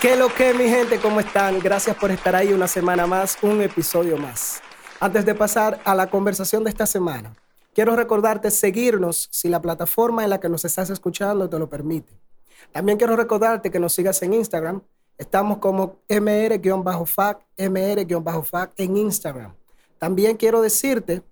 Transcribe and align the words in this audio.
¿Qué 0.00 0.14
lo 0.14 0.32
que, 0.32 0.54
mi 0.54 0.68
gente? 0.68 1.00
¿Cómo 1.00 1.18
están? 1.18 1.58
Gracias 1.58 1.96
por 1.96 2.12
estar 2.12 2.36
ahí 2.36 2.52
una 2.52 2.68
semana 2.68 3.04
más, 3.08 3.36
un 3.42 3.60
episodio 3.60 4.16
más. 4.16 4.62
Antes 5.00 5.26
de 5.26 5.34
pasar 5.34 5.80
a 5.84 5.92
la 5.92 6.08
conversación 6.08 6.62
de 6.62 6.70
esta 6.70 6.86
semana, 6.86 7.34
quiero 7.74 7.96
recordarte 7.96 8.52
seguirnos 8.52 9.28
si 9.32 9.48
la 9.48 9.60
plataforma 9.60 10.22
en 10.22 10.30
la 10.30 10.38
que 10.38 10.48
nos 10.48 10.64
estás 10.64 10.88
escuchando 10.90 11.50
te 11.50 11.58
lo 11.58 11.68
permite. 11.68 12.12
También 12.70 12.96
quiero 12.96 13.16
recordarte 13.16 13.72
que 13.72 13.80
nos 13.80 13.92
sigas 13.92 14.22
en 14.22 14.34
Instagram. 14.34 14.82
Estamos 15.18 15.58
como 15.58 15.96
mr-fac, 16.08 17.40
mr-fac 17.58 18.72
en 18.76 18.96
Instagram. 18.96 19.52
También 19.98 20.36
quiero 20.36 20.62
decirte 20.62 21.22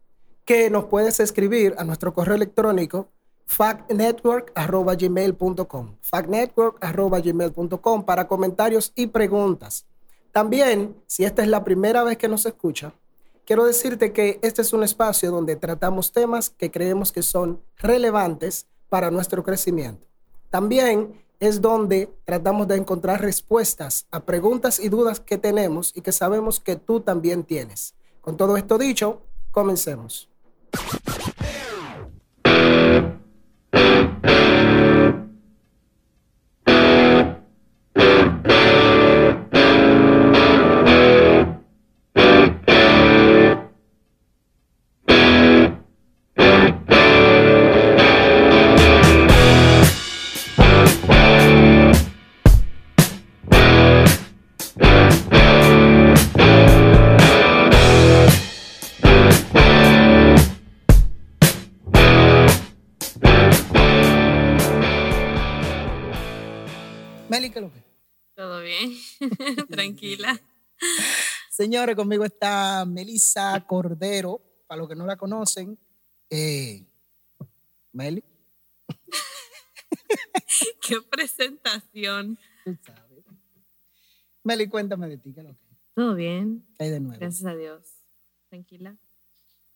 que 0.45 0.71
nos 0.71 0.87
puedes 0.87 1.21
escribir 1.21 1.77
a 1.79 1.85
nuestro 1.85 2.13
correo 2.13 2.35
electrónico 2.35 3.13
factnetwork.gmail.com 3.47 5.97
factnetwork.gmail.com 6.01 8.05
para 8.05 8.29
comentarios 8.29 8.93
y 8.95 9.07
preguntas. 9.07 9.87
También, 10.33 10.95
si 11.07 11.25
esta 11.25 11.43
es 11.43 11.49
la 11.49 11.65
primera 11.65 12.05
vez 12.05 12.19
que 12.19 12.29
nos 12.29 12.45
escucha, 12.45 12.93
quiero 13.47 13.65
decirte 13.65 14.13
que 14.13 14.39
este 14.43 14.63
es 14.63 14.73
un 14.73 14.83
espacio 14.83 15.31
donde 15.31 15.57
tratamos 15.57 16.13
temas 16.13 16.51
que 16.51 16.71
creemos 16.71 17.13
que 17.13 17.23
son 17.23 17.61
relevantes 17.79 18.67
para 18.89 19.11
nuestro 19.11 19.43
crecimiento. 19.43 20.07
También 20.51 21.25
es 21.41 21.61
donde 21.61 22.11
tratamos 22.25 22.67
de 22.69 22.77
encontrar 22.77 23.21
respuestas 23.21 24.07
a 24.11 24.21
preguntas 24.21 24.81
y 24.81 24.89
dudas 24.89 25.21
que 25.21 25.39
tenemos 25.39 25.93
y 25.95 26.01
que 26.01 26.13
sabemos 26.13 26.61
que 26.61 26.77
tú 26.77 27.01
también 27.01 27.45
tienes. 27.45 27.95
Con 28.21 28.37
todo 28.37 28.57
esto 28.57 28.79
dicho, 28.79 29.23
comencemos. 29.53 30.29
Thank 33.77 34.11
you. 34.11 34.16
Meli, 67.29 67.51
¿qué 67.51 67.59
es 67.59 67.65
lo 67.65 67.73
que? 67.73 67.83
Todo 68.35 68.61
bien, 68.61 68.93
tranquila. 69.71 70.41
Señores, 71.51 71.97
conmigo 71.97 72.25
está 72.25 72.85
Melissa 72.87 73.65
Cordero, 73.67 74.41
para 74.67 74.81
los 74.81 74.89
que 74.89 74.95
no 74.95 75.07
la 75.07 75.17
conocen. 75.17 75.79
Eh, 76.31 76.85
Meli, 77.93 78.23
Qué 80.87 81.01
presentación. 81.11 82.39
tú 82.65 82.77
sabes. 82.85 83.03
Meli, 84.45 84.69
cuéntame 84.69 85.09
de 85.09 85.19
ti, 85.19 85.33
¿qué 85.33 85.41
es 85.41 85.47
lo 85.47 85.53
que? 85.53 85.67
Todo 85.95 86.15
bien, 86.15 86.65
¿Qué 86.79 86.85
hay 86.85 86.91
de 86.91 87.01
nuevo? 87.01 87.19
gracias 87.19 87.45
a 87.47 87.57
Dios. 87.57 87.83
Tranquila. 88.49 88.97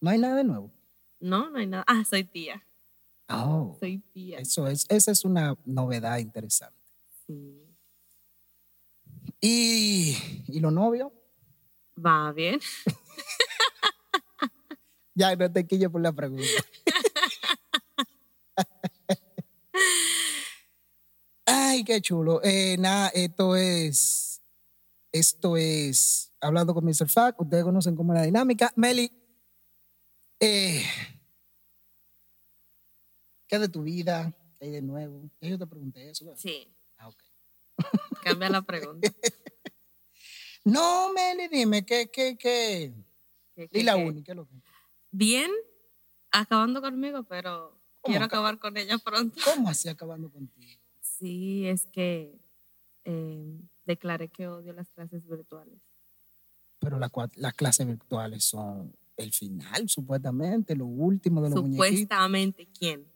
No 0.01 0.11
hay 0.11 0.19
nada 0.19 0.37
de 0.37 0.45
nuevo. 0.45 0.71
No, 1.19 1.51
no 1.51 1.59
hay 1.59 1.67
nada. 1.67 1.85
Ah, 1.87 2.05
soy 2.09 2.25
tía. 2.25 2.63
Oh, 3.29 3.77
Soy 3.81 3.99
tía. 4.13 4.39
eso 4.39 4.67
es, 4.67 4.87
esa 4.89 5.11
es 5.13 5.25
una 5.25 5.57
novedad 5.65 6.19
interesante. 6.19 6.80
¿Y, 9.41 10.17
y 10.49 10.61
los 10.61 10.73
novios? 10.73 11.13
Va 11.97 12.33
bien. 12.33 12.61
Ya, 15.13 15.35
no 15.37 15.53
te 15.53 15.67
quillo 15.67 15.91
por 15.91 16.01
la 16.01 16.13
pregunta. 16.13 16.47
Ay, 21.45 21.85
qué 21.85 22.01
chulo. 22.01 22.41
Eh, 22.43 22.77
nada, 22.79 23.09
esto 23.09 23.55
es, 23.55 24.41
esto 25.13 25.59
es 25.59 26.33
Hablando 26.41 26.73
con 26.73 26.87
Mr. 26.87 27.07
Fact. 27.09 27.39
Ustedes 27.41 27.65
conocen 27.65 27.97
cómo 27.97 28.15
es 28.15 28.21
la 28.21 28.25
dinámica. 28.25 28.73
Meli, 28.77 29.13
eh, 30.41 30.85
¿qué 33.47 33.59
de 33.59 33.69
tu 33.69 33.83
vida? 33.83 34.33
¿Qué 34.59 34.65
hay 34.67 34.71
de 34.71 34.81
nuevo? 34.81 35.29
Yo 35.43 35.59
te 35.59 35.67
pregunté 35.67 36.09
eso. 36.09 36.25
¿verdad? 36.25 36.41
Sí. 36.41 36.73
Cambia 38.23 38.51
la 38.51 38.63
pregunta. 38.63 39.11
No, 40.65 41.13
Meli, 41.15 41.49
dime, 41.49 41.87
¿qué, 41.87 42.11
qué, 42.13 42.37
qué? 42.37 42.93
¿Qué- 43.55 43.69
Y 43.73 43.83
la 43.83 43.97
única, 43.97 44.27
¿qué 44.27 44.31
es 44.33 44.37
lo 44.37 44.47
que? 44.47 44.57
Bien, 45.11 45.51
acabando 46.31 46.83
conmigo, 46.83 47.25
pero 47.25 47.81
¿Cómo 48.01 48.13
quiero 48.13 48.27
acabar 48.27 48.59
con 48.59 48.77
ella 48.77 48.99
pronto. 48.99 49.41
¿Cómo 49.45 49.69
así 49.71 49.89
acabando 49.89 50.31
contigo? 50.31 50.81
Sí, 51.01 51.67
es 51.67 51.87
que 51.87 52.39
eh, 53.05 53.59
declaré 53.85 54.29
que 54.29 54.49
odio 54.49 54.73
las 54.73 54.91
clases 54.91 55.27
virtuales. 55.27 55.81
Pero 56.79 56.99
la 56.99 57.11
las 57.37 57.55
clases 57.55 57.87
virtuales 57.87 58.45
son 58.45 58.95
el 59.17 59.33
final, 59.33 59.89
supuestamente, 59.89 60.77
lo 60.77 60.87
último 60.87 61.43
de 61.43 61.51
los 61.51 61.61
muñequitos. 61.61 61.87
Supuestamente, 61.89 62.69
¿quién? 62.79 63.11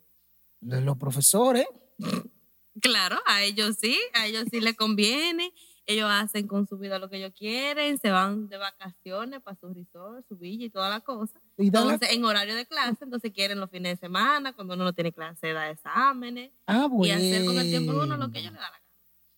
De 0.60 0.80
los 0.80 0.96
profesores. 0.96 1.66
Claro, 2.80 3.18
a 3.26 3.42
ellos 3.42 3.76
sí, 3.80 3.98
a 4.14 4.26
ellos 4.26 4.44
sí 4.50 4.60
les 4.60 4.76
conviene. 4.76 5.52
Ellos 5.86 6.08
hacen 6.10 6.48
con 6.48 6.66
su 6.66 6.78
vida 6.78 6.98
lo 6.98 7.10
que 7.10 7.18
ellos 7.18 7.32
quieren, 7.36 7.98
se 7.98 8.10
van 8.10 8.48
de 8.48 8.56
vacaciones 8.56 9.42
para 9.42 9.54
su 9.58 9.68
resort, 9.68 10.26
su 10.26 10.36
villa 10.36 10.64
y 10.64 10.70
toda 10.70 10.88
la 10.88 11.00
cosa. 11.00 11.42
Y 11.58 11.66
Entonces, 11.66 12.10
en 12.10 12.24
horario 12.24 12.54
de 12.54 12.64
clase, 12.64 13.04
entonces 13.04 13.32
quieren 13.32 13.60
los 13.60 13.68
fines 13.70 13.92
de 13.92 14.06
semana, 14.06 14.54
cuando 14.54 14.74
uno 14.74 14.84
no 14.84 14.94
tiene 14.94 15.12
clase, 15.12 15.52
da 15.52 15.68
exámenes 15.68 16.52
ah, 16.66 16.86
y 16.86 16.88
bueno. 16.88 17.14
hacer 17.14 17.44
con 17.44 17.58
el 17.58 17.68
tiempo 17.68 17.92
de 17.92 17.98
uno 17.98 18.16
lo 18.16 18.30
que 18.30 18.38
ellos 18.38 18.52
le 18.52 18.58
da 18.58 18.70
la 18.70 18.78
gana. 18.78 18.84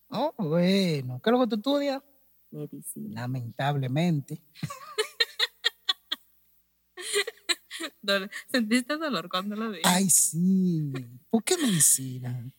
Oh, 0.09 0.33
bueno. 0.37 1.19
¿Qué 1.21 1.29
es 1.29 1.31
lo 1.33 1.39
que 1.41 1.47
tú 1.47 1.55
estudias? 1.55 2.01
Medicina. 2.49 3.21
Lamentablemente. 3.21 4.41
¿Sentiste 8.49 8.97
dolor 8.97 9.27
cuando 9.29 9.57
lo 9.57 9.71
dije? 9.71 9.83
Ay, 9.83 10.09
sí. 10.09 10.93
¿Por 11.29 11.43
qué 11.43 11.57
medicina? 11.57 12.49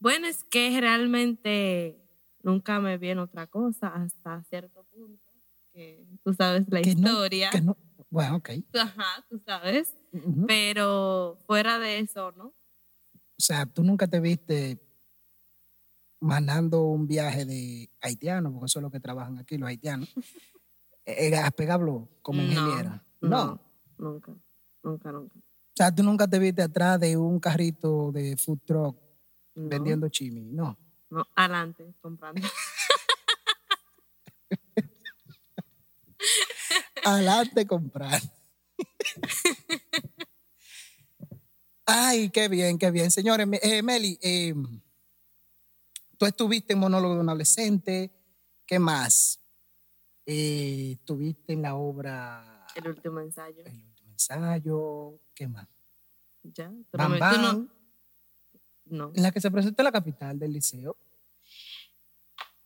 Bueno, 0.00 0.26
es 0.26 0.44
que 0.44 0.80
realmente 0.80 2.00
nunca 2.42 2.80
me 2.80 2.98
vi 2.98 3.10
en 3.10 3.18
otra 3.18 3.46
cosa 3.46 3.88
hasta 3.88 4.42
cierto 4.44 4.84
punto. 4.84 5.22
Que 5.72 6.06
tú 6.24 6.32
sabes 6.34 6.66
la 6.68 6.80
Que 6.82 6.94
no- 6.94 7.08
historia. 7.10 7.50
Que 7.50 7.60
no. 7.60 7.76
Bueno, 8.10 8.36
ok. 8.36 8.50
Ajá, 8.74 9.24
tú 9.28 9.38
sabes. 9.44 9.94
Pero 10.46 11.38
fuera 11.46 11.78
de 11.78 11.98
eso, 11.98 12.32
¿no? 12.32 12.46
O 12.46 12.54
sea, 13.40 13.66
tú 13.66 13.82
nunca 13.84 14.06
te 14.08 14.18
viste 14.20 14.80
mandando 16.20 16.82
un 16.84 17.06
viaje 17.06 17.44
de 17.44 17.90
haitiano, 18.00 18.50
porque 18.52 18.66
eso 18.66 18.78
es 18.78 18.82
lo 18.82 18.90
que 18.90 18.98
trabajan 19.00 19.38
aquí 19.38 19.56
los 19.56 19.68
haitianos, 19.68 20.08
eh, 21.06 21.36
a 21.36 21.50
pegarlo 21.50 22.08
como 22.22 22.42
ingeniera. 22.42 23.04
No. 23.20 23.28
No, 23.28 23.60
nunca, 23.98 24.34
nunca, 24.82 25.12
nunca. 25.12 25.38
O 25.38 25.76
sea, 25.76 25.94
tú 25.94 26.02
nunca 26.02 26.26
te 26.26 26.38
viste 26.40 26.62
atrás 26.62 26.98
de 26.98 27.16
un 27.16 27.38
carrito 27.38 28.10
de 28.10 28.36
food 28.36 28.58
truck 28.64 28.96
No, 29.58 29.68
vendiendo 29.68 30.08
chimi. 30.08 30.42
No. 30.44 30.78
No, 31.10 31.26
adelante, 31.34 31.94
comprando. 32.00 32.46
Adelante 37.04 37.66
comprar. 37.66 38.20
Ay, 41.86 42.28
qué 42.30 42.48
bien, 42.48 42.78
qué 42.78 42.90
bien. 42.90 43.10
Señores, 43.10 43.48
eh, 43.62 43.82
Meli, 43.82 44.18
eh, 44.20 44.54
tú 46.18 46.26
estuviste 46.26 46.74
en 46.74 46.80
monólogo 46.80 47.14
de 47.14 47.20
un 47.20 47.28
adolescente. 47.30 48.12
¿Qué 48.66 48.78
más? 48.78 49.40
Eh, 50.26 50.92
estuviste 50.98 51.54
en 51.54 51.62
la 51.62 51.76
obra 51.76 52.66
El 52.74 52.88
último 52.88 53.20
ensayo. 53.20 53.64
El 53.64 53.74
último 53.86 54.10
ensayo. 54.12 55.18
¿Qué 55.34 55.48
más? 55.48 55.66
Ya. 56.42 56.70
Pero 56.90 57.04
Bam, 57.04 57.12
me- 57.12 57.18
tú 57.18 57.38
no. 57.40 57.77
No. 58.90 59.12
en 59.14 59.22
la 59.22 59.30
que 59.32 59.40
se 59.40 59.50
presentó 59.50 59.82
en 59.82 59.84
la 59.84 59.92
capital 59.92 60.38
del 60.38 60.52
liceo. 60.52 60.96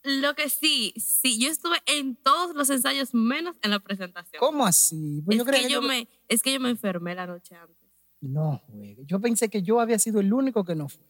Lo 0.04 0.34
que 0.34 0.48
sí, 0.50 0.92
sí, 0.96 1.38
yo 1.40 1.48
estuve 1.48 1.76
en 1.86 2.16
todos 2.16 2.56
los 2.56 2.69
ensayos 2.70 3.14
menos 3.14 3.56
en 3.62 3.70
la 3.70 3.78
presentación. 3.78 4.40
¿Cómo 4.40 4.66
así? 4.66 5.22
Pues 5.24 5.38
es, 5.38 5.44
creía 5.44 5.62
que 5.69 5.72
yo 5.72 5.80
yo- 5.80 5.86
me, 5.88 6.08
es 6.28 6.42
que 6.42 6.52
yo 6.52 6.58
me 6.60 6.70
enfermé 6.70 7.14
la 7.14 7.26
noche 7.26 7.54
antes. 7.54 7.76
No, 8.20 8.62
güey. 8.69 8.96
Yo 9.04 9.20
pensé 9.20 9.48
que 9.48 9.62
yo 9.62 9.80
había 9.80 9.98
sido 9.98 10.20
el 10.20 10.32
único 10.32 10.64
que 10.64 10.74
no 10.74 10.88
fue. 10.88 11.04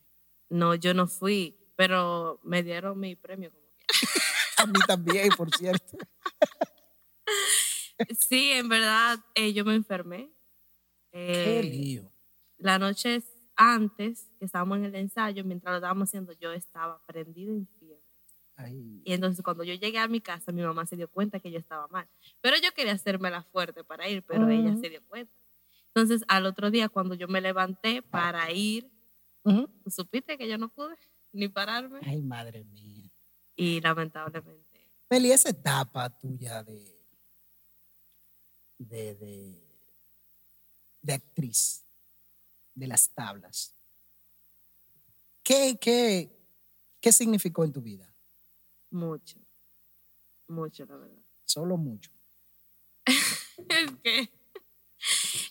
No, 0.51 0.75
yo 0.75 0.93
no 0.93 1.07
fui, 1.07 1.57
pero 1.77 2.39
me 2.43 2.63
dieron 2.63 2.99
mi 3.01 3.17
premio 3.17 3.51
como. 3.51 3.63
A 4.59 4.67
mí 4.67 4.79
también, 4.87 5.29
por 5.37 5.51
cierto. 5.57 5.97
Sí, 8.19 8.51
en 8.51 8.69
verdad, 8.69 9.19
eh, 9.35 9.53
yo 9.53 9.65
me 9.65 9.75
enfermé. 9.75 10.31
Qué 11.13 11.61
Eh, 11.61 11.63
lío. 11.63 12.13
la 12.59 12.79
noche 12.79 13.23
antes, 13.57 14.31
que 14.39 14.45
estábamos 14.45 14.79
en 14.79 14.87
el 14.87 14.95
ensayo, 14.95 15.45
mientras 15.45 15.73
lo 15.73 15.77
estábamos 15.77 16.09
haciendo, 16.09 16.33
yo 16.35 16.53
estaba 16.53 17.01
prendida 17.07 17.53
en 17.53 17.67
fiebre. 17.79 18.03
Ay. 18.57 19.03
Y 19.05 19.13
entonces 19.13 19.43
cuando 19.43 19.65
yo 19.65 19.75
llegué 19.75 19.99
a 19.99 20.09
mi 20.09 20.21
casa, 20.21 20.53
mi 20.53 20.63
mamá 20.63 20.87
se 20.87 20.97
dio 20.97 21.09
cuenta 21.09 21.41
que 21.41 21.51
yo 21.51 21.59
estaba 21.59 21.89
mal. 21.89 22.09
Pero 22.41 22.57
yo 22.63 22.73
quería 22.75 22.93
hacerme 22.93 23.31
la 23.31 23.43
fuerte 23.43 23.85
para 23.85 24.09
ir, 24.09 24.23
pero 24.23 24.49
ella 24.49 24.71
Ujú. 24.71 24.81
se 24.81 24.91
dio 24.91 25.03
cuenta. 25.07 25.33
Entonces 25.89 26.25
al 26.29 26.47
otro 26.47 26.71
día, 26.71 26.89
cuando 26.89 27.15
yo 27.15 27.29
me 27.29 27.41
levanté 27.41 28.03
para 28.03 28.51
ir, 28.53 28.91
Ujú. 29.45 29.69
¿tú 29.83 29.91
supiste 29.91 30.39
que 30.39 30.49
yo 30.49 30.59
no 30.59 30.69
pude 30.69 30.97
ni 31.33 31.49
pararme. 31.49 32.01
Ay, 32.03 32.23
madre 32.23 32.65
mía. 32.65 33.11
Y 33.57 33.81
lamentablemente, 33.81 34.89
Meli, 35.11 35.31
esa 35.31 35.51
etapa 35.51 36.09
tuya 36.09 36.63
de, 36.63 36.99
de, 38.79 39.15
de, 39.15 39.63
de 41.03 41.13
actriz, 41.13 41.85
de 42.75 42.87
las 42.87 43.11
tablas, 43.15 43.75
¿qué, 45.43 45.77
qué, 45.81 46.31
¿qué 47.01 47.13
significó 47.13 47.65
en 47.65 47.73
tu 47.73 47.81
vida? 47.83 48.09
mucho, 48.91 49.39
mucho, 50.49 50.85
la 50.85 50.97
verdad. 50.97 51.23
Solo 51.45 51.77
mucho. 51.79 52.11
es 53.07 53.91
que, 54.03 54.31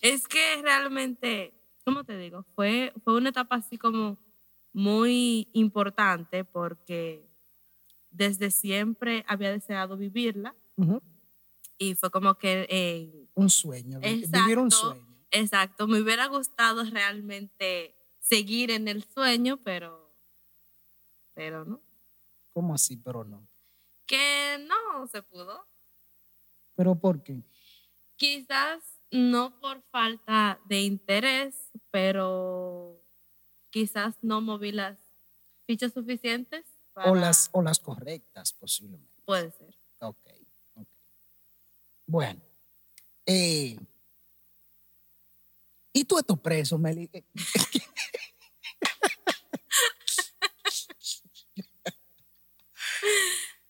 es 0.00 0.28
que 0.28 0.62
realmente, 0.62 1.54
¿cómo 1.84 2.04
te 2.04 2.16
digo? 2.16 2.44
Fue, 2.54 2.92
fue 3.04 3.16
una 3.16 3.30
etapa 3.30 3.56
así 3.56 3.78
como 3.78 4.18
muy 4.72 5.48
importante 5.52 6.44
porque 6.44 7.28
desde 8.10 8.50
siempre 8.50 9.24
había 9.26 9.50
deseado 9.50 9.96
vivirla 9.96 10.54
y 11.78 11.94
fue 11.96 12.10
como 12.10 12.36
que, 12.36 12.66
eh, 12.70 13.26
Un 13.34 13.50
sueño, 13.50 13.98
vi- 14.00 14.24
vivir 14.26 14.58
un 14.58 14.70
sueño. 14.70 15.11
Exacto, 15.32 15.86
me 15.86 16.00
hubiera 16.00 16.26
gustado 16.26 16.84
realmente 16.84 17.96
seguir 18.20 18.70
en 18.70 18.88
el 18.88 19.04
sueño, 19.04 19.58
pero, 19.64 20.14
pero 21.34 21.64
no, 21.64 21.82
¿Cómo 22.52 22.74
así? 22.74 22.96
Pero 22.96 23.24
no. 23.24 23.46
que 24.06 24.58
no 24.68 25.06
se 25.08 25.22
pudo. 25.22 25.66
¿Pero 26.74 26.94
por 26.94 27.22
qué? 27.22 27.42
Quizás 28.16 28.82
no 29.10 29.58
por 29.60 29.82
falta 29.90 30.60
de 30.66 30.82
interés, 30.82 31.70
pero 31.90 33.02
quizás 33.70 34.16
no 34.22 34.40
moví 34.40 34.72
las 34.72 34.98
fichas 35.66 35.92
suficientes 35.92 36.64
para... 36.92 37.10
O 37.10 37.14
las, 37.14 37.50
o 37.52 37.62
las 37.62 37.78
correctas, 37.78 38.52
posiblemente. 38.52 39.22
Puede 39.24 39.50
ser. 39.52 39.78
Ok, 40.00 40.26
ok. 40.74 40.88
Bueno. 42.06 42.40
eh, 43.26 43.78
¿Y 46.02 46.04
tú 46.04 46.18
estos 46.18 46.40
presos, 46.40 46.80
Meli? 46.80 47.08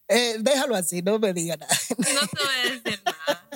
Eh, 0.08 0.36
déjalo 0.40 0.74
así, 0.76 1.00
no 1.00 1.18
me 1.18 1.32
diga 1.32 1.56
nada. 1.56 1.74
No 1.96 2.04
te 2.04 2.44
voy 2.44 2.54
a 2.54 2.70
decir 2.70 3.02
nada. 3.02 3.48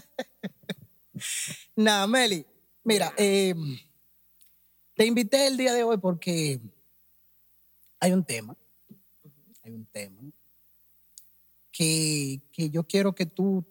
Nada, 1.77 2.07
Meli. 2.07 2.47
Mira, 2.83 3.13
eh, 3.19 3.55
te 4.95 5.05
invité 5.05 5.49
el 5.49 5.59
día 5.59 5.75
de 5.75 5.83
hoy 5.83 5.99
porque 5.99 6.59
hay 8.01 8.13
un 8.13 8.25
tema, 8.25 8.57
hay 9.63 9.75
un 9.75 9.85
tema 9.85 10.23
que, 11.71 12.41
que 12.53 12.71
yo 12.71 12.85
quiero 12.85 13.15
que 13.15 13.27
tú 13.27 13.67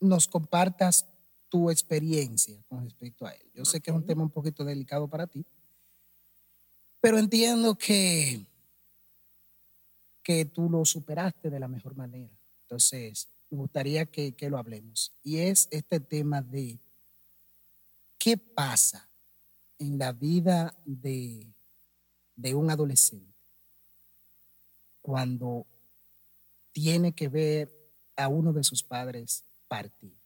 nos 0.00 0.26
compartas 0.26 1.06
tu 1.50 1.70
experiencia 1.70 2.56
con 2.68 2.84
respecto 2.84 3.26
a 3.26 3.32
él. 3.32 3.50
Yo 3.54 3.64
sé 3.64 3.80
que 3.80 3.90
es 3.90 3.96
un 3.96 4.06
tema 4.06 4.22
un 4.22 4.30
poquito 4.30 4.64
delicado 4.64 5.08
para 5.08 5.26
ti, 5.26 5.44
pero 7.00 7.18
entiendo 7.18 7.76
que, 7.76 8.46
que 10.22 10.44
tú 10.46 10.70
lo 10.70 10.84
superaste 10.84 11.50
de 11.50 11.60
la 11.60 11.68
mejor 11.68 11.96
manera. 11.96 12.30
Entonces, 12.62 13.28
me 13.50 13.58
gustaría 13.58 14.06
que, 14.06 14.32
que 14.32 14.48
lo 14.48 14.58
hablemos. 14.58 15.12
Y 15.22 15.38
es 15.38 15.66
este 15.70 15.98
tema 15.98 16.40
de 16.40 16.78
qué 18.16 18.36
pasa 18.36 19.08
en 19.78 19.98
la 19.98 20.12
vida 20.12 20.74
de, 20.84 21.46
de 22.36 22.54
un 22.54 22.70
adolescente 22.70 23.34
cuando 25.02 25.66
tiene 26.72 27.12
que 27.12 27.28
ver 27.28 27.72
a 28.14 28.28
uno 28.28 28.52
de 28.52 28.62
sus 28.62 28.82
padres 28.82 29.42
partir. 29.66 30.19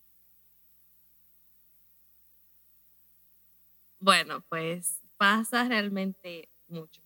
Bueno, 4.04 4.44
pues 4.50 5.00
pasa 5.16 5.64
realmente 5.66 6.50
mucho. 6.68 7.00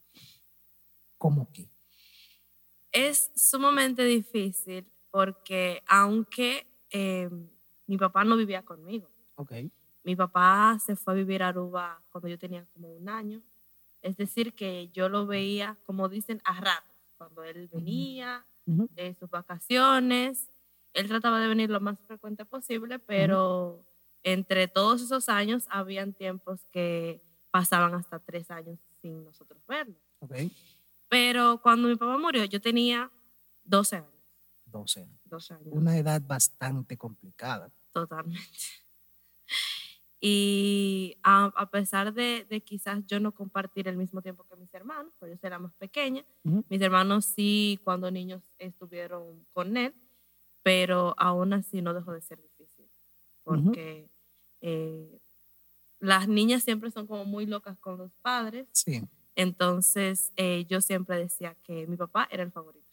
¿Cómo 1.16 1.48
que? 1.52 1.70
Es 2.90 3.30
sumamente 3.36 4.02
difícil 4.02 4.90
porque 5.12 5.80
aunque 5.86 6.66
eh, 6.90 7.30
mi 7.86 7.96
papá 7.96 8.24
no 8.24 8.36
vivía 8.36 8.64
conmigo, 8.64 9.08
Ok. 9.36 9.52
mi 10.02 10.16
papá 10.16 10.76
se 10.84 10.96
fue 10.96 11.12
a 11.12 11.16
vivir 11.16 11.44
a 11.44 11.48
Aruba 11.48 12.02
cuando 12.10 12.26
yo 12.26 12.36
tenía 12.36 12.66
como 12.72 12.92
un 12.92 13.08
año. 13.08 13.40
Es 14.02 14.16
decir, 14.16 14.54
que 14.56 14.88
yo 14.88 15.08
lo 15.08 15.24
veía, 15.26 15.78
como 15.84 16.08
dicen, 16.08 16.40
a 16.44 16.60
ratos, 16.60 16.96
cuando 17.16 17.44
él 17.44 17.68
venía, 17.68 18.44
Ujú. 18.66 18.88
de 18.90 19.14
sus 19.14 19.30
vacaciones. 19.30 20.50
Él 20.94 21.06
trataba 21.06 21.38
de 21.40 21.46
venir 21.46 21.70
lo 21.70 21.78
más 21.78 22.00
frecuente 22.08 22.44
posible, 22.44 22.98
pero 22.98 23.84
entre 24.22 24.68
todos 24.68 25.02
esos 25.02 25.28
años 25.28 25.66
habían 25.70 26.12
tiempos 26.12 26.66
que 26.72 27.22
pasaban 27.50 27.94
hasta 27.94 28.18
tres 28.18 28.50
años 28.50 28.78
sin 29.00 29.24
nosotros 29.24 29.62
verlo. 29.66 29.96
Ok. 30.20 30.34
Pero 31.08 31.60
cuando 31.62 31.88
mi 31.88 31.96
papá 31.96 32.18
murió, 32.18 32.44
yo 32.44 32.60
tenía 32.60 33.10
12 33.64 33.96
años. 33.96 34.12
12. 34.66 35.08
12 35.24 35.54
años. 35.54 35.68
Una 35.70 35.96
edad 35.96 36.20
bastante 36.26 36.96
complicada. 36.96 37.70
Totalmente. 37.92 38.40
Y 40.20 41.16
a, 41.22 41.44
a 41.44 41.70
pesar 41.70 42.12
de, 42.12 42.44
de 42.50 42.60
quizás 42.60 43.06
yo 43.06 43.20
no 43.20 43.32
compartir 43.32 43.86
el 43.86 43.96
mismo 43.96 44.20
tiempo 44.20 44.44
que 44.44 44.56
mis 44.56 44.74
hermanos, 44.74 45.12
pues 45.20 45.30
yo 45.30 45.46
era 45.46 45.60
más 45.60 45.72
pequeña, 45.74 46.24
mis 46.42 46.80
hermanos 46.80 47.24
sí 47.24 47.78
cuando 47.84 48.10
niños 48.10 48.42
estuvieron 48.58 49.46
con 49.52 49.76
él, 49.76 49.94
pero 50.64 51.14
aún 51.18 51.52
así 51.52 51.82
no 51.82 51.94
dejó 51.94 52.12
de 52.12 52.20
ser 52.20 52.40
porque 53.48 54.10
eh, 54.62 55.20
las 56.00 56.28
niñas 56.28 56.64
siempre 56.64 56.90
son 56.90 57.06
como 57.06 57.24
muy 57.26 57.46
locas 57.46 57.78
con 57.80 57.98
los 57.98 58.12
padres, 58.22 58.68
Sí. 58.72 59.02
entonces 59.36 60.32
eh, 60.36 60.66
yo 60.68 60.80
siempre 60.80 61.18
decía 61.18 61.56
que 61.64 61.86
mi 61.86 61.96
papá 61.96 62.28
era 62.30 62.42
el 62.44 62.52
favorito. 62.52 62.86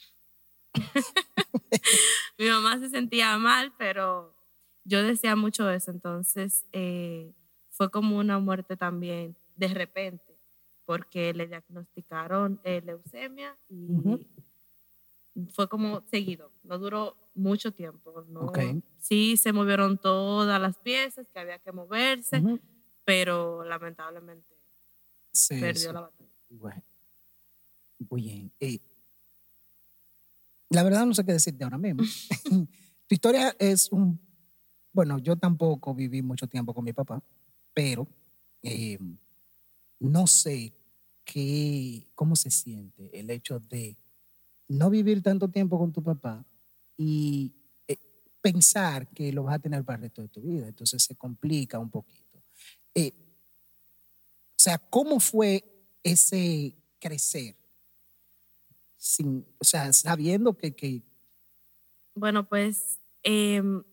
mi 2.37 2.49
mamá 2.49 2.79
se 2.79 2.89
sentía 2.89 3.37
mal, 3.37 3.73
pero 3.77 4.35
yo 4.83 5.03
decía 5.03 5.35
mucho 5.35 5.69
eso, 5.69 5.91
entonces 5.91 6.65
eh, 6.73 7.33
fue 7.69 7.89
como 7.91 8.17
una 8.17 8.39
muerte 8.39 8.77
también 8.77 9.37
de 9.55 9.69
repente, 9.69 10.37
porque 10.85 11.33
le 11.33 11.47
diagnosticaron 11.47 12.61
leucemia 12.63 13.57
y. 13.69 14.27
fue 15.51 15.67
como 15.67 16.01
seguido, 16.09 16.51
no 16.63 16.77
duró 16.77 17.17
mucho 17.33 17.71
tiempo. 17.73 18.23
¿no? 18.27 18.51
Sí 18.97 19.37
se 19.37 19.53
movieron 19.53 19.97
todas 19.97 20.59
las 20.61 20.77
piezas 20.77 21.27
que 21.29 21.39
había 21.39 21.59
que 21.59 21.71
moverse, 21.71 22.41
pero 23.03 23.63
lamentablemente 23.63 24.55
Sí, 25.31 25.59
perdió 25.59 25.89
sí. 25.89 25.93
la 25.93 26.01
batalla. 26.01 26.29
Bueno, 26.49 26.83
muy 28.09 28.21
bien. 28.21 28.51
Eh, 28.59 28.79
la 30.69 30.83
verdad 30.83 31.05
no 31.05 31.13
sé 31.13 31.25
qué 31.25 31.33
decirte 31.33 31.63
ahora 31.63 31.77
mismo. 31.77 32.03
tu 33.07 33.15
historia 33.15 33.55
es 33.59 33.91
un... 33.91 34.19
Bueno, 34.93 35.19
yo 35.19 35.35
tampoco 35.35 35.93
viví 35.93 36.21
mucho 36.21 36.47
tiempo 36.47 36.73
con 36.73 36.85
mi 36.85 36.93
papá, 36.93 37.21
pero 37.73 38.07
eh, 38.63 38.97
no 39.99 40.25
sé 40.25 40.73
qué, 41.25 42.07
cómo 42.15 42.37
se 42.37 42.49
siente 42.49 43.19
el 43.19 43.29
hecho 43.29 43.59
de 43.59 43.97
no 44.67 44.89
vivir 44.89 45.21
tanto 45.21 45.49
tiempo 45.49 45.77
con 45.77 45.91
tu 45.91 46.01
papá 46.03 46.45
y 46.97 47.53
eh, 47.87 47.97
pensar 48.41 49.07
que 49.09 49.31
lo 49.31 49.43
vas 49.43 49.55
a 49.55 49.59
tener 49.59 49.83
para 49.83 49.97
el 49.97 50.01
resto 50.03 50.21
de 50.21 50.29
tu 50.29 50.41
vida. 50.41 50.67
Entonces 50.67 51.03
se 51.03 51.15
complica 51.15 51.79
un 51.79 51.89
poquito. 51.89 52.43
Eh, 52.93 53.13
o 54.51 54.59
sea, 54.59 54.77
¿cómo 54.77 55.19
fue 55.19 55.63
ese 56.03 56.75
crecer? 56.99 57.55
Sin, 58.97 59.45
o 59.59 59.63
sea, 59.63 59.93
sabiendo 59.93 60.57
que, 60.57 60.75
que 60.75 61.03
Bueno, 62.15 62.47
pues 62.47 62.99
em, 63.21 63.83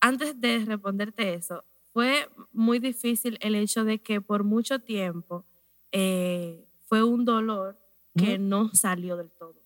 antes 0.00 0.40
de 0.40 0.64
responderte 0.64 1.34
eso, 1.34 1.64
fue 1.92 2.28
muy 2.52 2.78
difícil 2.78 3.38
el 3.40 3.54
hecho 3.56 3.84
de 3.84 4.00
que 4.00 4.20
por 4.20 4.44
mucho 4.44 4.78
tiempo 4.78 5.44
eh, 5.90 6.68
fue 6.86 7.02
un 7.02 7.24
dolor 7.24 7.78
que 8.16 8.38
no 8.38 8.72
salió 8.74 9.16
del 9.16 9.30
todo. 9.30 9.60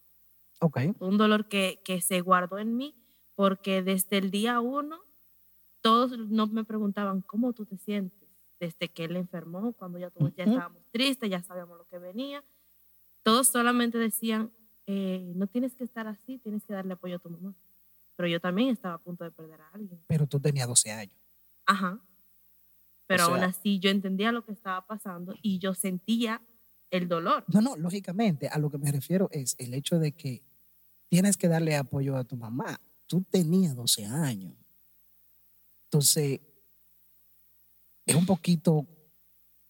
Un 1.00 1.16
dolor 1.18 1.48
que, 1.48 1.80
que 1.84 2.00
se 2.00 2.20
guardó 2.20 2.58
en 2.58 2.76
mí 2.76 2.94
porque 3.34 3.82
desde 3.82 4.18
el 4.18 4.30
día 4.30 4.60
uno 4.60 4.98
todos 5.80 6.16
no 6.18 6.46
me 6.46 6.64
preguntaban 6.64 7.20
cómo 7.22 7.52
tú 7.52 7.66
te 7.66 7.76
sientes 7.76 8.18
desde 8.60 8.88
que 8.88 9.04
él 9.04 9.16
enfermó, 9.16 9.72
cuando 9.74 9.98
ya 9.98 10.10
todos 10.10 10.34
ya 10.34 10.44
estábamos 10.44 10.82
tristes, 10.90 11.28
ya 11.28 11.42
sabíamos 11.42 11.76
lo 11.76 11.84
que 11.86 11.98
venía. 11.98 12.42
Todos 13.22 13.48
solamente 13.48 13.98
decían 13.98 14.50
eh, 14.86 15.32
no 15.34 15.46
tienes 15.46 15.74
que 15.74 15.84
estar 15.84 16.06
así, 16.06 16.38
tienes 16.38 16.64
que 16.64 16.72
darle 16.74 16.92
apoyo 16.94 17.16
a 17.16 17.18
tu 17.18 17.30
mamá. 17.30 17.54
Pero 18.16 18.28
yo 18.28 18.40
también 18.40 18.68
estaba 18.68 18.94
a 18.94 18.98
punto 18.98 19.24
de 19.24 19.30
perder 19.32 19.60
a 19.60 19.68
alguien. 19.70 20.00
Pero 20.06 20.26
tú 20.26 20.38
tenías 20.40 20.68
12 20.68 20.92
años. 20.92 21.18
Ajá. 21.66 22.00
Pero 23.06 23.24
O 23.24 23.26
sea- 23.26 23.34
aún 23.34 23.44
así 23.44 23.78
yo 23.80 23.90
entendía 23.90 24.30
lo 24.32 24.44
que 24.44 24.52
estaba 24.52 24.86
pasando 24.86 25.34
y 25.42 25.58
yo 25.58 25.74
sentía 25.74 26.40
el 26.90 27.08
dolor. 27.08 27.44
No, 27.48 27.60
no, 27.60 27.76
lógicamente, 27.76 28.48
a 28.48 28.58
lo 28.58 28.70
que 28.70 28.78
me 28.78 28.92
refiero 28.92 29.28
es 29.32 29.56
el 29.58 29.74
hecho 29.74 29.98
de 29.98 30.12
que 30.12 30.42
tienes 31.14 31.36
que 31.36 31.46
darle 31.46 31.76
apoyo 31.76 32.16
a 32.16 32.24
tu 32.24 32.34
mamá. 32.34 32.76
Tú 33.06 33.22
tenías 33.30 33.76
12 33.76 34.04
años. 34.04 34.52
Entonces, 35.84 36.40
es 38.04 38.16
un 38.16 38.26
poquito 38.26 38.84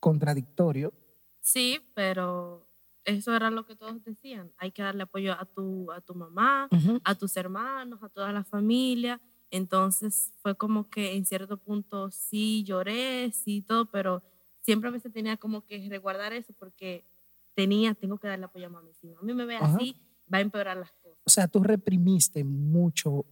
contradictorio. 0.01 0.95
Sí, 1.43 1.83
pero 1.93 2.67
eso 3.05 3.37
era 3.37 3.51
lo 3.51 3.67
que 3.67 3.77
todos 3.77 4.03
decían. 4.03 4.55
Hay 4.57 4.73
que 4.73 4.81
darle 4.83 5.03
apoyo 5.03 5.35
a 5.35 5.45
tu, 5.45 5.93
a 5.93 6.01
tu 6.01 6.15
mamá, 6.15 6.71
a 7.05 7.15
tus 7.15 7.37
hermanos, 7.37 8.03
a 8.03 8.09
toda 8.09 8.33
la 8.33 8.43
familia. 8.43 9.21
Entonces 9.51 10.33
fue 10.39 10.57
como 10.57 10.89
que 10.89 11.15
en 11.15 11.27
cierto 11.27 11.59
punto 11.59 12.11
sí 12.11 12.65
lloré, 12.65 13.33
sí 13.33 13.61
todo, 13.61 13.85
pero 13.91 14.23
siempre 14.63 14.89
a 14.89 14.93
veces 14.93 15.13
tenía 15.13 15.37
como 15.37 15.67
que 15.67 15.87
resguardar 15.91 16.33
eso 16.33 16.55
porque 16.55 17.07
tenía, 17.53 17.93
tengo 17.93 18.17
que 18.17 18.29
darle 18.29 18.47
apoyo 18.47 18.69
a 18.69 18.71
mami. 18.71 18.95
Si 18.95 19.09
mami 19.09 19.35
me 19.35 19.45
ve 19.45 19.57
Ajá. 19.57 19.77
así, 19.77 19.95
va 20.33 20.39
a 20.39 20.41
empeorar 20.41 20.79
las. 20.79 20.91
O 21.25 21.31
sea, 21.31 21.49
tú 21.49 21.63
reprimiste 21.63 22.45
mucho 22.45 23.25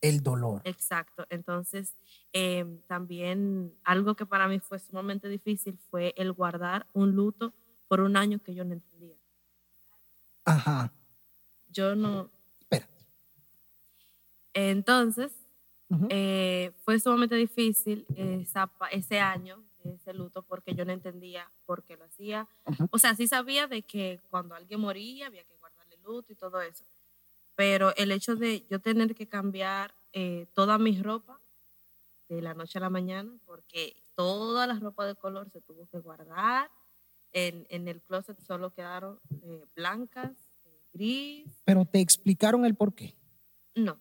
el 0.00 0.22
dolor. 0.22 0.62
Exacto. 0.64 1.26
Entonces, 1.30 1.96
eh, 2.32 2.64
también 2.86 3.74
algo 3.84 4.14
que 4.14 4.26
para 4.26 4.48
mí 4.48 4.60
fue 4.60 4.78
sumamente 4.78 5.28
difícil 5.28 5.78
fue 5.90 6.14
el 6.16 6.32
guardar 6.32 6.86
un 6.92 7.12
luto 7.12 7.52
por 7.88 8.00
un 8.00 8.16
año 8.16 8.38
que 8.40 8.54
yo 8.54 8.64
no 8.64 8.74
entendía. 8.74 9.16
Ajá. 10.44 10.92
Yo 11.68 11.94
no... 11.96 12.30
Espera. 12.60 12.88
Entonces, 14.54 15.32
eh, 16.10 16.72
fue 16.84 17.00
sumamente 17.00 17.34
difícil 17.34 18.06
esa 18.16 18.70
ese 18.92 19.20
año, 19.20 19.64
ese 19.84 20.12
luto, 20.12 20.42
porque 20.42 20.74
yo 20.74 20.84
no 20.84 20.92
entendía 20.92 21.50
por 21.66 21.82
qué 21.84 21.96
lo 21.96 22.04
hacía. 22.04 22.48
O 22.90 22.98
sea, 22.98 23.14
sí 23.14 23.26
sabía 23.26 23.66
de 23.66 23.82
que 23.82 24.20
cuando 24.30 24.54
alguien 24.54 24.80
moría 24.80 25.26
había 25.26 25.44
que 25.44 25.56
guardarle 25.56 25.96
luto 25.98 26.32
y 26.32 26.36
todo 26.36 26.60
eso. 26.60 26.84
Pero 27.58 27.92
el 27.96 28.12
hecho 28.12 28.36
de 28.36 28.64
yo 28.70 28.80
tener 28.80 29.16
que 29.16 29.26
cambiar 29.26 29.92
eh, 30.12 30.46
toda 30.54 30.78
mi 30.78 31.02
ropa 31.02 31.40
de 32.28 32.40
la 32.40 32.54
noche 32.54 32.78
a 32.78 32.82
la 32.82 32.88
mañana, 32.88 33.36
porque 33.44 33.96
toda 34.14 34.64
la 34.68 34.78
ropa 34.78 35.04
de 35.06 35.16
color 35.16 35.50
se 35.50 35.60
tuvo 35.60 35.88
que 35.88 35.98
guardar. 35.98 36.70
En, 37.32 37.66
en 37.68 37.88
el 37.88 38.00
closet 38.00 38.38
solo 38.38 38.72
quedaron 38.72 39.18
eh, 39.42 39.64
blancas, 39.74 40.36
gris, 40.92 41.60
Pero 41.64 41.84
te 41.84 41.98
explicaron 41.98 42.64
el 42.64 42.76
por 42.76 42.94
qué. 42.94 43.16
no. 43.74 43.98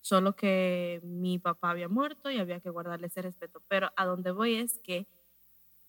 Solo 0.00 0.34
que 0.34 1.00
mi 1.04 1.38
papá 1.38 1.70
había 1.70 1.88
muerto 1.88 2.28
y 2.28 2.38
había 2.38 2.58
que 2.60 2.70
guardarle 2.70 3.06
ese 3.06 3.22
respeto. 3.22 3.62
Pero 3.68 3.90
a 3.96 4.04
donde 4.04 4.32
voy 4.32 4.56
es 4.56 4.78
que 4.80 5.06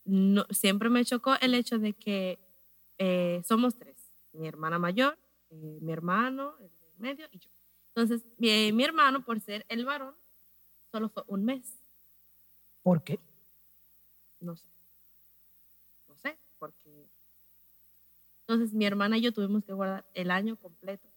no, 0.06 0.46
siempre 0.52 0.90
me 0.90 1.04
chocó 1.04 1.34
el 1.42 1.56
hecho 1.56 1.80
de 1.80 1.94
que 1.94 2.40
eh, 3.00 3.42
somos 3.44 3.76
tres. 3.76 3.98
Mi 4.34 4.48
hermana 4.48 4.78
mayor, 4.80 5.18
eh, 5.64 5.80
mi 5.82 5.92
hermano, 5.92 6.56
el 6.60 6.70
de 6.70 6.92
medio 6.98 7.28
y 7.32 7.40
yo. 7.40 7.50
Entonces, 7.96 8.26
mi, 8.38 8.72
mi 8.74 8.84
hermano, 8.84 9.24
por 9.24 9.40
ser 9.40 9.66
el 9.70 9.86
varón, 9.86 10.16
solo 10.92 11.10
fue 11.10 11.24
un 11.28 11.46
mes. 11.46 11.78
¿Por 12.84 13.04
qué? 13.04 13.20
No 14.40 14.56
sé. 14.56 14.66
No 16.08 16.16
sé, 16.18 16.38
porque... 16.60 17.08
Entonces, 18.42 18.74
mi 18.74 18.86
hermana 18.86 19.18
y 19.18 19.22
yo 19.22 19.34
tuvimos 19.34 19.64
que 19.64 19.74
guardar 19.74 20.06
el 20.14 20.30
año 20.30 20.56
completo. 20.58 21.08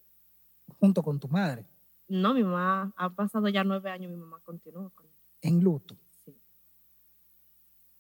Junto 0.80 1.02
con 1.02 1.18
tu 1.18 1.28
madre, 1.28 1.66
No, 2.09 2.33
mi 2.33 2.42
mamá, 2.42 2.92
ha 2.97 3.11
pasado 3.11 3.49
ya 3.49 3.64
nueve 3.64 3.90
años, 3.90 4.11
mi 4.11 4.16
mamá 4.16 4.40
continúa 4.45 4.88
con 4.95 5.07
él. 5.07 5.12
en 5.42 5.62
luto. 5.62 5.97
Sí. 6.25 6.35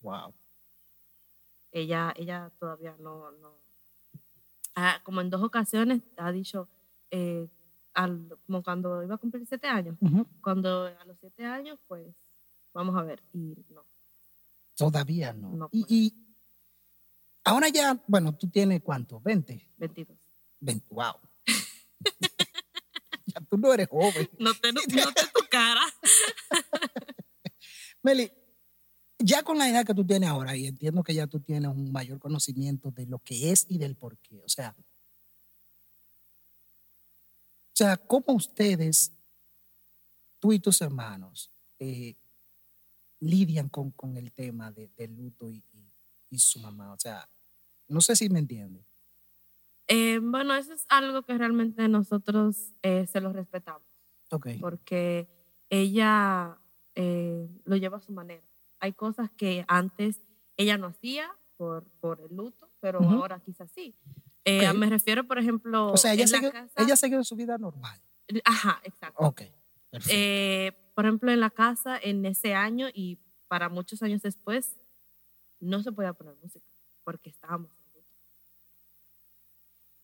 Wow. 0.00 0.32
Ella, 1.72 2.14
ella 2.16 2.50
todavía 2.58 2.96
no, 2.98 3.30
no. 3.32 3.52
Ah, 4.80 5.00
como 5.02 5.20
en 5.20 5.28
dos 5.28 5.42
ocasiones 5.42 6.02
ha 6.18 6.30
dicho, 6.30 6.68
eh, 7.10 7.48
al- 7.94 8.38
como 8.46 8.62
cuando 8.62 9.02
iba 9.02 9.16
a 9.16 9.18
cumplir 9.18 9.44
siete 9.44 9.66
años, 9.66 9.96
cuando 10.40 10.86
a 10.86 11.04
los 11.04 11.18
siete 11.18 11.44
años, 11.44 11.80
pues 11.88 12.06
vamos 12.72 12.96
a 12.96 13.02
ver. 13.02 13.20
Y 13.32 13.56
no. 13.70 13.82
Todavía 14.76 15.32
no. 15.32 15.50
No, 15.50 15.68
y, 15.72 15.80
pues. 15.80 15.90
y 15.92 16.14
ahora 17.42 17.68
ya, 17.70 18.00
bueno, 18.06 18.36
tú 18.36 18.48
tienes 18.48 18.80
cuánto? 18.84 19.18
20. 19.20 19.68
22. 19.78 20.16
20. 20.60 20.86
Wow. 20.90 21.14
ya 23.26 23.40
tú 23.50 23.56
no 23.58 23.72
eres 23.74 23.88
joven. 23.88 24.30
No 24.38 24.54
te, 24.54 24.72
no, 24.72 24.80
te 24.80 25.26
tu 25.34 25.44
cara. 25.50 25.82
Meli, 28.04 28.30
ya 29.18 29.42
con 29.42 29.58
la 29.58 29.68
edad 29.68 29.84
que 29.84 29.94
tú 29.94 30.06
tienes 30.06 30.28
ahora, 30.28 30.56
y 30.56 30.66
entiendo 30.66 31.02
que 31.02 31.14
ya 31.14 31.26
tú 31.26 31.40
tienes 31.40 31.70
un 31.70 31.90
mayor 31.92 32.18
conocimiento 32.18 32.90
de 32.90 33.06
lo 33.06 33.18
que 33.18 33.50
es 33.50 33.66
y 33.68 33.78
del 33.78 33.96
por 33.96 34.16
qué. 34.18 34.40
O 34.44 34.48
sea, 34.48 34.74
o 37.72 37.76
sea, 37.78 37.96
¿cómo 37.96 38.34
ustedes, 38.34 39.12
tú 40.40 40.52
y 40.52 40.58
tus 40.58 40.80
hermanos, 40.82 41.50
eh, 41.78 42.16
lidian 43.20 43.68
con, 43.68 43.90
con 43.92 44.16
el 44.16 44.32
tema 44.32 44.70
de- 44.72 44.88
del 44.96 45.14
luto 45.16 45.48
y, 45.50 45.64
y- 45.72 45.92
y 46.30 46.38
su 46.38 46.58
mamá? 46.60 46.92
O 46.92 46.98
sea, 46.98 47.28
no 47.88 48.00
sé 48.00 48.16
si 48.16 48.28
me 48.28 48.38
entienden. 48.40 48.84
Eh, 49.88 50.18
bueno, 50.22 50.54
eso 50.54 50.74
es 50.74 50.84
algo 50.88 51.22
que 51.22 51.38
realmente 51.38 51.88
nosotros 51.88 52.72
eh, 52.82 53.06
se 53.06 53.20
lo 53.20 53.32
respetamos. 53.32 53.82
Ok. 54.30 54.46
porque 54.60 55.26
ella 55.70 56.58
eh, 56.94 57.48
lo 57.64 57.76
lleva 57.76 57.96
a 57.96 58.00
su 58.02 58.12
manera. 58.12 58.42
Hay 58.80 58.92
cosas 58.92 59.30
que 59.36 59.64
antes 59.68 60.20
ella 60.56 60.78
no 60.78 60.88
hacía 60.88 61.30
por, 61.56 61.84
por 62.00 62.20
el 62.20 62.34
luto, 62.36 62.70
pero 62.80 63.00
ahora 63.00 63.40
quizás 63.40 63.70
sí. 63.72 63.96
Eh. 64.44 64.72
Me 64.72 64.88
refiero, 64.88 65.26
por 65.26 65.38
ejemplo, 65.38 65.92
O 65.92 65.96
sea, 65.96 66.14
ella 66.14 66.24
en 66.24 66.30
la 66.30 66.38
sigue, 66.38 66.52
casa- 66.52 66.82
ella 66.82 66.96
sigue 66.96 67.24
su 67.24 67.36
vida 67.36 67.58
normal. 67.58 68.00
Ajá, 68.44 68.80
exacto. 68.84 69.24
Ok. 69.24 69.42
Perfecto. 69.90 70.14
Eh, 70.16 70.72
por 70.94 71.04
ejemplo, 71.06 71.30
en 71.32 71.40
la 71.40 71.50
casa, 71.50 71.98
en 72.00 72.24
ese 72.26 72.54
año 72.54 72.88
y 72.92 73.18
para 73.48 73.68
muchos 73.68 74.02
años 74.02 74.22
después, 74.22 74.76
no 75.60 75.82
se 75.82 75.90
podía 75.92 76.12
poner 76.12 76.34
música 76.42 76.66
porque 77.04 77.30
estábamos 77.30 77.70
en 77.70 77.92
luto. 77.94 78.08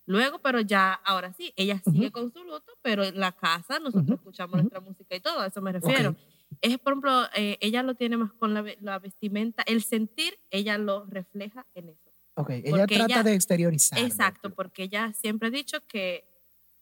Luego, 0.06 0.38
pero 0.40 0.60
ya, 0.60 0.92
ahora 0.92 1.32
sí, 1.32 1.52
ella 1.56 1.80
sigue 1.84 2.10
con 2.12 2.30
su 2.32 2.44
luto, 2.44 2.72
pero 2.82 3.04
en 3.04 3.18
la 3.18 3.32
casa 3.32 3.78
nosotros 3.78 4.18
escuchamos 4.18 4.56
nuestra 4.56 4.80
música 4.80 5.14
y 5.16 5.20
todo, 5.20 5.40
a 5.40 5.46
eso 5.46 5.62
me 5.62 5.72
refiero. 5.72 6.14
Es, 6.60 6.78
por 6.78 6.92
ejemplo, 6.92 7.24
eh, 7.36 7.58
ella 7.60 7.82
lo 7.82 7.94
tiene 7.94 8.16
más 8.16 8.32
con 8.32 8.54
la, 8.54 8.64
la 8.80 8.98
vestimenta, 8.98 9.62
el 9.66 9.82
sentir, 9.82 10.38
ella 10.50 10.78
lo 10.78 11.04
refleja 11.06 11.66
en 11.74 11.90
eso. 11.90 12.10
Ok, 12.36 12.50
ella 12.50 12.70
porque 12.70 12.94
trata 12.96 13.04
ella- 13.20 13.22
de 13.22 13.34
exteriorizar. 13.34 13.98
Exacto, 13.98 14.54
porque 14.54 14.84
ella 14.84 15.12
siempre 15.12 15.48
ha 15.48 15.50
dicho 15.50 15.78
que 15.86 16.24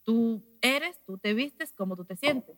tú 0.03 0.43
eres, 0.61 1.01
tú 1.05 1.17
te 1.17 1.33
vistes 1.33 1.71
como 1.73 1.95
tú 1.95 2.05
te 2.05 2.15
sientes 2.15 2.57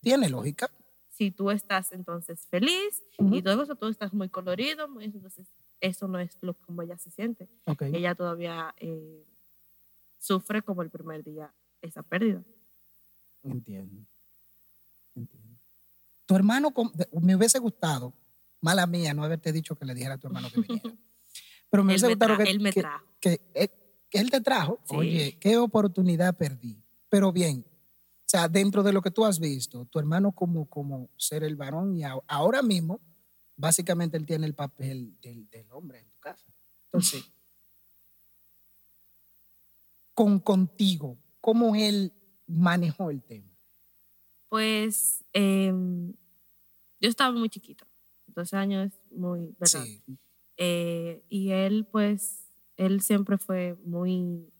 Tiene 0.00 0.28
lógica. 0.28 0.70
si 1.08 1.30
tú 1.30 1.50
estás 1.50 1.92
entonces 1.92 2.46
feliz 2.48 3.02
Ujú. 3.18 3.36
y 3.36 3.42
todo 3.42 3.62
eso, 3.62 3.74
tú 3.76 3.86
estás 3.88 4.12
muy 4.12 4.28
colorido, 4.28 4.88
muy, 4.88 5.04
entonces 5.04 5.48
eso 5.80 6.08
no 6.08 6.18
es 6.18 6.36
lo 6.42 6.54
como 6.54 6.82
ella 6.82 6.98
se 6.98 7.10
siente. 7.10 7.48
Ok. 7.64 7.82
Ella 7.82 8.14
todavía 8.14 8.74
eh, 8.78 9.24
sufre 10.18 10.62
como 10.62 10.82
el 10.82 10.90
primer 10.90 11.22
día 11.24 11.54
esa 11.80 12.02
pérdida. 12.02 12.42
Entiendo. 13.42 14.04
Tu 16.26 16.34
hermano, 16.34 16.72
me 17.20 17.36
hubiese 17.36 17.58
gustado, 17.58 18.12
mala 18.60 18.86
mía, 18.86 19.14
no 19.14 19.24
haberte 19.24 19.52
dicho 19.52 19.76
que 19.76 19.84
le 19.84 19.94
dijera 19.94 20.14
a 20.14 20.18
tu 20.18 20.26
hermano 20.26 20.50
que 20.50 20.60
viniera. 20.60 20.82
Pero 21.70 21.84
me 21.84 21.92
hubiese 21.92 22.08
gustado 22.08 22.36
que, 22.36 22.50
él 22.50 22.60
me 22.60 22.72
trajo. 22.72 23.04
que, 23.20 23.40
eh, 23.54 23.68
que 24.10 24.18
él 24.18 24.30
te 24.30 24.40
trajo. 24.40 24.80
Sí. 24.84 24.96
Oye, 24.96 25.38
qué 25.40 25.56
oportunidad 25.56 26.36
perdí. 26.36 26.82
Pero 27.08 27.32
bien, 27.32 27.64
o 27.68 28.28
sea, 28.28 28.48
dentro 28.48 28.82
de 28.82 28.92
lo 28.92 29.02
que 29.02 29.12
tú 29.12 29.24
has 29.24 29.38
visto, 29.38 29.84
tu 29.84 30.00
hermano 30.00 30.32
como, 30.32 30.68
como 30.68 31.10
ser 31.16 31.44
el 31.44 31.54
varón 31.54 31.96
y 31.96 32.02
ahora 32.26 32.60
mismo, 32.60 33.00
básicamente 33.56 34.16
él 34.16 34.26
tiene 34.26 34.46
el 34.46 34.54
papel 34.54 35.16
del, 35.20 35.48
del 35.48 35.70
hombre 35.70 36.00
en 36.00 36.08
tu 36.08 36.18
casa. 36.18 36.52
Entonces, 36.86 37.24
con 40.14 40.40
contigo, 40.40 41.18
¿cómo 41.40 41.76
él 41.76 42.12
manejó 42.46 43.10
el 43.10 43.22
tema? 43.22 43.55
Pues 44.56 45.22
em, 45.34 46.14
yo 47.00 47.10
estaba 47.10 47.32
muy 47.32 47.50
chiquita, 47.50 47.86
12 48.26 48.56
años 48.56 48.92
muy, 49.10 49.54
¿verdad? 49.58 49.84
Sí. 49.84 50.02
Eh, 50.56 51.24
y 51.28 51.50
él, 51.52 51.86
pues, 51.92 52.48
él 52.78 53.02
siempre 53.02 53.36
fue 53.38 53.76
muy, 53.84 54.50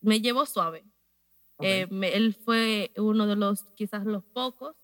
me 0.00 0.20
llevó 0.20 0.46
suave. 0.46 0.84
Eh, 1.60 1.86
me- 1.90 2.14
él 2.16 2.34
fue 2.34 2.92
uno 2.96 3.26
de 3.26 3.36
los, 3.36 3.64
quizás 3.76 4.04
los 4.06 4.24
pocos, 4.24 4.76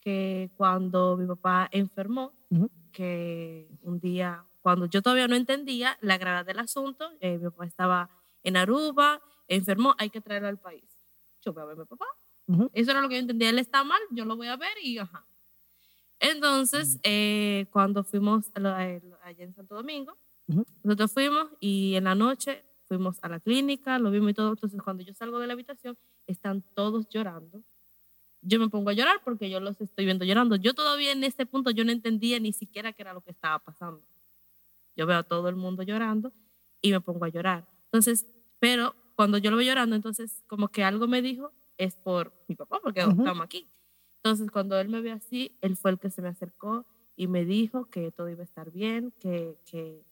que 0.00 0.50
cuando 0.56 1.16
mi 1.16 1.26
papá 1.26 1.68
enfermó, 1.72 2.34
que 2.92 3.68
un 3.82 4.00
día, 4.00 4.46
cuando 4.62 4.86
yo 4.86 5.02
todavía 5.02 5.28
no 5.28 5.36
entendía 5.36 5.98
la 6.00 6.18
gravedad 6.18 6.46
del 6.46 6.58
asunto, 6.60 7.10
eh, 7.20 7.38
mi 7.38 7.44
papá 7.44 7.66
estaba 7.66 8.10
en 8.42 8.56
Aruba 8.56 9.22
enfermó, 9.48 9.94
hay 9.98 10.10
que 10.10 10.20
traerlo 10.20 10.48
al 10.48 10.58
país. 10.60 10.84
Yo 11.42 11.52
voy 11.52 11.62
a 11.62 11.66
ver 11.66 11.76
a 11.76 11.80
mi 11.80 11.86
papá. 11.86 12.06
Ujú. 12.48 12.70
Eso 12.74 12.90
era 12.90 13.00
lo 13.02 13.08
que 13.08 13.16
yo 13.16 13.20
entendía. 13.20 13.50
Él 13.50 13.58
está 13.58 13.84
mal, 13.84 14.00
yo 14.10 14.24
lo 14.24 14.36
voy 14.36 14.48
a 14.48 14.56
ver 14.56 14.72
y 14.82 14.98
ajá. 14.98 15.26
Entonces, 16.20 16.98
eh, 17.04 17.66
cuando 17.70 18.04
fuimos 18.04 18.50
a 18.54 18.60
a- 18.60 18.78
allá 19.24 19.44
en 19.44 19.54
Santo 19.54 19.74
Domingo, 19.76 20.16
Ujú. 20.48 20.66
nosotros 20.82 21.12
fuimos 21.12 21.48
y 21.60 21.94
en 21.94 22.04
la 22.04 22.14
noche 22.14 22.64
fuimos 22.86 23.18
a 23.22 23.28
la 23.28 23.40
clínica, 23.40 23.98
lo 23.98 24.10
vimos 24.10 24.30
y 24.30 24.34
todo. 24.34 24.50
Entonces, 24.50 24.80
cuando 24.82 25.04
yo 25.04 25.14
salgo 25.14 25.38
de 25.38 25.46
la 25.46 25.52
habitación, 25.52 25.96
están 26.26 26.64
todos 26.74 27.08
llorando. 27.08 27.62
Yo 28.42 28.60
me 28.60 28.68
pongo 28.70 28.90
a 28.90 28.94
llorar 28.94 29.20
porque 29.24 29.50
yo 29.50 29.60
los 29.60 29.80
estoy 29.80 30.06
viendo 30.06 30.24
llorando. 30.24 30.56
Yo 30.56 30.74
todavía 30.74 31.12
en 31.12 31.24
ese 31.24 31.46
punto 31.46 31.70
yo 31.72 31.84
no 31.84 31.92
entendía 31.92 32.40
ni 32.40 32.52
siquiera 32.52 32.92
qué 32.92 33.02
era 33.02 33.14
lo 33.14 33.22
que 33.22 33.32
estaba 33.32 33.58
pasando. 33.60 34.04
Yo 34.96 35.06
veo 35.06 35.18
a 35.18 35.22
todo 35.22 35.48
el 35.48 35.56
mundo 35.56 35.82
llorando 35.82 36.32
y 36.82 36.92
me 36.92 37.00
pongo 37.00 37.24
a 37.24 37.28
llorar. 37.28 37.66
Entonces, 37.86 38.26
pero 38.58 38.94
cuando 39.16 39.38
yo 39.38 39.50
lo 39.50 39.56
veo 39.56 39.66
llorando, 39.66 39.96
entonces 39.96 40.42
como 40.48 40.68
que 40.68 40.84
algo 40.84 41.08
me 41.08 41.22
dijo, 41.22 41.52
es 41.78 41.96
por 41.96 42.32
mi 42.48 42.54
papá, 42.56 42.80
porque 42.82 43.04
Ujú. 43.04 43.12
estamos 43.20 43.44
aquí. 43.44 43.68
Entonces, 44.22 44.50
cuando 44.50 44.78
él 44.78 44.88
me 44.88 45.00
vio 45.00 45.14
así, 45.14 45.56
él 45.62 45.76
fue 45.76 45.92
el 45.92 45.98
que 45.98 46.10
se 46.10 46.20
me 46.20 46.28
acercó 46.28 46.86
y 47.16 47.28
me 47.28 47.44
dijo 47.44 47.86
que 47.86 48.10
todo 48.12 48.28
iba 48.28 48.42
a 48.42 48.44
estar 48.44 48.70
bien, 48.70 49.12
que, 49.20 49.56
que 49.64 50.04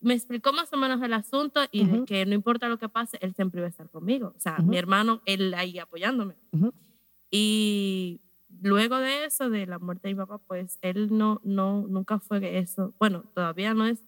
me 0.00 0.14
explicó 0.14 0.52
más 0.52 0.72
o 0.72 0.76
menos 0.76 1.00
el 1.02 1.12
asunto 1.12 1.60
y 1.70 1.84
de 1.84 2.04
que 2.04 2.24
no 2.26 2.34
importa 2.34 2.68
lo 2.68 2.78
que 2.78 2.88
pase, 2.88 3.18
él 3.20 3.34
siempre 3.34 3.60
iba 3.60 3.66
a 3.66 3.70
estar 3.70 3.90
conmigo. 3.90 4.32
O 4.36 4.40
sea, 4.40 4.58
mi 4.58 4.78
hermano, 4.78 5.20
él 5.26 5.52
ahí 5.54 5.78
apoyándome. 5.78 6.36
Y 7.30 8.20
luego 8.62 8.98
de 8.98 9.26
eso, 9.26 9.50
de 9.50 9.66
la 9.66 9.78
muerte 9.78 10.08
de 10.08 10.14
mi 10.14 10.18
papá, 10.18 10.38
pues 10.38 10.78
él 10.82 11.16
no, 11.16 11.40
no, 11.44 11.86
nunca 11.86 12.18
fue 12.18 12.58
eso. 12.58 12.94
Bueno, 12.98 13.24
todavía 13.34 13.74
no 13.74 13.86
es 13.86 14.02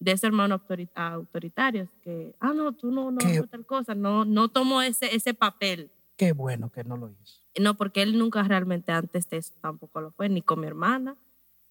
de 0.00 0.12
ese 0.12 0.26
hermano 0.26 0.58
autori- 0.60 0.90
autoritario, 0.94 1.88
que, 2.02 2.34
ah, 2.40 2.52
no, 2.52 2.72
tú 2.72 2.90
no, 2.90 3.10
no 3.10 3.20
tal 3.46 3.64
cosa, 3.64 3.94
no, 3.94 4.24
no 4.24 4.48
tomó 4.48 4.82
ese, 4.82 5.14
ese 5.14 5.34
papel. 5.34 5.90
Qué 6.16 6.32
bueno 6.32 6.70
que 6.70 6.84
no 6.84 6.96
lo 6.96 7.10
hizo. 7.10 7.42
No, 7.58 7.76
porque 7.76 8.02
él 8.02 8.18
nunca 8.18 8.42
realmente 8.42 8.92
antes 8.92 9.28
de 9.28 9.38
eso 9.38 9.52
tampoco 9.60 10.00
lo 10.00 10.12
fue, 10.12 10.28
ni 10.28 10.42
con 10.42 10.60
mi 10.60 10.66
hermana, 10.66 11.16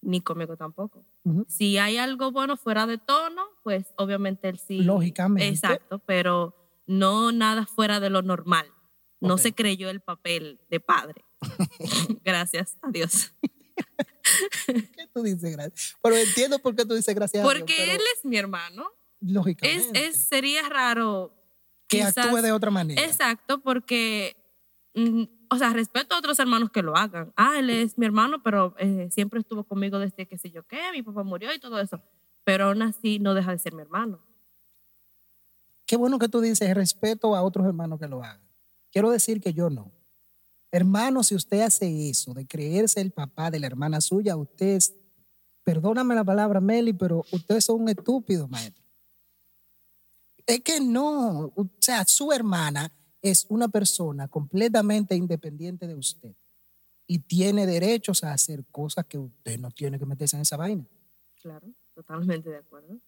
ni 0.01 0.21
conmigo 0.21 0.57
tampoco. 0.57 1.05
Ujú. 1.23 1.45
Si 1.47 1.77
hay 1.77 1.97
algo 1.97 2.31
bueno 2.31 2.57
fuera 2.57 2.85
de 2.85 2.97
tono, 2.97 3.43
pues 3.63 3.85
obviamente 3.97 4.50
él 4.50 4.59
sí. 4.59 4.81
Lógicamente. 4.81 5.47
Exacto, 5.47 6.00
pero 6.00 6.55
no 6.85 7.31
nada 7.31 7.65
fuera 7.65 8.00
de 8.00 8.09
lo 8.09 8.21
normal. 8.21 8.67
No 9.21 9.35
Ok. 9.35 9.39
se 9.39 9.53
creyó 9.53 9.89
el 9.89 10.01
papel 10.01 10.59
de 10.69 10.79
padre. 10.81 11.23
Gracias 12.25 12.77
a 12.81 12.89
Dios. 12.91 13.33
¿Qué 14.67 15.07
tú 15.13 15.23
dices 15.23 15.51
gracias? 15.51 15.95
Pero 16.01 16.15
entiendo 16.15 16.59
por 16.59 16.75
qué 16.75 16.85
tú 16.85 16.93
dices 16.93 17.13
gracias 17.15 17.43
a 17.43 17.47
Dios, 17.47 17.53
Porque 17.59 17.93
él 17.95 18.01
es 18.17 18.25
mi 18.25 18.38
hermano. 18.38 18.83
Es, 19.21 19.31
lógicamente 19.31 20.05
es, 20.05 20.27
sería 20.27 20.67
raro. 20.69 21.33
Que 21.93 22.05
quizás- 22.05 22.17
actúe 22.25 22.41
de 22.41 22.51
otra 22.51 22.71
manera. 22.71 23.01
Exacto, 23.01 23.62
porque, 23.62 24.35
mm, 24.95 25.23
o 25.50 25.57
sea, 25.57 25.71
respeto 25.73 26.15
a 26.15 26.19
otros 26.19 26.39
hermanos 26.39 26.69
que 26.71 26.81
lo 26.81 26.95
hagan. 26.95 27.33
Ah, 27.35 27.59
él 27.59 27.69
es 27.69 27.97
mi 27.97 28.05
hermano, 28.05 28.41
pero 28.43 28.75
eh, 28.79 29.09
siempre 29.12 29.39
estuvo 29.39 29.63
conmigo 29.63 30.00
desde 30.00 30.25
que 30.27 30.38
sé 30.38 30.51
yo 30.51 30.63
qué, 30.63 30.91
mi 30.91 31.01
papá 31.03 31.23
murió 31.23 31.53
y 31.53 31.59
todo 31.59 31.79
eso. 31.79 32.01
Pero 32.43 32.65
aún 32.65 32.81
así 32.81 33.19
no 33.19 33.33
deja 33.33 33.51
de 33.51 33.59
ser 33.59 33.73
mi 33.73 33.81
hermano. 33.81 34.19
Qué 35.85 35.95
bueno 35.97 36.17
que 36.19 36.29
tú 36.29 36.41
dices 36.41 36.73
respeto 36.73 37.35
a 37.35 37.43
otros 37.43 37.65
hermanos 37.65 38.00
que 38.00 38.07
lo 38.07 38.23
hagan. 38.23 38.41
Quiero 38.91 39.12
decir 39.12 39.41
que 39.41 39.53
yo 39.53 39.69
no. 39.69 39.91
Hermano, 40.71 41.23
si 41.23 41.35
usted 41.35 41.62
hace 41.62 42.09
eso, 42.09 42.33
de 42.33 42.47
creerse 42.47 43.00
el 43.00 43.12
papá 43.12 43.51
de 43.51 43.59
la 43.59 43.67
hermana 43.67 44.01
suya, 44.01 44.35
usted 44.35 44.75
es, 44.75 44.95
perdóname 45.63 46.15
la 46.15 46.23
palabra, 46.23 46.59
Meli, 46.59 46.93
pero 46.93 47.23
usted 47.31 47.57
es 47.57 47.69
un 47.69 47.89
estúpido, 47.89 48.47
maestro. 48.47 48.82
Es 50.45 50.60
que 50.62 50.79
no, 50.82 51.51
o 51.56 51.69
sea, 51.79 52.06
su 52.06 52.32
hermana 52.32 52.91
es 53.21 53.45
una 53.49 53.67
persona 53.69 54.27
completamente 54.27 55.15
independiente 55.15 55.88
de 55.88 55.95
usted 55.95 56.36
y 57.08 57.19
tiene 57.19 57.65
derechos 57.65 58.23
a 58.23 58.34
hacer 58.34 58.65
cosas 58.71 59.06
que 59.06 59.17
usted 59.17 59.58
no 59.60 59.71
tiene 59.71 59.97
que 59.97 60.06
meterse 60.06 60.36
en 60.36 60.41
esa 60.41 60.58
vaina. 60.58 60.86
Claro, 61.41 61.67
totalmente 61.93 62.49
de 62.49 62.58
acuerdo. 62.58 62.99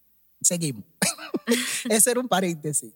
Seguimos. 0.41 0.86
Ese 1.89 2.12
era 2.12 2.19
un 2.19 2.28
paréntesis. 2.28 2.93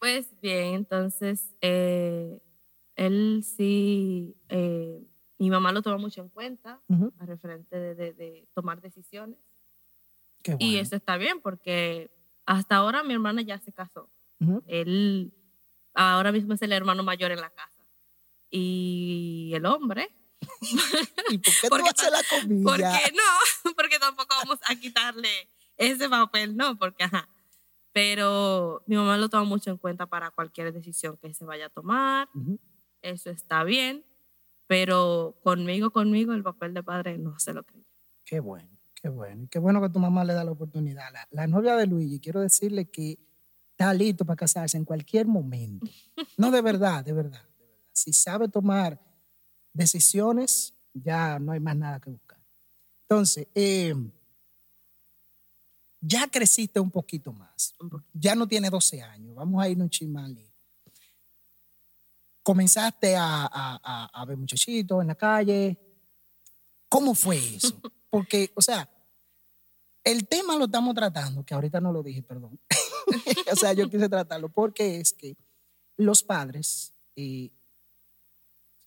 Pues 0.00 0.26
bien, 0.40 0.74
entonces 0.74 1.54
eh, 1.60 2.40
él 2.96 3.44
sí, 3.44 4.36
eh, 4.48 5.00
mi 5.38 5.50
mamá 5.50 5.72
lo 5.72 5.82
toma 5.82 5.98
mucho 5.98 6.20
en 6.20 6.28
cuenta 6.28 6.80
Ujú. 6.88 7.12
a 7.18 7.26
referente 7.26 7.76
de, 7.76 7.94
de- 7.94 8.12
de 8.14 8.48
tomar 8.54 8.80
decisiones. 8.80 9.38
Qué 10.42 10.52
Y 10.60 10.70
bueno. 10.74 10.82
eso 10.82 10.96
está 10.96 11.16
bien 11.16 11.40
porque 11.40 12.10
hasta 12.48 12.76
ahora 12.76 13.02
mi 13.02 13.12
hermana 13.12 13.42
ya 13.42 13.58
se 13.58 13.72
casó. 13.72 14.10
Él 14.66 15.34
ahora 15.92 16.32
mismo 16.32 16.54
es 16.54 16.62
el 16.62 16.72
hermano 16.72 17.02
mayor 17.02 17.30
en 17.30 17.42
la 17.42 17.50
casa. 17.50 17.84
Y 18.50 19.52
el 19.54 19.66
hombre, 19.66 20.08
¿Y 21.30 21.38
por 21.38 21.52
qué 21.60 21.68
tú 21.68 21.68
Porque 21.68 21.90
haces 21.90 22.10
la 22.10 22.22
comida? 22.30 22.64
¿por 22.64 22.78
qué 22.78 23.12
no? 23.12 23.72
Porque 23.76 23.98
tampoco 23.98 24.34
vamos 24.42 24.58
a 24.66 24.74
quitarle 24.76 25.28
ese 25.76 26.08
papel, 26.08 26.56
¿no? 26.56 26.78
Porque, 26.78 27.04
ajá. 27.04 27.28
Pero 27.92 28.82
mi 28.86 28.96
mamá 28.96 29.18
lo 29.18 29.28
toma 29.28 29.44
mucho 29.44 29.70
en 29.70 29.76
cuenta 29.76 30.06
para 30.06 30.30
cualquier 30.30 30.72
decisión 30.72 31.18
que 31.18 31.34
se 31.34 31.44
vaya 31.44 31.66
a 31.66 31.70
tomar. 31.70 32.30
Eso 33.02 33.28
está 33.28 33.62
bien. 33.64 34.06
Pero 34.66 35.38
conmigo, 35.42 35.90
conmigo, 35.90 36.32
el 36.32 36.42
papel 36.42 36.72
de 36.72 36.82
padre 36.82 37.18
no 37.18 37.38
se 37.38 37.52
lo 37.52 37.64
cree. 37.64 37.84
Qué 38.24 38.40
bueno, 38.40 38.77
qué 39.00 39.08
bueno. 39.08 39.46
Qué 39.50 39.58
bueno 39.58 39.80
que 39.80 39.88
tu 39.90 39.98
mamá 39.98 40.24
le 40.24 40.32
da 40.34 40.44
la 40.44 40.50
oportunidad. 40.52 41.12
La, 41.12 41.26
la 41.30 41.46
novia 41.46 41.76
de 41.76 41.86
Luigi, 41.86 42.20
quiero 42.20 42.40
decirle 42.40 42.90
que 42.90 43.18
está 43.70 43.92
listo 43.94 44.24
para 44.24 44.36
casarse 44.36 44.76
en 44.76 44.84
cualquier 44.84 45.26
momento. 45.26 45.86
No, 46.36 46.50
de 46.50 46.60
verdad, 46.62 47.04
de 47.04 47.12
verdad, 47.12 47.42
de 47.58 47.64
verdad. 47.66 47.84
Si 47.92 48.12
sabe 48.12 48.48
tomar 48.48 49.00
decisiones, 49.72 50.74
ya 50.92 51.38
no 51.38 51.52
hay 51.52 51.60
más 51.60 51.76
nada 51.76 52.00
que 52.00 52.10
buscar. 52.10 52.38
Entonces, 53.02 53.46
eh, 53.54 53.94
ya 56.00 56.26
creciste 56.28 56.80
un 56.80 56.90
poquito 56.90 57.32
más. 57.32 57.74
Ya 58.12 58.34
no 58.34 58.46
tiene 58.46 58.70
12 58.70 59.02
años. 59.02 59.34
Vamos 59.34 59.62
a 59.62 59.68
ir 59.68 59.78
un 59.80 59.90
chimali. 59.90 60.50
Comenzaste 62.42 63.14
a, 63.16 63.44
a- 63.46 63.80
a- 63.82 64.10
a 64.12 64.24
ver 64.24 64.36
muchachitos 64.36 65.00
en 65.02 65.08
la 65.08 65.14
calle. 65.14 65.78
¿Cómo 66.88 67.14
fue 67.14 67.36
eso? 67.56 67.80
Porque, 68.10 68.50
o 68.54 68.62
sea, 68.62 68.88
el 70.04 70.26
tema 70.26 70.56
lo 70.56 70.64
estamos 70.64 70.94
tratando, 70.94 71.44
que 71.44 71.54
ahorita 71.54 71.80
no 71.80 71.92
lo 71.92 72.02
dije, 72.02 72.22
perdón. 72.22 72.58
o 73.52 73.56
sea, 73.56 73.72
yo 73.72 73.88
quise 73.90 74.08
tratarlo 74.08 74.48
porque 74.48 75.00
es 75.00 75.12
que 75.12 75.36
los 75.96 76.22
padres 76.22 76.92
eh, 77.16 77.50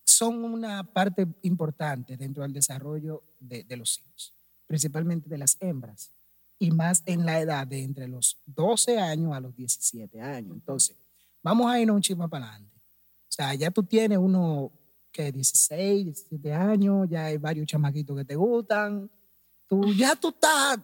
son 0.04 0.44
una 0.44 0.84
parte 0.84 1.28
importante 1.44 2.18
dentro 2.18 2.44
del 2.44 2.54
desarrollo 2.54 3.24
de, 3.40 3.66
los 3.78 4.00
hijos, 4.00 4.34
principalmente 4.68 5.30
de 5.30 5.38
las 5.38 5.58
hembras, 5.60 6.12
y 6.58 6.72
más 6.72 7.04
en 7.06 7.26
la 7.26 7.40
edad 7.40 7.66
de 7.66 7.84
entre 7.84 8.08
los 8.08 8.38
12 8.46 9.00
años 9.00 9.34
a 9.34 9.40
los 9.40 9.56
17 9.56 10.22
años. 10.22 10.54
Entonces, 10.54 10.96
vamos 11.42 11.72
a 11.72 11.80
irnos 11.80 11.96
un 11.96 12.02
chisme 12.02 12.28
para 12.30 12.50
adelante. 12.50 12.78
O 12.78 13.32
sea, 13.32 13.54
ya 13.56 13.72
tú 13.72 13.84
tienes 13.84 14.18
uno 14.18 14.72
que 15.12 15.32
16, 15.32 16.06
17 16.06 16.54
años, 16.54 17.08
ya 17.10 17.26
hay 17.26 17.38
varios 17.38 17.68
chamaquitos 17.68 18.18
que 18.18 18.26
te 18.26 18.36
gustan. 18.36 19.10
Tú 19.68 19.94
ya 19.94 20.16
tú 20.16 20.30
estás 20.30 20.80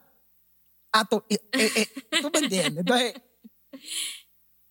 ato- 0.91 1.25
eh, 1.29 1.39
eh, 1.53 1.71
eh, 1.75 1.87
¿Tú 2.21 2.29
me 2.33 2.39
entiendes? 2.39 2.77
Entonces, 2.79 3.13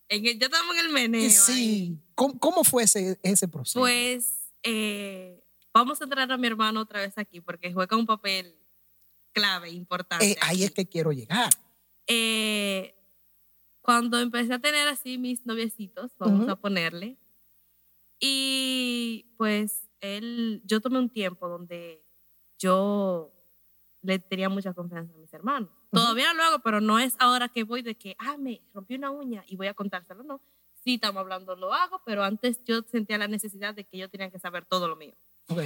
En 0.09 0.25
el- 0.25 0.39
ya 0.39 0.45
estamos 0.45 0.75
en 0.77 0.85
el 0.85 0.91
meneo. 0.93 1.21
ahí. 1.21 1.29
sí, 1.29 1.99
¿cómo, 2.15 2.39
cómo 2.39 2.63
fue 2.63 2.83
ese, 2.83 3.19
ese 3.23 3.47
proceso? 3.47 3.79
Pues 3.79 4.51
eh, 4.63 5.43
vamos 5.73 5.99
a 5.99 6.05
entrar 6.05 6.31
a 6.31 6.37
mi 6.37 6.47
hermano 6.47 6.81
otra 6.81 7.01
vez 7.01 7.17
aquí 7.17 7.41
porque 7.41 7.73
juega 7.73 7.97
un 7.97 8.05
papel 8.05 8.55
clave, 9.33 9.69
importante. 9.71 10.31
Eh, 10.31 10.37
ahí 10.41 10.63
es 10.63 10.71
que 10.71 10.85
quiero 10.87 11.11
llegar. 11.11 11.49
Eh, 12.07 12.95
cuando 13.81 14.19
empecé 14.19 14.53
a 14.53 14.59
tener 14.59 14.87
así 14.87 15.17
mis 15.17 15.45
noviecitos, 15.45 16.11
vamos 16.17 16.47
a 16.47 16.55
ponerle, 16.55 17.17
y 18.19 19.33
pues 19.37 19.89
él, 20.01 20.61
yo 20.65 20.81
tomé 20.81 20.99
un 20.99 21.09
tiempo 21.09 21.47
donde 21.47 22.03
yo 22.57 23.33
le 24.01 24.19
tenía 24.19 24.49
mucha 24.49 24.73
confianza 24.73 25.13
a 25.13 25.17
mis 25.17 25.33
hermanos. 25.33 25.69
Todavía 25.91 26.33
lo 26.33 26.43
hago, 26.43 26.59
pero 26.59 26.81
no 26.81 26.99
es 26.99 27.15
ahora 27.19 27.49
que 27.49 27.63
voy 27.63 27.81
de 27.81 27.95
que, 27.95 28.15
ah, 28.19 28.37
me 28.37 28.61
rompí 28.73 28.95
una 28.95 29.11
uña 29.11 29.43
y 29.47 29.55
voy 29.55 29.67
a 29.67 29.73
contárselo, 29.73 30.23
no. 30.23 30.41
Sí, 30.83 30.95
estamos 30.95 31.21
hablando, 31.21 31.55
lo 31.55 31.73
hago, 31.73 32.01
pero 32.05 32.23
antes 32.23 32.63
yo 32.63 32.81
sentía 32.83 33.17
la 33.17 33.27
necesidad 33.27 33.73
de 33.73 33.83
que 33.83 33.97
yo 33.97 34.09
tenía 34.09 34.29
que 34.29 34.39
saber 34.39 34.65
todo 34.65 34.87
lo 34.87 34.95
mío. 34.95 35.15
Ok, 35.49 35.61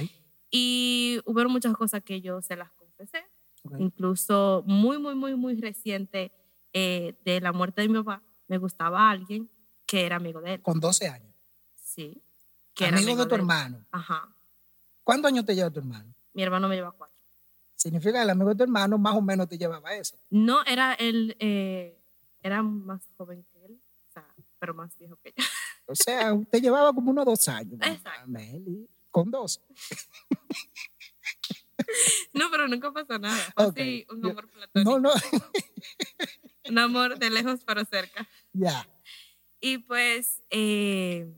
Y 0.50 1.20
hubo 1.24 1.48
muchas 1.48 1.74
cosas 1.74 2.02
que 2.02 2.20
yo 2.20 2.40
se 2.42 2.56
las 2.56 2.70
confesé 2.72 3.24
ok. 3.64 3.76
incluso 3.78 4.64
muy, 4.66 4.98
muy, 4.98 5.14
muy, 5.14 5.36
muy 5.36 5.60
reciente 5.60 6.32
eh, 6.72 7.14
de 7.24 7.40
la 7.40 7.52
muerte 7.52 7.82
de 7.82 7.88
mi 7.88 7.98
papá, 7.98 8.22
me 8.48 8.58
gustaba 8.58 9.10
alguien 9.10 9.50
que 9.86 10.06
era 10.06 10.16
amigo 10.16 10.40
de 10.40 10.54
él. 10.54 10.62
Con 10.62 10.80
12 10.80 11.08
años. 11.08 11.34
Sí. 11.74 12.22
Que 12.74 12.86
era 12.86 12.98
Amigo 12.98 13.22
de 13.24 13.26
tu 13.26 13.34
hermano. 13.34 13.84
Ajá. 13.90 14.34
¿Cuántos 15.04 15.30
años 15.30 15.44
te 15.44 15.54
lleva 15.54 15.70
tu 15.70 15.80
hermano? 15.80 16.14
Mi 16.32 16.42
hermano 16.42 16.68
me 16.68 16.76
lleva 16.76 16.92
cuatro. 16.92 17.16
Significa 17.74 18.12
que 18.12 18.22
el 18.22 18.30
amigo 18.30 18.50
de 18.50 18.56
tu 18.56 18.62
hermano 18.62 18.96
más 18.98 19.14
o 19.14 19.20
menos 19.20 19.48
te 19.48 19.58
llevaba 19.58 19.94
eso. 19.94 20.16
No, 20.30 20.64
era 20.64 20.94
él, 20.94 21.36
eh, 21.40 21.98
era 22.42 22.62
más 22.62 23.02
joven 23.16 23.44
que 23.52 23.64
él. 23.64 23.80
O 24.08 24.12
sea, 24.12 24.26
pero 24.58 24.74
más 24.74 24.96
viejo 24.98 25.16
que 25.22 25.32
yo. 25.36 25.44
O 25.86 25.96
sea, 25.96 26.32
usted 26.32 26.62
llevaba 26.62 26.92
como 26.92 27.10
unos 27.10 27.26
dos 27.26 27.48
años. 27.48 27.74
Exacto. 27.82 28.26
Meli, 28.28 28.88
con 29.10 29.30
dos. 29.30 29.60
No, 32.32 32.50
pero 32.50 32.68
nunca 32.68 32.92
pasó 32.92 33.18
nada. 33.18 33.36
Fue 33.54 33.64
así, 33.66 34.06
un 34.10 34.24
amor 34.24 34.48
platónico. 34.48 34.90
No, 34.90 34.98
no. 34.98 35.10
Un 36.68 36.78
amor 36.78 37.18
de 37.18 37.28
lejos 37.28 37.60
pero 37.66 37.84
cerca. 37.84 38.26
ya. 38.52 38.88
Y 39.60 39.78
pues 39.78 40.42
eh, 40.50 41.28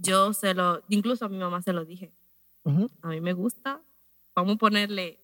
yo 0.00 0.32
se 0.32 0.54
lo, 0.54 0.82
incluso 0.88 1.24
a 1.24 1.28
mi 1.28 1.38
mamá 1.38 1.62
se 1.62 1.72
lo 1.72 1.84
dije. 1.84 2.12
A 3.02 3.08
mí 3.08 3.20
me 3.20 3.32
gusta, 3.32 3.80
vamos 4.34 4.56
a 4.56 4.58
ponerle 4.58 5.18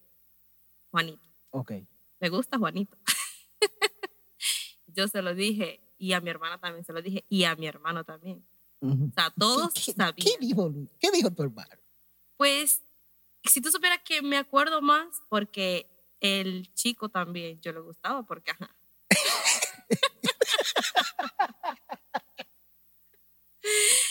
Juanito. 0.90 1.26
Ok. 1.50 1.72
Me 2.18 2.28
gusta 2.28 2.58
Juanito. 2.58 2.96
yo 4.86 5.06
se 5.08 5.22
lo 5.22 5.34
dije 5.34 5.80
y 5.98 6.12
a 6.12 6.20
mi 6.20 6.30
hermana 6.30 6.58
también 6.58 6.84
se 6.84 6.92
lo 6.92 7.02
dije 7.02 7.24
y 7.28 7.44
a 7.44 7.54
mi 7.56 7.66
hermano 7.66 8.04
también. 8.04 8.44
O 8.80 9.10
sea, 9.14 9.32
todos 9.36 9.72
¿Qué, 9.74 9.92
sabían. 9.92 10.14
¿Qué 10.16 10.36
dijo? 10.38 10.72
¿Qué 10.98 11.10
dijo 11.10 11.30
tu 11.30 11.42
hermano? 11.42 11.70
Pues, 12.36 12.82
si 13.44 13.60
tú 13.60 13.70
supieras 13.70 14.00
que 14.04 14.22
me 14.22 14.36
acuerdo 14.36 14.82
más 14.82 15.22
porque 15.28 15.88
el 16.20 16.72
chico 16.74 17.08
también 17.08 17.60
yo 17.60 17.72
le 17.72 17.80
gustaba 17.80 18.22
porque, 18.22 18.52
ajá. 18.52 18.74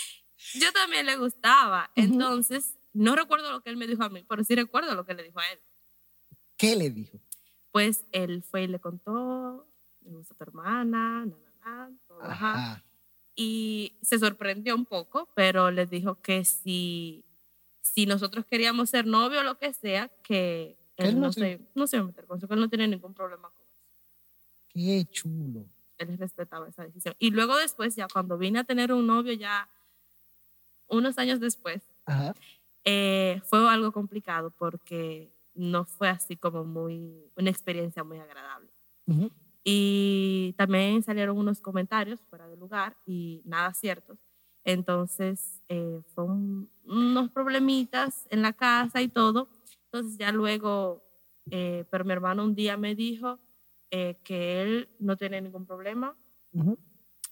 yo 0.59 0.71
también 0.73 1.05
le 1.05 1.17
gustaba. 1.17 1.91
Entonces, 1.95 2.77
no 2.93 3.15
recuerdo 3.15 3.51
lo 3.51 3.61
que 3.61 3.69
él 3.69 3.77
me 3.77 3.87
dijo 3.87 4.03
a 4.03 4.09
mí, 4.09 4.25
pero 4.27 4.43
sí 4.43 4.55
recuerdo 4.55 4.95
lo 4.95 5.05
que 5.05 5.13
le 5.13 5.23
dijo 5.23 5.39
a 5.39 5.47
él. 5.51 5.59
¿Qué 6.57 6.75
le 6.75 6.89
dijo? 6.89 7.19
Pues 7.71 8.05
él 8.11 8.41
fue 8.43 8.63
y 8.63 8.67
le 8.67 8.79
contó, 8.79 9.67
me 10.01 10.11
gusta 10.11 10.33
tu 10.33 10.43
hermana, 10.43 11.25
na, 11.25 11.37
na, 11.65 11.87
na, 11.87 11.91
todo, 12.07 12.23
ajá. 12.23 12.53
Ajá. 12.53 12.83
y 13.35 13.97
se 14.01 14.17
sorprendió 14.17 14.75
un 14.75 14.85
poco, 14.85 15.27
pero 15.35 15.71
les 15.71 15.89
dijo 15.89 16.21
que 16.21 16.45
si, 16.45 17.25
si 17.81 18.05
nosotros 18.05 18.45
queríamos 18.45 18.89
ser 18.89 19.05
novio 19.05 19.41
o 19.41 19.43
lo 19.43 19.57
que 19.57 19.73
sea, 19.73 20.09
que 20.23 20.77
él 20.95 21.07
él 21.07 21.19
no 21.19 21.33
se, 21.33 21.59
no 21.75 21.87
se 21.87 21.97
iba 21.97 22.05
a 22.05 22.07
meter 22.07 22.25
con 22.25 22.37
eso, 22.37 22.47
que 22.47 22.53
él 22.53 22.61
no 22.61 22.69
tiene 22.69 22.87
ningún 22.87 23.13
problema 23.13 23.49
con 23.49 23.67
eso. 23.67 23.81
Qué 24.69 25.05
chulo. 25.11 25.65
Él 25.97 26.17
respetaba 26.17 26.69
esa 26.69 26.83
decisión. 26.83 27.15
Y 27.19 27.31
luego 27.31 27.57
después, 27.57 27.95
ya 27.95 28.07
cuando 28.07 28.37
vine 28.37 28.59
a 28.59 28.63
tener 28.63 28.93
un 28.93 29.05
novio, 29.07 29.33
ya 29.33 29.69
unos 30.87 31.17
años 31.17 31.39
después, 31.39 31.81
Ajá. 32.05 32.33
eh, 32.83 33.41
fue 33.45 33.67
algo 33.69 33.91
complicado 33.91 34.51
porque 34.51 35.33
no 35.53 35.85
fue 35.85 36.09
así 36.09 36.35
como 36.37 36.63
muy, 36.65 37.31
una 37.35 37.49
experiencia 37.49 38.03
muy 38.03 38.19
agradable. 38.19 38.71
Y 39.63 40.53
también 40.57 41.01
salieron 41.01 41.37
unos 41.37 41.59
comentarios 41.59 42.21
fuera 42.29 42.47
de 42.47 42.55
lugar 42.55 42.95
y 43.05 43.41
nada 43.45 43.73
ciertos. 43.73 44.19
Entonces, 44.63 45.61
eh, 45.69 46.01
fue 46.13 46.23
un- 46.25 46.69
unos 46.85 47.31
problemitas 47.31 48.27
en 48.29 48.41
la 48.43 48.53
casa 48.53 49.01
y 49.01 49.07
todo. 49.07 49.47
Entonces, 49.85 50.17
ya 50.19 50.31
luego, 50.31 51.03
eh, 51.49 51.85
pero 51.89 52.05
mi 52.05 52.11
hermano 52.13 52.43
un 52.43 52.53
día 52.55 52.77
me 52.77 52.95
dijo 52.95 53.39
eh, 53.91 54.19
que 54.23 54.61
él 54.61 54.89
no 54.99 55.15
tiene 55.15 55.39
ningún 55.41 55.65
problema, 55.65 56.17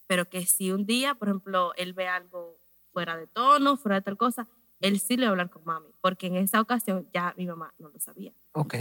pero 0.07 0.29
que 0.29 0.45
si 0.45 0.71
un 0.71 0.85
día, 0.85 1.15
por 1.15 1.27
ejemplo, 1.29 1.73
él 1.75 1.93
ve 1.93 2.07
algo 2.07 2.59
fuera 2.93 3.17
de 3.17 3.27
tono, 3.27 3.75
fuera 3.77 3.95
de 3.97 4.01
tal 4.03 4.15
cosa, 4.17 4.47
él 4.79 4.99
sí 4.99 5.17
le 5.17 5.23
va 5.25 5.29
a 5.29 5.31
hablar 5.31 5.49
con 5.49 5.63
mami, 5.65 5.89
porque 6.01 6.27
en 6.27 6.37
esa 6.37 6.61
ocasión 6.61 7.09
ya 7.13 7.33
mi 7.37 7.45
mamá 7.47 7.73
no 7.79 7.89
lo 7.89 7.99
sabía. 7.99 8.31
Ok. 8.53 8.75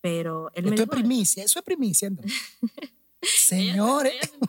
Pero 0.00 0.50
él 0.54 0.64
me 0.64 0.70
Esto 0.70 0.82
es 0.82 0.88
dijo, 0.88 1.00
primicia, 1.00 1.44
eso 1.44 1.58
es 1.60 1.64
primicia 1.64 2.10
se- 3.22 3.28
Señores. 3.28 4.32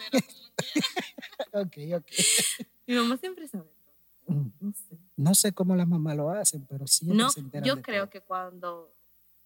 Ok, 1.52 1.78
ok. 1.96 2.06
Mi 2.88 2.96
mamá 2.96 3.18
siempre 3.18 3.48
sabe 3.48 3.63
todo. 3.84 4.36
Mm. 4.36 4.52
No 4.60 4.74
sé. 4.74 4.98
No 5.16 5.36
sé 5.36 5.54
cómo 5.54 5.76
las 5.76 5.88
mamás 5.88 6.16
lo 6.16 6.30
hacen, 6.32 6.66
pero 6.66 6.88
siempre 6.88 7.18
No, 7.18 7.30
se 7.30 7.42
enteran 7.42 7.68
yo 7.68 7.76
de 7.76 7.82
creo 7.82 8.04
todo. 8.04 8.10
que 8.12 8.22
cuando 8.22 8.96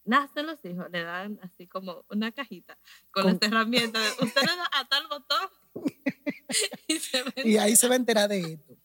nacen 0.05 0.45
los 0.45 0.63
hijos 0.63 0.85
le 0.91 1.03
dan 1.03 1.39
así 1.43 1.67
como 1.67 2.05
una 2.09 2.31
cajita 2.31 2.77
con, 3.11 3.23
Con- 3.23 3.33
las 3.33 3.41
herramientas. 3.51 4.01
de, 4.17 4.25
Usted 4.25 4.41
le 4.41 4.55
da 4.55 4.69
a 4.73 4.87
tal 4.87 5.07
botón 5.07 5.49
y 6.87 6.99
se 6.99 7.23
ve. 7.23 7.33
Y 7.43 7.57
ahí 7.57 7.75
se 7.75 7.87
va 7.87 7.93
a 7.93 7.97
enterar 7.97 8.29
de 8.29 8.39
esto. 8.53 8.77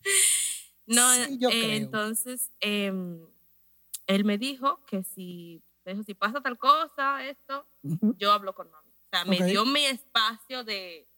No, 0.86 1.12
Sí, 1.14 1.38
yo 1.38 1.48
eh, 1.48 1.52
creo. 1.60 1.72
entonces 1.76 2.50
em, 2.60 3.26
él 4.06 4.24
me 4.24 4.36
dijo 4.38 4.84
que 4.86 5.04
si, 5.04 5.62
dijo, 5.86 6.02
si 6.02 6.14
pasa 6.14 6.40
tal 6.40 6.58
cosa, 6.58 7.24
esto, 7.26 7.66
yo 8.18 8.32
hablo 8.32 8.54
con 8.54 8.70
mami. 8.70 8.90
O 8.90 9.08
sea, 9.10 9.24
me 9.24 9.42
dio 9.44 9.64
mi 9.64 9.84
espacio 9.84 10.64
de 10.64 11.08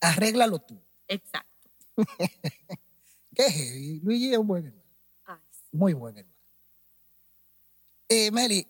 Arréglalo 0.00 0.58
tú. 0.60 0.80
exacto. 1.08 1.68
Qué 3.34 3.42
heavy. 3.50 4.00
Luigi 4.00 4.32
es 4.32 4.38
un 4.38 4.46
buen 4.46 4.66
hermano. 4.66 4.90
Ay, 5.24 5.38
sí. 5.50 5.68
Muy 5.72 5.94
buen 5.94 6.18
hermano. 6.18 6.36
Eh, 8.08 8.30
Meli, 8.30 8.66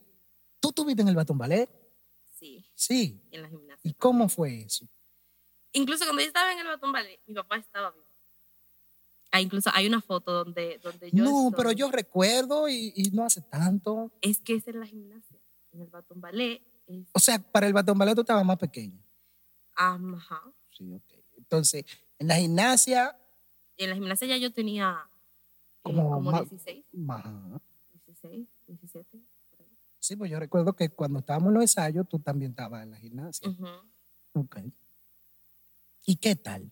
¿tú 0.61 0.68
estuviste 0.68 1.03
en 1.03 1.09
el 1.09 1.16
Batón 1.16 1.37
Ballet? 1.38 1.68
sí, 2.38 2.64
Sí. 2.75 3.21
en 3.31 3.42
la 3.42 3.49
gimnasia. 3.49 3.81
¿Y 3.88 3.95
cómo 3.95 4.29
fue 4.29 4.62
eso? 4.62 4.88
Incluso 5.73 6.05
cuando 6.05 6.23
yo 6.23 6.27
estaba 6.29 6.53
en 6.53 6.59
el 6.61 6.66
Batón 6.66 6.92
Ballet, 6.92 7.21
mi 7.27 7.35
papá 7.35 7.57
estaba 7.57 7.90
vivo. 7.92 8.05
Ah, 9.33 9.40
incluso 9.40 9.71
hay 9.73 9.87
una 9.87 10.01
foto 10.03 10.31
donde, 10.33 10.79
donde 10.83 11.11
yo. 11.11 11.25
no, 11.25 11.49
estoy. 11.49 11.57
pero 11.57 11.73
yo 11.73 11.90
recuerdo 11.90 12.68
y, 12.68 12.92
y 12.95 13.11
no 13.12 13.25
hace 13.25 13.40
tanto. 13.40 14.12
Es 14.21 14.38
que 14.40 14.55
es 14.55 14.68
en 14.68 14.79
la 14.79 14.87
gimnasia. 14.87 15.38
En 15.73 15.81
el 15.81 15.88
Batón 15.88 16.21
Ballet 16.21 16.62
es. 16.87 17.09
O 17.14 17.18
sea, 17.18 17.38
para 17.38 17.66
el 17.66 17.73
Batón 17.73 17.97
Ballet 17.99 18.14
tú 18.14 18.21
estabas 18.21 18.45
más 18.45 18.59
pequeña. 18.59 19.03
Ajá. 19.75 20.42
Sí, 20.71 20.92
ok. 20.92 21.14
Entonces, 21.38 21.85
en 22.18 22.29
la 22.29 22.37
gimnasia, 22.37 23.18
en 23.79 23.88
la 23.88 23.95
gimnasia 23.97 24.27
ya 24.29 24.37
yo 24.37 24.53
tenía 24.53 24.99
eh, 25.05 25.81
Como 25.83 26.21
ma- 26.21 26.40
16, 26.42 26.85
ajá. 27.09 27.61
16, 28.07 28.49
17. 28.66 29.09
por 29.57 29.61
ahí. 29.66 29.73
Sí, 29.99 30.14
pues 30.16 30.31
yo 30.31 30.38
recuerdo 30.38 30.75
que 30.77 30.90
cuando 30.90 31.21
estábamos 31.21 31.49
en 31.49 31.55
los 31.55 31.62
ensayos, 31.62 32.07
tú 32.07 32.18
también 32.18 32.51
estabas 32.51 32.83
en 32.83 32.90
la 32.90 32.99
gimnasia. 32.99 33.49
Ujú. 33.49 33.66
Ok. 34.35 34.59
¿Y 36.05 36.16
qué 36.16 36.37
tal? 36.37 36.71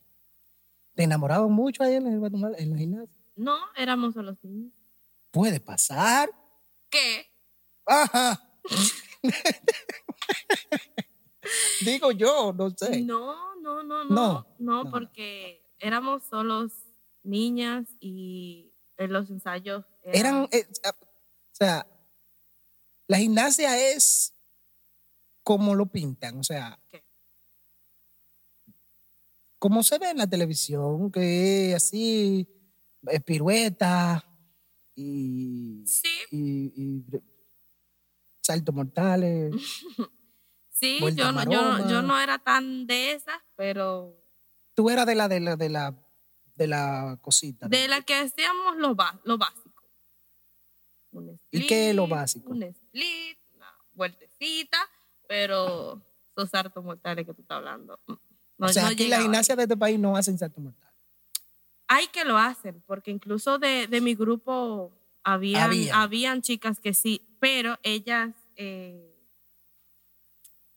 ¿Te 1.01 1.05
enamoraban 1.05 1.51
mucho 1.51 1.83
ahí 1.83 1.95
en 1.95 2.07
el 2.09 2.23
en 2.59 2.71
la 2.73 2.77
gimnasia? 2.77 3.17
No, 3.35 3.57
éramos 3.75 4.13
solo 4.13 4.37
niños. 4.43 4.71
Puede 5.31 5.59
pasar. 5.59 6.29
¿Qué? 6.91 7.27
Ajá. 7.87 8.39
Digo 11.87 12.13
yo, 12.13 12.53
no 12.53 12.69
sé. 12.77 13.01
No, 13.01 13.57
no, 13.63 13.83
no, 13.83 14.05
No, 14.05 14.15
no, 14.15 14.47
no, 14.59 14.85
no. 14.85 14.91
porque 14.91 15.65
éramos 15.79 16.25
solos 16.25 16.71
niñas 17.23 17.87
y 17.99 18.75
en 18.99 19.15
los 19.15 19.31
ensayos 19.31 19.87
Eran, 20.03 20.49
eh, 20.53 20.67
o 20.85 20.93
sea, 21.53 21.87
la 23.07 23.17
gimnasia 23.17 23.91
es 23.91 24.35
como 25.45 25.75
lo 25.75 25.87
pintan, 25.87 26.41
o 26.41 26.45
sea, 26.45 26.79
¿Qué? 26.91 27.03
Como 29.61 29.85
se 29.85 29.99
ve 29.99 30.11
en 30.11 30.17
la 30.19 30.27
televisión, 30.27 31.13
que 31.13 31.75
así, 31.77 32.49
eh, 33.07 33.21
pirueta 33.21 34.27
y, 34.97 35.85
Sí. 35.87 36.09
y, 36.33 36.73
y 36.75 37.05
saltos 38.43 38.75
mortales. 38.75 39.53
Sí, 40.73 40.99
yo 40.99 41.11
no, 41.11 41.11
yo, 41.13 41.27
no- 41.27 41.33
maroma. 41.35 41.91
yo 41.91 42.01
no 42.01 42.19
era 42.19 42.39
tan 42.39 42.87
de 42.87 43.13
esas, 43.13 43.37
pero 43.55 44.17
Tú 44.73 44.89
eras 44.89 45.05
de 45.05 45.15
la 45.15 45.29
de 45.29 45.39
la 45.39 45.55
de 45.55 45.69
la 45.69 45.95
de 46.55 46.67
la 46.67 47.19
cosita. 47.21 47.69
de 47.69 47.87
la 47.87 48.01
que 48.01 48.15
hacíamos 48.15 48.77
lo, 48.79 48.97
lo 49.25 49.37
básico. 49.37 49.85
Un 51.13 51.39
¿Y 51.51 51.67
qué 51.67 51.91
es 51.91 51.95
lo 51.97 52.09
básico? 52.09 52.51
Un 52.51 52.63
split, 52.63 53.37
una 53.57 53.71
vueltecita, 53.93 54.79
pero 55.29 56.03
esos 56.35 56.55
hartos 56.55 56.83
mortales 56.83 57.27
que 57.27 57.35
tú 57.35 57.43
estás 57.43 57.59
hablando. 57.59 58.01
No, 58.61 58.67
o 58.67 58.73
sea, 58.73 58.85
no 58.85 58.89
aquí 58.91 59.05
la 59.05 59.05
llegaba 59.05 59.19
ahí. 59.19 59.23
gimnasia 59.25 59.57
de 59.57 59.63
este 59.63 59.77
país 59.77 59.99
no 59.99 60.17
hacen 60.17 60.39
saltos 60.39 60.63
mortales. 60.63 60.95
Hay 61.89 62.07
que 62.09 62.25
lo 62.25 62.39
hacen, 62.39 62.83
porque 62.87 63.11
incluso 63.11 63.59
de, 63.59 63.87
de 63.89 64.01
mi 64.01 64.15
grupo 64.15 64.93
habían, 65.25 65.63
Habían. 65.65 65.97
habían 65.97 66.43
chicas 66.43 66.79
que 66.79 66.95
sí, 66.95 67.27
pero 67.41 67.79
ellas 67.83 68.31
eh, 68.57 69.13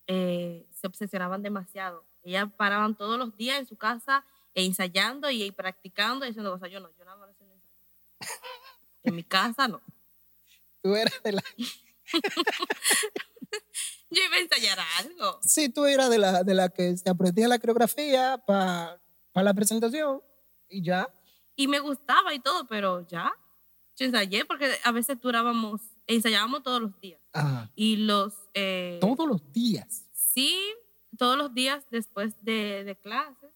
eh, 0.08 0.66
se 0.72 0.88
obsesionaban 0.88 1.44
demasiado. 1.44 2.04
Ellas 2.24 2.48
paraban 2.56 2.96
todos 2.96 3.20
los 3.20 3.36
días 3.38 3.60
en 3.60 3.68
su 3.68 3.76
casa 3.76 4.26
e 4.56 4.66
ensayando 4.66 5.30
y, 5.30 5.52
practicando 5.52 6.26
y 6.26 6.30
diciendo 6.30 6.52
cosas. 6.52 6.72
Yo 6.72 6.80
no, 6.80 6.90
yo 6.98 7.06
nada 7.06 7.18
más 7.18 7.30
hacía 7.30 7.48
ensayo. 7.52 8.40
En 9.04 9.16
mi 9.16 9.24
casa 9.24 9.68
no. 9.68 9.82
Tú 10.82 10.96
eras 10.96 11.22
de 11.24 11.34
la 11.34 11.44
Yo 14.14 14.22
iba 14.24 14.36
a 14.36 14.40
ensayar 14.40 14.78
algo. 15.00 15.40
Sí, 15.42 15.70
tú 15.70 15.86
eras 15.86 16.10
de 16.10 16.18
la, 16.20 16.44
de 16.44 16.54
la 16.54 16.70
que 16.70 16.96
se 16.98 17.10
aprendía 17.10 17.48
la 17.48 17.60
coreografía 17.60 18.38
para 18.46 19.00
la 19.34 19.54
presentación 19.54 20.22
y 20.70 20.84
ya. 20.84 21.08
Y 21.56 21.68
me 21.68 21.80
gustaba 21.80 22.34
y 22.34 22.40
todo, 22.40 22.66
pero 22.68 23.06
ya. 23.08 23.32
Yo 23.96 24.06
ensayé 24.06 24.46
porque 24.46 24.72
a 24.84 24.92
veces 24.92 25.20
durábamos, 25.20 25.82
ensayábamos 26.08 26.64
todos 26.64 26.82
los 26.82 27.00
días. 27.00 27.22
Ajá. 27.32 27.72
Y 27.76 27.98
los... 27.98 28.34
eh, 28.54 28.98
Todos 29.02 29.28
los 29.28 29.52
días. 29.52 30.06
Sí, 30.14 30.60
todos 31.18 31.38
los 31.38 31.54
días 31.54 31.86
después 31.92 32.34
de, 32.44 32.84
de 32.84 32.96
clases. 32.96 33.52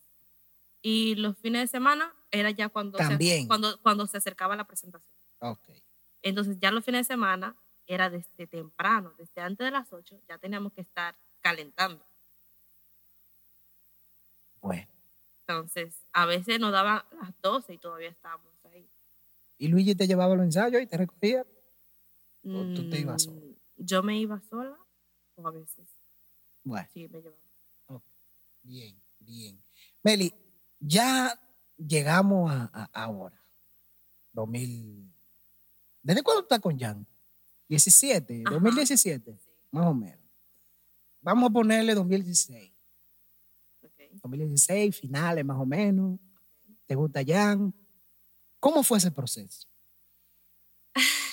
Y 0.81 1.15
los 1.15 1.35
fines 1.39 1.61
de 1.63 1.67
semana 1.67 2.13
era 2.29 2.51
ya 2.51 2.69
cuando, 2.69 2.97
También. 2.99 3.41
Se, 3.43 3.47
cuando, 3.47 3.81
cuando 3.81 4.05
se 4.05 4.17
acercaba 4.17 4.55
la 4.55 4.65
presentación. 4.67 5.11
Ok. 5.39 5.69
Entonces 6.21 6.57
ya 6.59 6.69
los 6.71 6.85
fines 6.85 7.07
de 7.07 7.13
semana 7.13 7.55
era 7.87 8.09
desde 8.09 8.47
temprano, 8.47 9.13
desde 9.17 9.41
antes 9.41 9.65
de 9.65 9.71
las 9.71 9.91
8, 9.93 10.21
ya 10.27 10.37
teníamos 10.37 10.73
que 10.73 10.81
estar 10.81 11.15
calentando. 11.41 12.05
Bueno. 14.61 14.87
Entonces, 15.47 16.05
a 16.11 16.25
veces 16.25 16.59
nos 16.59 16.71
daban 16.71 17.03
las 17.21 17.33
12 17.41 17.73
y 17.73 17.77
todavía 17.77 18.09
estábamos 18.09 18.53
ahí. 18.65 18.89
¿Y 19.57 19.69
Luigi 19.69 19.95
te 19.95 20.05
llevaba 20.07 20.35
los 20.35 20.43
ensayos 20.45 20.81
y 20.81 20.87
te 20.87 20.97
recogía? 20.97 21.45
¿O 22.43 22.63
tú 22.75 22.89
te 22.89 22.99
ibas 22.99 23.23
sola? 23.23 23.37
Mm, 23.41 23.53
Yo 23.77 24.03
me 24.03 24.17
iba 24.19 24.41
sola 24.41 24.77
o 25.35 25.47
a 25.47 25.51
veces 25.51 25.87
Bueno. 26.63 26.87
sí 26.91 27.07
me 27.07 27.21
llevaba. 27.21 27.41
Ok, 27.87 28.03
Bien, 28.63 29.01
bien. 29.19 29.63
Meli, 30.03 30.33
ya 30.79 31.39
llegamos 31.77 32.51
a, 32.51 32.69
a- 32.73 32.89
ahora. 33.03 33.41
2000. 34.33 35.11
¿Desde 36.03 36.23
cuándo 36.23 36.41
estás 36.43 36.59
con 36.59 36.77
Jan? 36.77 37.07
17, 37.69 38.43
Ajá. 38.45 38.53
2017, 38.55 39.37
Sí, 39.37 39.49
más 39.71 39.85
o 39.87 39.93
menos. 39.93 40.25
Vamos 41.21 41.49
a 41.49 41.53
ponerle 41.53 41.93
2016. 41.95 42.73
ok. 43.83 43.91
2016, 44.21 44.95
finales 44.99 45.43
más 45.45 45.57
o 45.59 45.65
menos. 45.65 46.19
¿Te 46.85 46.95
gusta 46.95 47.21
Jan? 47.25 47.73
¿Cómo 48.59 48.83
fue 48.83 48.97
ese 48.99 49.11
proceso? 49.11 49.67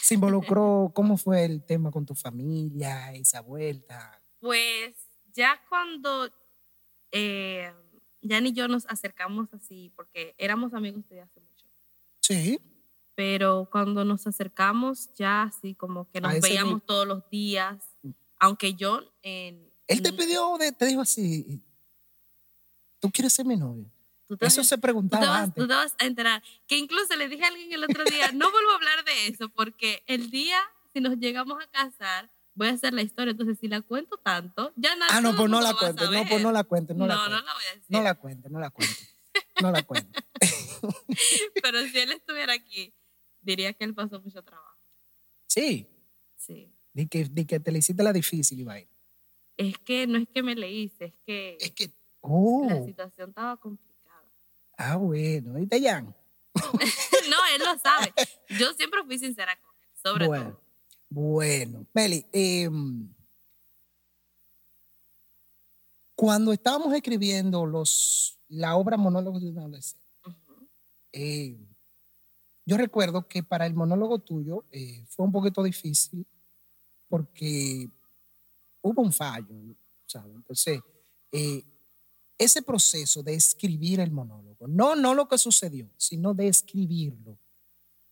¿Se 0.03 0.15
involucró? 0.15 0.91
¿Cómo 0.95 1.17
fue 1.17 1.45
el 1.45 1.65
tema 1.65 1.91
con 1.91 2.05
tu 2.05 2.15
familia, 2.15 3.13
esa 3.15 3.41
vuelta? 3.41 4.21
Pues 4.41 4.95
ya 5.33 5.61
cuando 5.69 6.29
eh, 7.13 7.73
Jan 8.23 8.47
y 8.47 8.53
yo 8.53 8.67
nos 8.69 8.85
acercamos 8.87 9.53
así, 9.55 9.93
porque 9.97 10.35
éramos 10.39 10.75
amigos 10.75 11.05
desde 11.09 11.23
hace 11.23 11.41
mucho, 11.41 11.67
Sí. 12.21 12.59
Pero 13.15 13.69
cuando 13.71 14.05
nos 14.05 14.27
acercamos 14.27 15.11
ya 15.15 15.43
así 15.43 15.75
como 15.75 16.11
que 16.11 16.21
nos 16.21 16.41
veíamos 16.41 16.85
todos 16.85 17.07
los 17.07 17.29
días, 17.31 17.77
aunque 18.39 18.75
yo 18.75 19.03
en... 19.23 19.71
Él 19.87 20.03
te 20.03 20.13
pidió, 20.13 20.57
de- 20.59 20.73
te 20.73 20.87
dijo 20.87 21.01
así, 21.03 21.61
¿tú 23.01 23.11
quieres 23.11 23.33
ser 23.33 23.45
mi 23.47 23.57
te- 24.39 24.47
Eso 24.47 24.65
se 24.65 24.77
tú 24.77 24.81
te, 24.81 24.83
preguntaba 24.83 25.27
vas, 25.27 25.43
antes. 25.45 25.63
tú 25.63 25.69
te 25.69 25.75
vas 25.75 25.95
a 25.99 26.05
enterar. 26.07 26.43
Que 26.67 26.77
incluso 26.79 27.15
le 27.17 27.29
dije 27.29 27.45
a 27.45 27.49
alguien 27.49 27.73
el 27.73 27.85
otro 27.85 28.05
día, 28.05 28.33
no 28.33 28.51
vuelvo 28.51 28.71
a 28.71 28.75
hablar 28.77 29.05
de 29.05 29.29
eso, 29.29 29.49
porque 29.51 30.03
el 30.07 30.31
día, 30.31 30.59
si 30.93 31.01
nos 31.01 31.19
llegamos 31.19 31.63
a 31.63 31.67
casar, 31.69 32.31
voy 32.55 32.69
a 32.69 32.73
hacer 32.73 32.95
la 32.95 33.03
historia. 33.03 33.33
Entonces, 33.33 33.59
si 33.61 33.69
la 33.69 33.83
cuento 33.83 34.17
tanto, 34.17 34.73
ya 34.77 34.97
nada 34.97 35.17
Ah, 35.17 35.21
no, 35.21 35.37
pues 35.37 35.51
no 35.51 35.61
la 35.61 35.75
cuentes, 35.75 36.11
no, 36.11 36.25
pues 36.29 36.43
no 36.43 36.53
la 36.53 36.65
cuentes, 36.65 36.97
no, 36.97 37.07
No, 37.07 37.15
la 37.15 37.15
no 37.17 37.21
cuentes. 37.29 37.45
la 37.47 37.53
voy 37.55 37.63
a 37.65 37.75
decir. 37.75 37.87
No 37.91 38.03
la 38.03 38.15
cuentes, 38.15 38.51
no 38.51 38.61
la 38.61 38.71
cuentes. 38.71 39.11
No 39.61 39.71
la 39.73 39.83
cuentes. 39.83 40.25
Pero 41.63 41.83
si 41.87 41.99
él 41.99 42.13
estuviera 42.13 42.53
aquí, 42.55 42.93
diría 43.45 43.73
que 43.73 43.85
él 43.85 43.95
pasó 43.95 44.21
mucho 44.21 44.43
trabajo. 44.43 44.79
Sí, 45.47 45.87
Sí. 46.37 46.73
di 46.93 47.07
que, 47.07 47.25
di 47.25 47.45
que 47.47 47.61
te 47.61 47.71
le 47.73 47.79
hiciste 47.79 48.03
la 48.03 48.13
difícil, 48.13 48.61
Ibai. 48.61 48.89
Es 49.57 49.79
que 49.79 50.07
no 50.07 50.19
es 50.19 50.29
que 50.29 50.43
me 50.43 50.55
le 50.55 50.71
hice, 50.71 51.07
es 51.07 51.19
que 51.25 51.57
Es 51.61 51.71
que, 51.73 51.91
oh, 52.21 52.67
la 52.69 52.85
situación 52.85 53.29
estaba 53.31 53.57
complicada. 53.57 54.25
ah, 54.77 54.97
bueno, 54.97 55.55
¿viste, 55.55 55.81
Jan? 55.81 56.15
no, 56.55 57.37
él 57.55 57.63
lo 57.65 57.79
sabe. 57.79 58.13
Yo 58.59 58.73
siempre 58.75 59.03
fui 59.05 59.19
sincera 59.19 59.57
con 59.61 59.71
él, 59.83 59.89
sobre 60.03 60.27
Bueno. 60.27 60.51
todo. 60.51 60.65
Bueno, 61.11 61.87
Meli, 61.95 62.27
em, 62.33 63.09
cuando 66.17 66.53
estábamos 66.53 66.93
escribiendo 66.95 67.67
los, 67.67 68.39
la 68.49 68.77
obra 68.77 68.97
Monólogos 68.97 69.43
de 69.43 69.51
un 69.51 69.59
adolescente, 69.59 70.05
Ujú. 70.27 70.69
eh, 71.13 71.59
yo 72.67 72.77
recuerdo 72.77 73.29
que 73.29 73.43
para 73.43 73.67
el 73.67 73.75
monólogo 73.75 74.19
tuyo 74.21 74.65
eh, 74.71 75.05
fue 75.09 75.27
un 75.27 75.33
poquito 75.33 75.63
difícil 75.63 76.27
porque 77.09 77.89
hubo 78.81 79.03
un 79.03 79.13
fallo, 79.13 79.55
¿sabes? 80.07 80.35
Entonces, 80.35 80.81
eh, 81.33 81.65
ese 82.39 82.63
proceso 82.63 83.23
de 83.23 83.35
escribir 83.35 84.01
el 84.01 84.11
monólogo, 84.11 84.67
no, 84.67 84.97
no 84.97 85.15
lo 85.15 85.29
que 85.29 85.39
sucedió, 85.39 85.91
sino 85.97 86.35
de 86.35 86.49
escribirlo, 86.49 87.39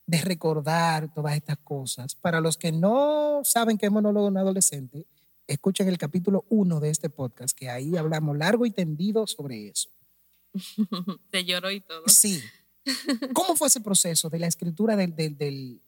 de 0.06 0.20
recordar 0.20 1.12
todas 1.12 1.36
estas 1.36 1.58
cosas. 1.58 2.14
Para 2.14 2.40
los 2.40 2.56
que 2.56 2.72
no 2.72 3.40
saben 3.44 3.78
qué 3.78 3.86
es 3.86 3.92
monólogo 3.92 4.26
de 4.26 4.30
un 4.32 4.38
adolescente, 4.38 5.06
escuchen 5.46 5.88
el 5.88 5.98
capítulo 5.98 6.44
1 6.50 6.80
de 6.80 6.90
este 6.90 7.10
podcast, 7.10 7.56
que 7.56 7.68
ahí 7.68 7.96
hablamos 7.96 8.36
largo 8.36 8.66
y 8.66 8.70
tendido 8.70 9.26
sobre 9.26 9.68
eso. 9.68 9.90
Se 11.32 11.44
lloró 11.44 11.70
y 11.70 11.80
todo. 11.80 12.02
Sí. 12.06 12.42
¿Cómo 13.34 13.56
fue 13.56 13.68
ese 13.68 13.80
proceso 13.80 14.28
de 14.30 14.38
la 14.38 14.46
escritura 14.46 14.96
del, 14.96 15.14
del, 15.14 15.36
del, 15.36 15.82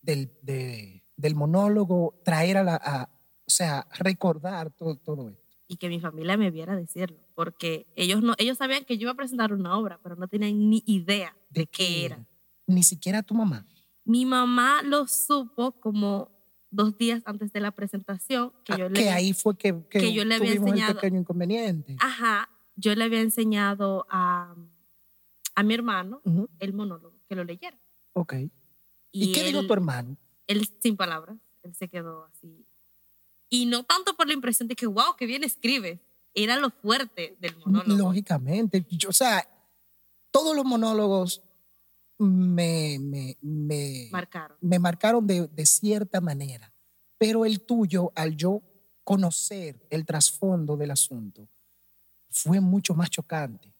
del, 0.00 0.32
de- 0.42 1.04
del 1.16 1.34
monólogo, 1.34 2.20
traer 2.24 2.56
a 2.56 2.64
la, 2.64 2.74
a- 2.82 3.08
o 3.46 3.50
sea, 3.50 3.86
recordar 3.98 4.70
todo, 4.70 4.96
todo 4.96 5.28
esto? 5.28 5.42
Y 5.68 5.76
que 5.76 5.88
mi 5.88 6.00
familia 6.00 6.36
me 6.36 6.50
viera 6.50 6.76
decirlo, 6.76 7.18
porque 7.34 7.86
ellos 7.96 8.22
no, 8.22 8.34
ellos 8.38 8.58
sabían 8.58 8.84
que 8.84 8.96
yo 8.98 9.02
iba 9.02 9.12
a 9.12 9.16
presentar 9.16 9.52
una 9.52 9.76
obra, 9.78 10.00
pero 10.02 10.16
no 10.16 10.28
tenían 10.28 10.68
ni 10.70 10.82
idea 10.86 11.36
de 11.50 11.66
qué 11.66 12.06
era. 12.06 12.26
Ni 12.66 12.82
siquiera 12.82 13.22
tu 13.22 13.34
mamá. 13.34 13.66
Mi 14.04 14.24
mamá 14.26 14.82
lo 14.82 15.06
supo 15.06 15.72
como 15.72 16.30
dos 16.70 16.96
días 16.98 17.22
antes 17.26 17.52
de 17.52 17.60
la 17.60 17.70
presentación, 17.70 18.52
que 18.64 18.72
Ah, 18.72 18.78
yo 18.78 18.88
que 18.92 19.02
le 19.02 19.10
ahí 19.10 19.32
fue 19.34 19.56
que, 19.56 19.82
que, 19.88 19.98
que 20.00 20.12
yo 20.12 20.24
le 20.24 20.34
había 20.36 20.52
el 20.52 20.56
enseñado. 20.58 20.94
pequeño 20.94 21.20
inconveniente. 21.20 21.96
Ajá, 22.00 22.48
yo 22.76 22.94
le 22.94 23.04
había 23.04 23.20
enseñado 23.20 24.06
a, 24.10 24.54
a 25.54 25.62
mi 25.62 25.74
hermano 25.74 26.22
el 26.58 26.72
monólogo, 26.72 27.18
que 27.28 27.34
lo 27.34 27.44
leyera. 27.44 27.78
Ok. 28.14 28.34
¿Y, 29.12 29.32
qué 29.32 29.44
dijo 29.44 29.60
él- 29.60 29.66
tu 29.66 29.72
hermano? 29.74 30.16
Él 30.46 30.68
sin 30.80 30.96
palabras, 30.96 31.38
él 31.62 31.74
se 31.74 31.88
quedó 31.88 32.24
así. 32.24 32.66
Y 33.48 33.66
no 33.66 33.84
tanto 33.84 34.14
por 34.16 34.26
la 34.26 34.32
impresión 34.32 34.66
de 34.68 34.74
que, 34.74 34.86
wow, 34.86 35.14
qué 35.18 35.26
bien 35.26 35.44
escribe. 35.44 36.00
Era 36.34 36.56
lo 36.56 36.70
fuerte 36.70 37.36
del 37.40 37.56
monólogo. 37.58 37.96
Lógicamente. 37.96 38.86
Yo, 38.90 39.10
o 39.10 39.12
sea, 39.12 39.46
todos 40.30 40.56
los 40.56 40.64
monólogos 40.64 41.42
me, 42.18 42.98
me, 42.98 43.36
me, 43.42 44.08
Marcaron. 44.10 44.56
me 44.60 44.78
marcaron 44.78 45.26
de, 45.26 45.48
de 45.48 45.66
cierta 45.66 46.20
manera, 46.20 46.72
pero 47.18 47.44
el 47.44 47.60
tuyo, 47.60 48.12
al 48.14 48.36
yo 48.36 48.62
conocer 49.04 49.86
el 49.90 50.06
trasfondo 50.06 50.76
del 50.76 50.92
asunto, 50.92 51.48
fue 52.30 52.60
mucho 52.60 52.94
más 52.94 53.10
chocante. 53.10 53.71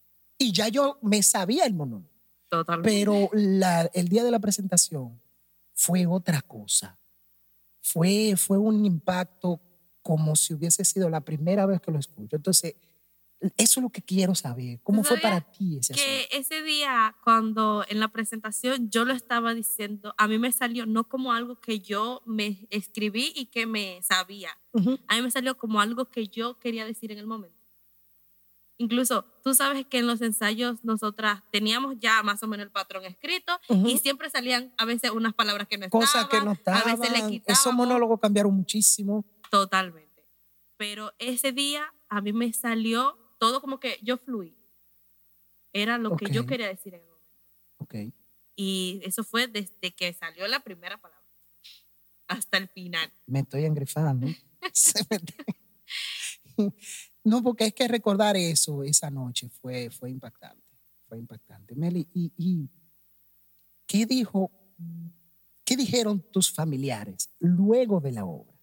Y 0.43 0.51
ya 0.51 0.67
yo 0.67 0.99
me 1.01 1.23
sabía 1.23 1.65
el 1.65 1.73
monólogo, 1.73 2.09
Totalmente. 2.49 2.89
pero 2.89 3.29
la- 3.33 3.89
el 3.93 4.07
día 4.09 4.23
de 4.23 4.31
la 4.31 4.39
presentación 4.39 5.21
fue 5.73 6.05
otra 6.05 6.41
cosa. 6.41 6.99
Fue, 7.81 8.35
fue 8.37 8.57
un 8.57 8.85
impacto 8.85 9.59
como 10.01 10.35
si 10.35 10.53
hubiese 10.53 10.85
sido 10.85 11.09
la 11.09 11.21
primera 11.21 11.65
vez 11.65 11.81
que 11.81 11.91
lo 11.91 11.99
escucho. 11.99 12.35
Entonces, 12.35 12.75
eso 13.57 13.79
es 13.79 13.83
lo 13.83 13.89
que 13.89 14.01
quiero 14.01 14.35
saber. 14.35 14.79
¿Cómo 14.83 15.01
¿Tú 15.01 15.09
fue 15.09 15.17
para 15.17 15.41
ti 15.41 15.77
ese 15.79 15.93
que 15.93 16.01
asunto? 16.29 16.55
ese 16.55 16.63
día, 16.63 17.15
cuando 17.23 17.83
en 17.89 17.99
la 17.99 18.07
presentación 18.09 18.89
yo 18.89 19.03
lo 19.03 19.13
estaba 19.13 19.53
diciendo, 19.53 20.13
a 20.17 20.27
mí 20.29 20.37
me 20.39 20.51
salió 20.53 20.85
no 20.85 21.09
como 21.09 21.33
algo 21.33 21.59
que 21.59 21.79
yo 21.79 22.21
me 22.25 22.67
escribí 22.69 23.33
y 23.35 23.47
que 23.47 23.65
me 23.65 24.01
sabía. 24.01 24.51
A 25.07 25.15
mí 25.15 25.21
me 25.21 25.31
salió 25.31 25.57
como 25.57 25.81
algo 25.81 26.05
que 26.05 26.27
yo 26.27 26.57
quería 26.59 26.85
decir 26.85 27.11
en 27.11 27.17
el 27.19 27.27
momento. 27.27 27.62
Incluso 28.77 29.23
tú 29.43 29.53
sabes 29.53 29.85
que 29.85 29.99
en 29.99 30.07
los 30.07 30.21
ensayos 30.21 30.83
nosotras 30.83 31.43
teníamos 31.51 31.95
ya 31.99 32.23
más 32.23 32.41
o 32.43 32.47
menos 32.47 32.65
el 32.65 32.71
patrón 32.71 33.05
escrito 33.05 33.59
Ujú. 33.69 33.87
y 33.87 33.97
siempre 33.99 34.29
salían 34.29 34.73
a 34.77 34.85
veces 34.85 35.11
unas 35.11 35.33
palabras 35.33 35.67
que 35.67 35.77
no 35.77 35.89
Cosas 35.89 36.27
que 36.27 36.37
estaban, 36.37 36.45
no 36.45 36.51
a 36.51 36.53
estaban. 36.55 36.99
veces 36.99 37.11
le 37.11 37.29
quitábamos. 37.29 37.59
Esos 37.61 37.73
monólogos 37.73 38.19
cambiaron 38.19 38.53
muchísimo. 38.55 39.25
Totalmente. 39.51 40.25
Pero 40.77 41.13
ese 41.19 41.51
día 41.51 41.93
a 42.09 42.19
mí 42.21 42.33
me 42.33 42.51
salió 42.51 43.17
todo 43.39 43.61
como 43.61 43.79
que 43.79 43.99
yo 44.01 44.17
fluí. 44.17 44.57
Era 45.71 45.97
lo 45.97 46.15
que 46.17 46.29
yo 46.31 46.45
quería 46.45 46.67
decir 46.67 46.93
en 46.95 47.01
el 47.01 47.07
momento. 47.07 47.39
Ok. 47.77 47.95
Y 48.55 49.01
eso 49.03 49.23
fue 49.23 49.47
desde 49.47 49.93
que 49.95 50.13
salió 50.13 50.47
la 50.47 50.59
primera 50.61 50.99
palabra 50.99 51.23
hasta 52.27 52.57
el 52.57 52.67
final. 52.69 53.11
me 53.27 53.39
estoy 53.39 53.65
engrifando. 53.65 54.27
No, 57.23 57.41
porque 57.41 57.65
es 57.65 57.73
que 57.73 57.87
recordar 57.87 58.35
eso 58.35 58.83
esa 58.83 59.09
noche 59.09 59.49
fue, 59.49 59.89
fue 59.89 60.09
impactante. 60.09 60.63
Fue 61.07 61.17
impactante. 61.17 61.75
Meli, 61.75 62.07
¿y, 62.13 62.31
y 62.37 62.69
qué 63.87 64.05
dijo, 64.05 64.51
qué 65.63 65.75
dijeron 65.77 66.21
tus 66.31 66.51
familiares 66.51 67.29
luego 67.39 67.99
de 68.01 68.11
la 68.11 68.25
obra? 68.25 68.53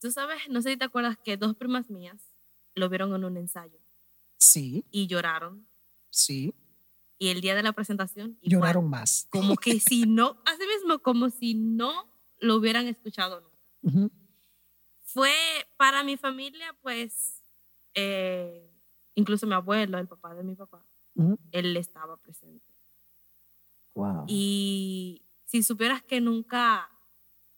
Tú 0.00 0.10
sabes, 0.10 0.38
no 0.48 0.62
sé 0.62 0.70
si 0.70 0.76
te 0.78 0.84
acuerdas 0.86 1.18
que 1.22 1.36
dos 1.36 1.54
primas 1.56 1.90
mías 1.90 2.32
lo 2.74 2.88
vieron 2.88 3.14
en 3.14 3.24
un 3.24 3.36
ensayo 3.36 3.78
Sí, 4.38 4.86
y 4.90 5.06
lloraron. 5.06 5.68
sí, 6.08 6.54
Y 7.18 7.28
el 7.28 7.42
día 7.42 7.54
de 7.54 7.62
la 7.62 7.72
presentación, 7.74 8.38
igual. 8.40 8.60
lloraron 8.62 8.88
más. 8.88 9.26
Como 9.30 9.54
que 9.56 9.78
si 9.80 10.06
no, 10.06 10.40
así 10.46 10.62
mismo, 10.66 10.98
como 11.00 11.28
si 11.28 11.54
no 11.54 12.10
lo 12.40 12.56
hubieran 12.56 12.86
escuchado 12.88 13.42
nunca. 13.82 14.14
Fue 15.04 15.32
para 15.76 16.02
mi 16.04 16.16
familia, 16.16 16.74
pues, 16.80 17.39
eh, 17.94 18.70
incluso 19.14 19.46
mi 19.46 19.54
abuelo, 19.54 19.98
el 19.98 20.08
papá 20.08 20.34
de 20.34 20.42
mi 20.42 20.54
papá, 20.54 20.84
Ujú. 21.14 21.38
él 21.52 21.76
estaba 21.76 22.16
presente. 22.16 22.64
Wow. 23.94 24.24
Y 24.28 25.22
si 25.46 25.62
supieras 25.62 26.02
que 26.02 26.20
nunca 26.20 26.88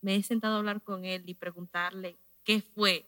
me 0.00 0.16
he 0.16 0.22
sentado 0.22 0.54
a 0.54 0.58
hablar 0.58 0.82
con 0.82 1.04
él 1.04 1.22
y 1.26 1.34
preguntarle 1.34 2.16
qué 2.44 2.60
fue, 2.62 3.06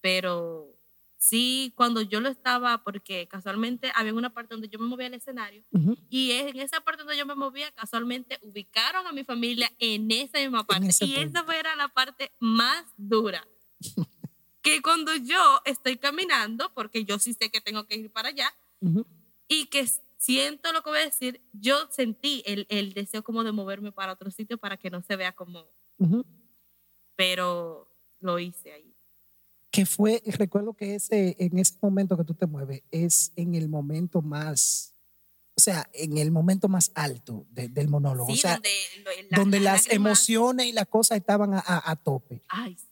pero 0.00 0.78
sí, 1.18 1.72
cuando 1.76 2.00
yo 2.02 2.20
lo 2.20 2.28
estaba, 2.28 2.82
porque 2.84 3.28
casualmente 3.28 3.92
había 3.94 4.14
una 4.14 4.32
parte 4.32 4.54
donde 4.54 4.68
yo 4.68 4.78
me 4.78 4.86
movía 4.86 5.06
al 5.08 5.14
escenario 5.14 5.62
Ujú. 5.72 5.96
y 6.08 6.32
en 6.32 6.58
esa 6.60 6.80
parte 6.80 7.02
donde 7.02 7.18
yo 7.18 7.26
me 7.26 7.34
movía, 7.34 7.70
casualmente 7.72 8.38
ubicaron 8.42 9.06
a 9.06 9.12
mi 9.12 9.24
familia 9.24 9.70
en 9.78 10.10
esa 10.10 10.38
misma 10.38 10.64
parte. 10.64 10.88
y 11.00 11.14
punto. 11.14 11.20
esa 11.20 11.44
fue 11.44 11.58
era 11.58 11.76
la 11.76 11.88
parte 11.88 12.32
más 12.38 12.86
dura. 12.96 13.46
que 14.62 14.80
cuando 14.82 15.14
yo 15.16 15.60
estoy 15.64 15.96
caminando, 15.98 16.72
porque 16.74 17.04
yo 17.04 17.18
sí 17.18 17.34
sé 17.34 17.50
que 17.50 17.60
tengo 17.60 17.86
que 17.86 17.96
ir 17.96 18.10
para 18.12 18.28
allá, 18.28 18.52
Ujú. 18.80 19.04
y 19.48 19.66
que 19.66 19.86
siento 20.18 20.72
lo 20.72 20.82
que 20.82 20.90
voy 20.90 21.00
a 21.00 21.04
decir, 21.04 21.40
yo 21.52 21.76
sentí 21.90 22.42
el, 22.46 22.66
el 22.68 22.92
deseo 22.94 23.22
como 23.24 23.42
de 23.44 23.50
moverme 23.52 23.90
para 23.92 24.12
otro 24.12 24.30
sitio 24.30 24.56
para 24.58 24.76
que 24.76 24.88
no 24.90 25.02
se 25.02 25.16
vea 25.16 25.32
como, 25.32 25.66
Ujú. 25.98 26.24
pero 27.16 27.88
lo 28.20 28.38
hice 28.38 28.72
ahí. 28.72 28.94
que 29.70 29.86
fue, 29.86 30.22
recuerdo 30.26 30.74
que 30.74 30.94
ese, 30.96 31.34
en 31.38 31.58
ese 31.58 31.76
momento 31.80 32.16
que 32.18 32.24
tú 32.24 32.34
te 32.34 32.46
mueves 32.46 32.82
es 32.90 33.32
en 33.36 33.54
el 33.54 33.68
momento 33.70 34.20
más, 34.20 34.94
o 35.56 35.60
sea, 35.62 35.88
en 35.94 36.18
el 36.18 36.30
momento 36.30 36.68
más 36.68 36.92
alto 36.94 37.46
de- 37.50 37.68
del 37.68 37.88
monólogo, 37.88 38.26
Sí, 38.30 38.34
o 38.34 38.36
sea, 38.42 38.54
donde, 38.56 38.70
la- 39.30 39.38
donde 39.38 39.60
las 39.60 39.86
las 39.86 39.94
emociones 39.94 40.66
y 40.66 40.72
las 40.72 40.86
cosas 40.88 41.16
estaban 41.16 41.54
a, 41.54 41.58
a- 41.66 41.90
a 41.90 41.96
tope. 41.96 42.42
Ay, 42.48 42.76
sí. 42.76 42.91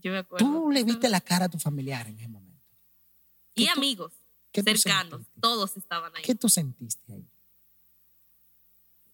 Yo 0.00 0.12
me 0.12 0.18
acuerdo. 0.18 0.46
Tú 0.46 0.70
le 0.70 0.84
viste 0.84 1.08
la 1.08 1.20
cara 1.20 1.46
a 1.46 1.48
tu 1.48 1.58
familiar 1.58 2.06
en 2.06 2.18
ese 2.18 2.28
momento. 2.28 2.62
Y 3.54 3.64
¿Qué 3.66 3.72
tú- 3.72 3.78
amigos 3.78 4.12
cercanos, 4.52 5.26
todos 5.40 5.76
estaban 5.76 6.14
ahí. 6.16 6.22
¿Qué 6.22 6.34
tú 6.34 6.48
sentiste 6.48 7.12
ahí? 7.12 7.28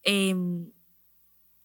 Em, 0.03 0.73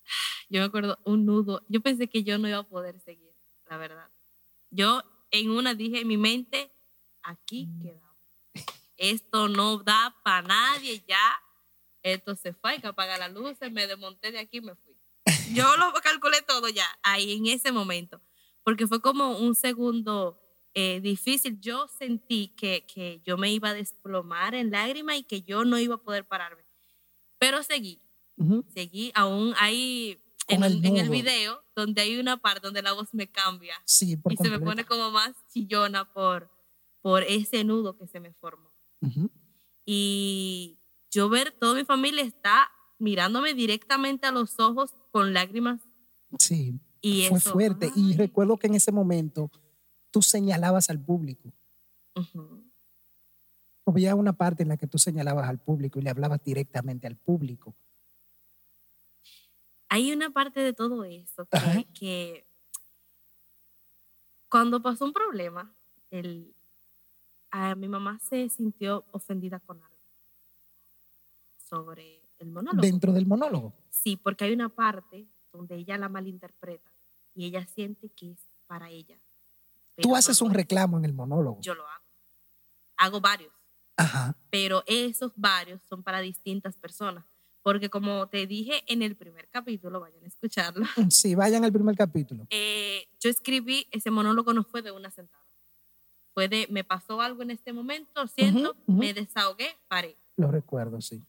yo 0.49 0.59
me 0.59 0.65
acuerdo 0.65 0.99
un 1.05 1.25
nudo. 1.25 1.63
Yo 1.69 1.81
pensé 1.81 2.07
que 2.07 2.23
yo 2.23 2.37
no 2.37 2.47
iba 2.47 2.57
a 2.59 2.63
poder 2.67 2.99
seguir, 3.01 3.33
la 3.69 3.77
verdad. 3.77 4.09
Yo 4.69 5.03
en 5.31 5.51
una 5.51 5.73
dije 5.75 6.01
en 6.01 6.07
mi 6.07 6.17
mente, 6.17 6.71
aquí 7.21 7.67
Mm. 7.67 7.81
quedamos. 7.81 8.09
Esto 8.97 9.47
no 9.47 9.77
da 9.77 10.15
para 10.23 10.41
nadie 10.47 11.03
ya. 11.07 11.21
Esto 12.01 12.35
se 12.35 12.53
fue, 12.53 12.71
hay 12.71 12.81
que 12.81 12.87
apagar 12.87 13.19
las 13.19 13.31
luces, 13.33 13.71
me 13.71 13.85
desmonté 13.87 14.31
de 14.31 14.39
aquí 14.39 14.57
y 14.57 14.61
me 14.61 14.75
fui. 14.75 14.95
Yo 15.53 15.75
lo 15.77 15.91
calculé 16.01 16.41
todo 16.41 16.69
ya, 16.69 16.85
ahí 17.03 17.33
en 17.37 17.47
ese 17.47 17.71
momento. 17.71 18.21
Porque 18.69 18.85
fue 18.85 19.01
como 19.01 19.35
un 19.39 19.55
segundo 19.55 20.39
eh, 20.75 21.01
difícil. 21.01 21.59
Yo 21.59 21.87
sentí 21.87 22.49
que, 22.49 22.85
que 22.85 23.19
yo 23.25 23.35
me 23.35 23.51
iba 23.51 23.69
a 23.69 23.73
desplomar 23.73 24.53
en 24.53 24.69
lágrimas 24.69 25.17
y 25.17 25.23
que 25.23 25.41
yo 25.41 25.65
no 25.65 25.79
iba 25.79 25.95
a 25.95 26.03
poder 26.03 26.27
pararme. 26.27 26.61
Pero 27.39 27.63
seguí 27.63 27.99
Ujú. 28.37 28.63
seguí 28.71 29.11
aún 29.15 29.53
Con 29.53 29.63
en 29.63 30.63
el 30.63 30.73
el, 30.77 30.85
en 30.85 30.97
el 30.97 31.09
video 31.09 31.63
donde 31.75 32.03
hay 32.03 32.19
una 32.19 32.37
parte 32.37 32.61
donde 32.67 32.83
la 32.83 32.93
voz 32.93 33.11
me 33.15 33.27
cambia 33.31 33.73
Sí, 33.85 34.17
por 34.17 34.33
y 34.33 34.37
se 34.37 34.43
me 34.43 34.59
completo. 34.59 34.65
pone 34.69 34.85
como 34.85 35.09
más 35.09 35.35
chillona 35.51 36.13
por, 36.13 36.51
por 37.01 37.23
ese 37.23 37.63
nudo 37.63 37.97
que 37.97 38.05
se 38.05 38.19
me 38.19 38.33
formó. 38.33 38.71
Ujú. 39.01 39.31
Y 39.83 40.79
yo 41.09 41.27
ver 41.27 41.49
toda 41.59 41.73
mi 41.73 41.85
familia 41.85 42.21
está 42.21 42.69
mirándome 42.99 43.55
directamente 43.55 44.27
a 44.27 44.31
los 44.31 44.59
ojos 44.59 44.91
con 45.11 45.33
lágrimas 45.33 45.81
Sí, 46.37 46.79
y 47.01 47.27
fue 47.27 47.37
eso, 47.37 47.51
fuerte. 47.51 47.91
Y 47.95 48.15
recuerdo 48.15 48.57
que 48.57 48.67
en 48.67 48.75
ese 48.75 48.91
momento 48.91 49.51
tú 50.11 50.21
señalabas 50.21 50.89
al 50.89 50.99
público. 50.99 51.51
ujú. 52.15 52.63
Había 53.85 54.13
una 54.13 54.33
parte 54.33 54.61
en 54.61 54.69
la 54.69 54.77
que 54.77 54.85
tú 54.85 54.99
señalabas 54.99 55.49
al 55.49 55.57
público 55.57 55.97
y 55.97 56.03
le 56.03 56.11
hablabas 56.11 56.43
directamente 56.43 57.07
al 57.07 57.15
público. 57.15 57.73
Hay 59.87 60.11
una 60.11 60.29
parte 60.29 60.59
de 60.59 60.73
todo 60.73 61.03
eso 61.05 61.47
que, 61.47 61.57
Ajá. 61.57 61.83
que 61.99 62.45
cuando 64.47 64.79
pasó 64.83 65.05
un 65.05 65.13
problema, 65.13 65.73
el, 66.11 66.53
a 67.49 67.73
mi 67.73 67.87
mamá 67.87 68.19
se 68.19 68.47
sintió 68.49 69.05
ofendida 69.11 69.59
con 69.59 69.81
algo 69.81 69.97
sobre 71.57 72.21
el 72.37 72.51
monólogo. 72.51 72.81
Dentro 72.81 73.11
del 73.11 73.25
monólogo. 73.25 73.73
Sí, 73.89 74.15
porque 74.17 74.45
hay 74.45 74.53
una 74.53 74.69
parte 74.69 75.27
donde 75.51 75.75
ella 75.75 75.97
la 75.97 76.09
malinterpreta 76.09 76.91
y 77.33 77.45
ella 77.45 77.65
siente 77.65 78.09
que 78.09 78.31
es 78.31 78.39
para 78.67 78.89
ella. 78.89 79.17
Tú 79.95 80.09
pero 80.09 80.15
haces 80.15 80.41
no 80.41 80.47
un 80.47 80.53
reclamo 80.53 80.97
en 80.97 81.05
el 81.05 81.13
monólogo. 81.13 81.59
Yo 81.61 81.73
lo 81.75 81.87
hago. 81.87 82.03
Hago 82.97 83.21
varios, 83.21 83.53
Ajá. 83.95 84.35
pero 84.49 84.83
esos 84.85 85.31
varios 85.35 85.81
son 85.83 86.03
para 86.03 86.19
distintas 86.19 86.75
personas. 86.77 87.25
Porque 87.61 87.89
como 87.89 88.27
te 88.27 88.47
dije 88.47 88.83
en 88.87 89.01
el 89.01 89.15
primer 89.15 89.49
capítulo, 89.49 89.99
vayan 89.99 90.23
a 90.23 90.27
escucharlo, 90.27 90.85
Sí, 91.11 91.35
vayan 91.35 91.63
al 91.63 91.71
primer 91.73 91.95
capítulo. 91.95 92.47
eh, 92.49 93.07
yo 93.19 93.29
escribí, 93.29 93.87
ese 93.91 94.11
monólogo 94.11 94.53
no 94.53 94.63
fue 94.63 94.81
de 94.81 94.91
una 94.91 95.11
sentada. 95.11 95.45
Fue 96.33 96.47
de, 96.47 96.67
me 96.69 96.83
pasó 96.83 97.19
algo 97.21 97.41
en 97.41 97.51
este 97.51 97.73
momento, 97.73 98.27
siento, 98.27 98.77
me 98.87 99.13
desahogué, 99.13 99.75
paré. 99.89 100.17
Lo 100.37 100.49
recuerdo, 100.51 101.01
sí. 101.01 101.21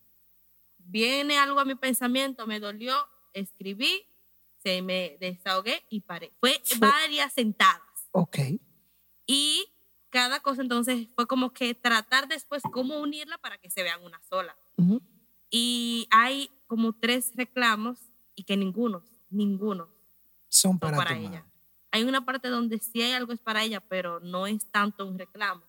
Viene 0.78 1.38
algo 1.38 1.59
a 1.61 1.64
mi 1.64 1.74
pensamiento, 1.74 2.46
me 2.46 2.61
dolió, 2.61 2.94
escribí, 3.33 4.06
se 4.62 4.83
me 4.83 5.16
desahogué 5.20 5.85
y 5.88 6.01
paré. 6.01 6.33
Fue 6.40 6.61
varias 6.79 7.33
sentadas. 7.33 7.83
Ok. 8.12 8.38
Y 9.27 9.64
cada 10.11 10.40
cosa 10.40 10.62
entonces 10.62 11.09
fue 11.14 11.27
como 11.27 11.53
que 11.53 11.75
tratar 11.75 12.29
después 12.29 12.62
cómo 12.73 12.99
unirla 13.01 13.38
para 13.38 13.59
que 13.59 13.70
se 13.70 13.83
vean 13.83 14.03
una 14.03 14.20
sola. 14.23 14.57
Y 15.51 16.07
hay 16.11 16.51
como 16.66 16.92
tres 16.92 17.33
reclamos 17.35 17.99
y 18.35 18.44
que 18.44 18.57
ninguno, 18.57 19.05
ninguno 19.29 19.88
Son 20.49 20.73
son 20.73 20.79
para, 20.79 21.16
ella. 21.16 21.29
madre. 21.31 21.44
Hay 21.92 22.05
una 22.05 22.25
parte 22.25 22.49
donde 22.49 22.79
sí 22.79 23.03
hay 23.03 23.12
algo 23.12 23.33
es 23.33 23.40
para 23.40 23.64
ella, 23.64 23.81
pero 23.81 24.20
no 24.20 24.46
es 24.46 24.70
tanto 24.70 25.07
un 25.07 25.18
reclamo. 25.18 25.62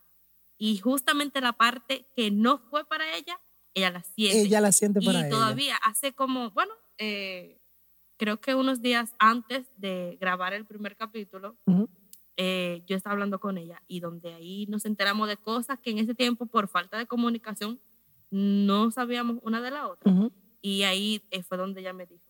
Y 0.57 0.77
justamente 0.77 1.41
la 1.41 1.53
parte 1.53 2.05
que 2.15 2.29
no 2.29 2.59
fue 2.59 2.85
para 2.85 3.15
ella, 3.15 3.39
ella 3.73 3.89
la 3.89 4.03
siente. 4.03 4.41
Ella 4.41 4.61
la 4.61 4.71
siente 4.71 4.99
y 5.01 5.05
para 5.05 5.21
ella. 5.21 5.29
todavía 5.29 5.75
hace 5.77 6.13
como, 6.13 6.51
bueno, 6.51 6.73
eh, 6.97 7.60
creo 8.21 8.39
que 8.39 8.53
unos 8.53 8.83
días 8.83 9.15
antes 9.17 9.65
de 9.77 10.15
grabar 10.21 10.53
el 10.53 10.63
primer 10.63 10.95
capítulo, 10.95 11.57
Ujú. 11.65 11.89
eh, 12.37 12.83
yo 12.85 12.95
estaba 12.95 13.13
hablando 13.13 13.39
con 13.39 13.57
ella 13.57 13.81
y 13.87 13.99
donde 13.99 14.31
ahí 14.35 14.67
nos 14.67 14.85
enteramos 14.85 15.27
de 15.27 15.37
cosas 15.37 15.79
que 15.79 15.89
en 15.89 15.97
ese 15.97 16.13
tiempo, 16.13 16.45
por 16.45 16.67
falta 16.67 16.99
de 16.99 17.07
comunicación, 17.07 17.79
no 18.29 18.91
sabíamos 18.91 19.39
una 19.41 19.59
de 19.59 19.71
la 19.71 19.87
otra. 19.87 20.11
Ujú. 20.11 20.31
Y 20.61 20.83
ahí 20.83 21.23
eh, 21.31 21.41
fue 21.41 21.57
donde 21.57 21.81
ella 21.81 21.93
me 21.93 22.05
dijo. 22.05 22.23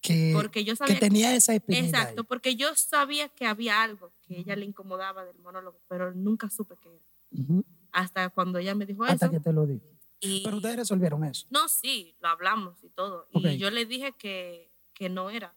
Que, 0.00 0.32
Porque 0.34 0.64
yo 0.64 0.72
que 0.72 0.76
sabía 0.76 0.98
tenía 0.98 1.34
esa 1.34 1.52
espinita. 1.54 1.84
Exacto, 1.86 2.24
porque 2.24 2.56
yo 2.56 2.74
sabía 2.74 3.28
que 3.28 3.44
había 3.44 3.82
algo 3.82 4.10
que 4.22 4.38
ella 4.38 4.56
le 4.56 4.64
incomodaba 4.64 5.26
del 5.26 5.36
monólogo, 5.40 5.78
pero 5.88 6.14
nunca 6.14 6.48
supe 6.48 6.74
qué 6.80 6.88
era. 6.88 7.04
ahí. 7.32 7.62
Hasta 7.92 8.30
cuando 8.30 8.58
ella 8.58 8.74
me 8.74 8.86
dijo 8.86 9.04
Hasta 9.04 9.26
eso. 9.26 9.32
que 9.32 9.40
te 9.40 9.52
lo 9.52 9.66
di. 9.66 9.78
y- 10.20 10.42
Pero 10.42 10.56
ustedes 10.56 10.76
resolvieron 10.76 11.22
eso. 11.24 11.46
No, 11.50 11.68
sí, 11.68 12.16
lo 12.20 12.28
hablamos 12.28 12.82
y 12.82 12.88
todo. 12.88 13.28
Ok. 13.34 13.44
Y 13.44 13.58
yo 13.58 13.70
le 13.70 13.84
dije 13.84 14.14
que, 14.18 14.72
que 14.98 15.08
no 15.08 15.30
era. 15.30 15.54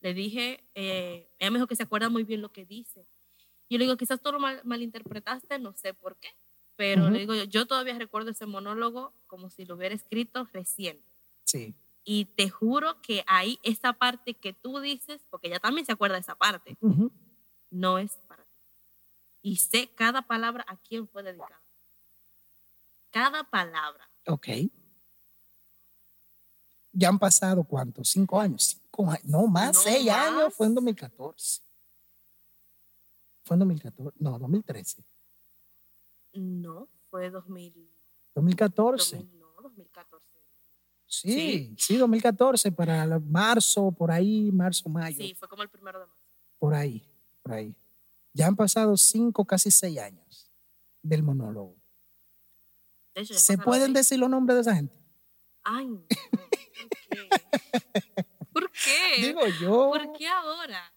Le 0.00 0.14
dije, 0.14 0.64
eh, 0.74 1.28
ella 1.38 1.50
me 1.50 1.58
dijo 1.58 1.66
que 1.66 1.74
se 1.74 1.82
acuerda 1.82 2.08
muy 2.08 2.22
bien 2.22 2.40
lo 2.40 2.52
que 2.52 2.64
dice. 2.64 3.06
Yo 3.68 3.76
le 3.76 3.84
digo, 3.84 3.96
quizás 3.96 4.22
tú 4.22 4.30
lo 4.30 4.38
mal- 4.38 4.60
malinterpretaste, 4.64 5.58
no 5.58 5.72
sé 5.74 5.92
por 5.94 6.16
qué. 6.16 6.28
Pero 6.76 7.10
le 7.10 7.18
digo, 7.18 7.34
yo, 7.34 7.66
todavía 7.66 7.98
recuerdo 7.98 8.30
ese 8.30 8.46
monólogo 8.46 9.12
como 9.26 9.50
si 9.50 9.64
lo 9.64 9.74
hubiera 9.74 9.96
escrito 9.96 10.48
recién. 10.52 11.02
Sí. 11.42 11.74
Y 12.04 12.26
te 12.26 12.48
juro 12.48 13.02
que 13.02 13.24
ahí, 13.26 13.58
esa 13.64 13.94
parte 13.94 14.34
que 14.34 14.52
tú 14.52 14.78
dices, 14.78 15.26
porque 15.28 15.48
ella 15.48 15.58
también 15.58 15.84
se 15.84 15.90
acuerda 15.92 16.14
de 16.14 16.20
esa 16.20 16.36
parte, 16.36 16.76
no 17.70 17.98
es 17.98 18.16
para 18.28 18.44
ti. 18.44 18.50
Y 19.42 19.56
sé 19.56 19.88
cada 19.96 20.22
palabra 20.22 20.64
a 20.68 20.76
quién 20.76 21.08
fue 21.08 21.24
dedicada. 21.24 21.60
Cada 23.10 23.42
palabra. 23.42 24.08
Ok. 24.26 24.46
Ya 26.98 27.08
han 27.10 27.18
pasado 27.18 27.62
cuántos? 27.62 28.08
Cinco 28.08 28.40
años. 28.40 28.76
Cinco 28.82 29.08
años. 29.08 29.24
No, 29.24 29.46
más, 29.46 29.76
No 29.76 29.82
seis 29.82 30.04
más. 30.06 30.16
años. 30.16 30.54
Fue 30.54 30.66
en 30.66 30.74
2014. 30.74 31.60
Fue 33.44 33.54
en 33.54 33.58
2014. 33.60 34.16
No, 34.18 34.38
2013. 34.38 35.04
No, 36.34 36.88
fue 37.08 37.30
2000, 37.30 37.88
2014. 38.34 39.16
2000, 39.16 39.38
no, 39.38 39.46
2014. 39.62 40.24
Sí, 41.06 41.74
sí, 41.78 41.96
2014 41.96 42.70
para 42.72 43.18
marzo, 43.20 43.92
por 43.92 44.10
ahí, 44.10 44.50
marzo, 44.52 44.88
mayo. 44.88 45.16
Sí, 45.16 45.34
fue 45.34 45.48
como 45.48 45.62
el 45.62 45.68
primero 45.70 46.00
de 46.00 46.06
marzo. 46.06 46.20
Por 46.58 46.74
ahí, 46.74 47.02
por 47.42 47.52
ahí. 47.52 47.74
Ya 48.34 48.46
han 48.48 48.56
pasado 48.56 48.96
cinco, 48.96 49.44
casi 49.44 49.70
seis 49.70 49.98
años 49.98 50.50
del 51.02 51.22
monólogo. 51.22 51.76
De 53.14 53.22
hecho, 53.22 53.34
¿Se 53.34 53.56
pueden 53.56 53.86
seis. 53.86 53.94
decir 53.94 54.18
los 54.18 54.28
nombres 54.28 54.56
de 54.56 54.60
esa 54.62 54.74
gente? 54.74 54.94
Ay, 55.70 55.86
no, 55.86 56.00
¿por 56.08 56.50
qué? 57.10 57.28
¿Por 58.52 58.70
qué? 58.72 59.26
Digo 59.26 59.46
yo. 59.60 59.90
¿Por 59.90 60.12
qué 60.16 60.26
ahora? 60.28 60.94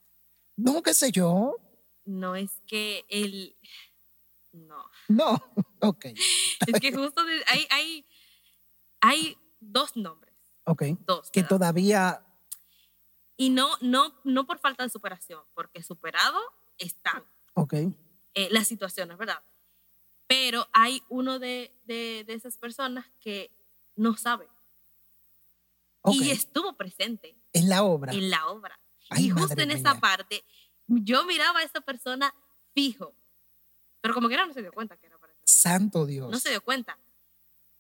No, 0.56 0.82
qué 0.82 0.94
sé 0.94 1.12
yo. 1.12 1.58
No, 2.06 2.36
es 2.36 2.62
que 2.68 3.06
el... 3.10 3.56
No. 4.54 4.84
No, 5.08 5.34
ok. 5.82 6.06
Es 6.68 6.80
que 6.80 6.94
justo 6.94 7.24
de- 7.26 7.44
hay, 7.48 7.68
hay, 7.70 8.06
hay 9.02 9.38
dos 9.60 9.96
nombres, 9.96 10.34
Ok. 10.66 10.84
dos. 11.06 11.30
Que 11.32 11.42
¿verdad? 11.42 11.50
todavía, 11.58 12.26
Y 13.38 13.50
no, 13.50 13.72
no, 13.82 14.20
no 14.24 14.46
por 14.46 14.60
falta 14.60 14.84
de 14.84 14.90
superación, 14.90 15.44
porque 15.54 15.84
superado 15.84 16.40
están 16.78 17.24
ok. 17.56 17.74
eh, 18.36 18.48
las 18.52 18.68
situaciones, 18.68 19.18
¿verdad? 19.18 19.42
Pero 20.28 20.68
hay 20.74 21.02
uno 21.10 21.40
de, 21.40 21.74
de, 21.84 22.24
de 22.26 22.34
esas 22.34 22.58
personas 22.58 23.06
que 23.20 23.52
no 23.96 24.16
sabe 24.16 24.48
ok. 26.02 26.16
y 26.16 26.32
estuvo 26.32 26.76
presente 26.78 27.36
En 27.54 27.70
la 27.70 27.84
obra. 27.84 28.14
en 28.14 28.30
la 28.30 28.48
obra. 28.48 28.80
Ay, 29.10 29.26
y 29.26 29.30
justo 29.30 29.62
en 29.62 29.72
esa 29.72 29.94
mía. 29.94 30.02
parte, 30.02 30.44
yo 30.88 31.26
miraba 31.26 31.60
a 31.60 31.64
esa 31.64 31.82
persona 31.82 32.34
fijo, 32.74 33.14
pero 34.02 34.14
como 34.14 34.28
que 34.28 34.36
era 34.36 34.46
no 34.46 34.54
se 34.54 34.62
dio 34.62 34.72
cuenta 34.72 34.96
que 34.98 35.08
era 35.08 35.18
para 35.18 35.34
eso. 35.34 35.42
Santo 35.46 36.06
Dios. 36.06 36.30
No 36.32 36.40
se 36.40 36.50
dio 36.50 36.62
cuenta. 36.64 36.98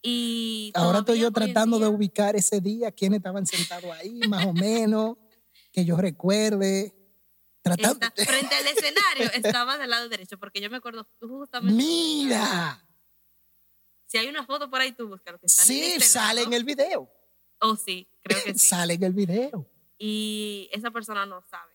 Y 0.03 0.71
Ahora 0.75 0.99
estoy 0.99 1.19
yo 1.19 1.27
en 1.27 1.33
tratando 1.33 1.77
de 1.79 1.85
día- 1.85 1.95
ubicar 1.95 2.35
ese 2.35 2.59
día, 2.59 2.91
quiénes 2.91 3.17
estaban 3.17 3.45
sentados 3.45 3.91
ahí, 3.97 4.19
más 4.27 4.45
o 4.45 4.53
menos, 4.53 5.17
que 5.71 5.85
yo 5.85 5.95
recuerde. 5.95 6.95
Tratando. 7.61 8.07
Está- 8.07 8.25
frente 8.25 8.55
al 8.55 8.67
escenario 8.67 9.31
estaba 9.63 9.77
del 9.77 9.89
lado 9.91 10.09
derecho, 10.09 10.37
porque 10.39 10.59
yo 10.59 10.69
me 10.71 10.77
acuerdo 10.77 11.07
justamente. 11.19 11.75
Mira, 11.75 12.83
Si 14.07 14.17
hay 14.17 14.27
una 14.27 14.45
foto 14.45 14.69
por 14.69 14.81
ahí, 14.81 14.91
tú 14.91 15.07
buscas 15.07 15.33
lo 15.33 15.39
que 15.39 15.45
está 15.45 15.63
sí, 15.63 15.99
sale 16.01 16.41
en 16.41 16.53
el 16.53 16.63
video. 16.63 17.09
Oh, 17.61 17.75
sí, 17.75 18.07
creo 18.23 18.43
que 18.43 18.53
sí. 18.57 18.67
Sale 18.67 18.95
en 18.95 19.03
el 19.03 19.13
video. 19.13 19.69
Y 19.97 20.69
esa 20.73 20.91
persona 20.91 21.25
no 21.25 21.41
sabe. 21.49 21.73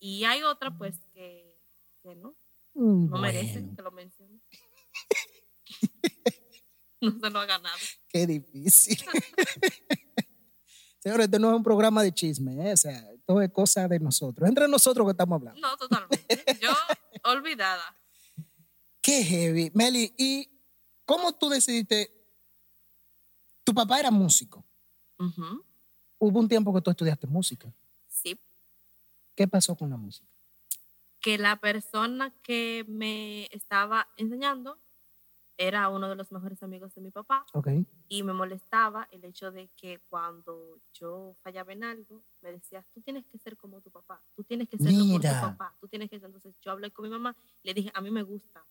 Y 0.00 0.24
hay 0.24 0.42
otra, 0.42 0.76
pues, 0.76 0.96
que, 1.14 1.56
que 2.02 2.14
no, 2.16 2.36
Mm, 2.78 3.10
no 3.10 3.18
merece 3.18 3.60
bueno, 3.60 3.76
que 3.76 3.82
lo 3.82 3.90
mencione. 3.90 4.40
no 7.00 7.18
se 7.18 7.30
lo 7.30 7.40
ha 7.40 7.46
ganado. 7.46 7.76
Qué 8.06 8.24
difícil. 8.24 8.96
Señores, 11.00 11.24
este 11.24 11.40
no 11.40 11.50
es 11.50 11.56
un 11.56 11.64
programa 11.64 12.04
de 12.04 12.12
chisme, 12.12 12.68
¿eh? 12.68 12.72
o 12.72 12.76
sea, 12.76 13.04
todo 13.26 13.42
es 13.42 13.50
cosa 13.50 13.88
de 13.88 13.98
nosotros. 13.98 14.48
Entre 14.48 14.68
nosotros 14.68 15.06
que 15.08 15.10
estamos 15.10 15.40
hablando. 15.40 15.60
No, 15.60 15.76
totalmente. 15.76 16.44
Yo, 16.60 16.70
olvidada. 17.24 17.96
Qué 19.00 19.24
heavy. 19.24 19.72
Meli, 19.74 20.14
¿y 20.16 20.48
cómo 21.04 21.32
tú 21.32 21.48
decidiste? 21.48 22.14
Tu 23.64 23.74
papá 23.74 23.98
era 23.98 24.12
músico. 24.12 24.64
Ujú. 25.18 25.64
Hubo 26.18 26.40
un 26.40 26.48
tiempo 26.48 26.74
que 26.74 26.80
tú 26.80 26.90
estudiaste 26.90 27.26
música. 27.26 27.72
Sí, 28.08 28.38
¿Qué 29.36 29.46
pasó 29.46 29.76
con 29.76 29.90
la 29.90 29.96
música? 29.96 30.26
que 31.20 31.36
la 31.36 31.56
persona 31.56 32.32
que 32.42 32.84
me 32.88 33.46
estaba 33.50 34.08
enseñando 34.16 34.78
era 35.56 35.88
uno 35.88 36.08
de 36.08 36.14
los 36.14 36.30
mejores 36.30 36.62
amigos 36.62 36.94
de 36.94 37.00
mi 37.00 37.10
papá 37.10 37.44
Ok. 37.54 37.68
y 38.06 38.22
me 38.22 38.32
molestaba 38.32 39.08
el 39.10 39.24
hecho 39.24 39.50
de 39.50 39.68
que 39.76 39.98
cuando 40.08 40.80
yo 40.94 41.34
fallaba 41.42 41.72
en 41.72 41.82
algo, 41.82 42.24
me 42.40 42.52
decías, 42.52 42.86
tú 42.94 43.00
tienes 43.02 43.26
que 43.26 43.36
ser 43.36 43.56
como 43.56 43.80
tu 43.80 43.90
papá, 43.90 44.22
tú 44.36 44.44
tienes 44.44 44.68
que 44.68 44.78
ser 44.78 44.92
como 44.92 45.06
tu 45.06 45.18
Mira. 45.18 45.40
papá, 45.40 45.76
tú 45.80 45.88
tienes 45.88 46.08
que 46.08 46.20
ser. 46.20 46.26
Entonces 46.26 46.54
yo 46.62 46.70
hablé 46.70 46.92
con 46.92 47.02
mi 47.04 47.10
mamá 47.10 47.36
y 47.64 47.68
le 47.68 47.74
dije, 47.74 47.90
a 47.94 48.00
mí 48.00 48.12
me 48.12 48.22
gusta, 48.22 48.64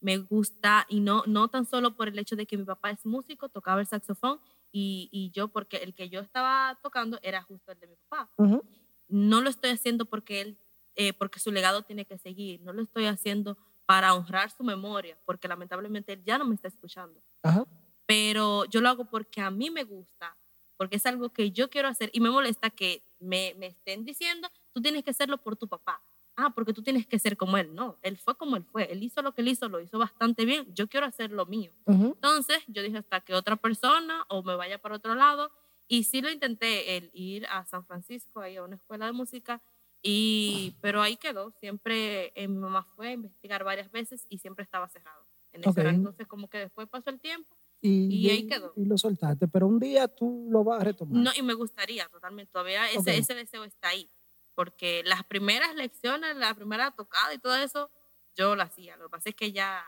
me 0.00 0.16
gusta 0.16 0.86
y 0.88 1.00
no, 1.00 1.24
no 1.26 1.48
tan 1.48 1.66
solo 1.66 1.94
por 1.94 2.08
el 2.08 2.18
hecho 2.18 2.36
de 2.36 2.46
que 2.46 2.56
mi 2.56 2.64
papá 2.64 2.90
es 2.90 3.04
músico, 3.04 3.50
tocaba 3.50 3.82
el 3.82 3.86
saxofón 3.86 4.40
y, 4.78 5.08
y 5.12 5.30
yo, 5.30 5.48
porque 5.48 5.78
el 5.78 5.94
que 5.94 6.08
yo 6.10 6.20
estaba 6.20 6.78
tocando 6.82 7.18
era 7.22 7.42
justo 7.42 7.72
el 7.72 7.80
de 7.80 7.86
mi 7.86 7.96
papá 7.96 8.30
Ujú. 8.38 8.62
no 9.08 9.40
lo 9.40 9.50
estoy 9.50 9.70
haciendo 9.70 10.06
porque 10.06 10.40
él, 10.40 10.58
eh, 10.96 11.12
porque 11.14 11.40
su 11.40 11.50
legado 11.52 11.82
tiene 11.82 12.04
que 12.06 12.18
seguir, 12.18 12.60
no 12.62 12.72
lo 12.72 12.82
estoy 12.82 13.06
haciendo 13.06 13.56
para 13.86 14.14
honrar 14.14 14.50
su 14.50 14.64
memoria, 14.64 15.18
porque 15.24 15.48
lamentablemente 15.48 16.12
él 16.14 16.22
ya 16.24 16.38
no 16.38 16.44
me 16.44 16.54
está 16.54 16.68
escuchando, 16.68 17.22
Ajá. 17.42 17.66
pero 18.06 18.64
yo 18.66 18.80
lo 18.80 18.88
hago 18.88 19.08
porque 19.10 19.40
a 19.40 19.50
mí 19.50 19.70
me 19.70 19.84
gusta, 19.84 20.36
porque 20.76 20.96
es 20.96 21.06
algo 21.06 21.32
que 21.32 21.52
yo 21.52 21.70
quiero 21.70 21.88
hacer 21.88 22.10
y 22.12 22.20
me 22.20 22.30
molesta 22.30 22.70
que 22.70 23.02
me, 23.20 23.54
me 23.56 23.66
estén 23.68 24.04
diciendo, 24.04 24.48
tú 24.72 24.82
tienes 24.82 25.04
que 25.04 25.10
hacerlo 25.10 25.38
por 25.38 25.56
tu 25.56 25.68
papá. 25.68 26.02
Ah, 26.36 26.50
porque 26.54 26.72
tú 26.74 26.82
tienes 26.82 27.06
que 27.06 27.18
ser 27.18 27.36
como 27.36 27.56
él. 27.56 27.74
No, 27.74 27.98
él 28.02 28.18
fue 28.18 28.36
como 28.36 28.56
él 28.56 28.64
fue. 28.64 28.92
Él 28.92 29.02
hizo 29.02 29.22
lo 29.22 29.32
que 29.32 29.40
él 29.40 29.48
hizo, 29.48 29.68
lo 29.68 29.80
hizo 29.80 29.98
bastante 29.98 30.44
bien. 30.44 30.66
Yo 30.74 30.86
quiero 30.88 31.06
hacer 31.06 31.30
lo 31.32 31.46
mío. 31.46 31.72
Ujú. 31.86 32.08
Entonces 32.14 32.62
yo 32.66 32.82
dije 32.82 32.98
hasta 32.98 33.20
que 33.20 33.34
otra 33.34 33.56
persona 33.56 34.24
o 34.28 34.42
me 34.42 34.54
vaya 34.54 34.78
para 34.78 34.96
otro 34.96 35.14
lado. 35.14 35.50
Y 35.88 36.04
sí 36.04 36.20
lo 36.20 36.30
intenté, 36.30 36.96
el 36.96 37.10
ir 37.14 37.46
a 37.46 37.64
San 37.64 37.86
Francisco, 37.86 38.40
ahí 38.40 38.56
a 38.56 38.64
una 38.64 38.74
escuela 38.76 39.06
de 39.06 39.12
música, 39.12 39.62
y, 40.02 40.74
pero 40.80 41.00
ahí 41.00 41.16
quedó. 41.16 41.52
Siempre 41.60 42.32
eh, 42.34 42.48
mi 42.48 42.58
mamá 42.58 42.82
fue 42.96 43.08
a 43.08 43.12
investigar 43.12 43.64
varias 43.64 43.90
veces 43.90 44.26
y 44.28 44.38
siempre 44.38 44.62
estaba 44.64 44.88
cerrado. 44.88 45.24
En 45.52 45.64
ese. 45.64 45.88
Entonces 45.88 46.26
como 46.26 46.48
que 46.48 46.58
después 46.58 46.88
pasó 46.88 47.10
el 47.10 47.20
tiempo. 47.20 47.56
Y, 47.80 48.08
Y 48.14 48.30
ahí 48.30 48.46
quedó. 48.46 48.72
Y 48.76 48.84
lo 48.84 48.98
soltaste, 48.98 49.48
pero 49.48 49.66
un 49.66 49.78
día 49.78 50.08
tú 50.08 50.48
lo 50.50 50.64
vas 50.64 50.80
a 50.80 50.84
retomar. 50.84 51.22
No, 51.22 51.30
y 51.36 51.42
me 51.42 51.54
gustaría 51.54 52.08
totalmente, 52.08 52.50
todavía 52.50 52.90
ese, 52.90 52.98
Ok. 52.98 53.06
ese 53.08 53.34
deseo 53.34 53.64
está 53.64 53.88
ahí. 53.88 54.10
Porque 54.56 55.02
las 55.04 55.22
primeras 55.24 55.72
lecciones, 55.76 56.34
la 56.36 56.52
primera 56.54 56.90
tocada 56.90 57.32
y 57.32 57.38
todo 57.38 57.54
eso, 57.56 57.88
yo 58.34 58.56
lo 58.56 58.62
hacía. 58.64 58.96
Lo 58.96 59.04
que 59.04 59.10
pasa 59.10 59.28
es 59.28 59.36
que 59.36 59.52
ya 59.52 59.86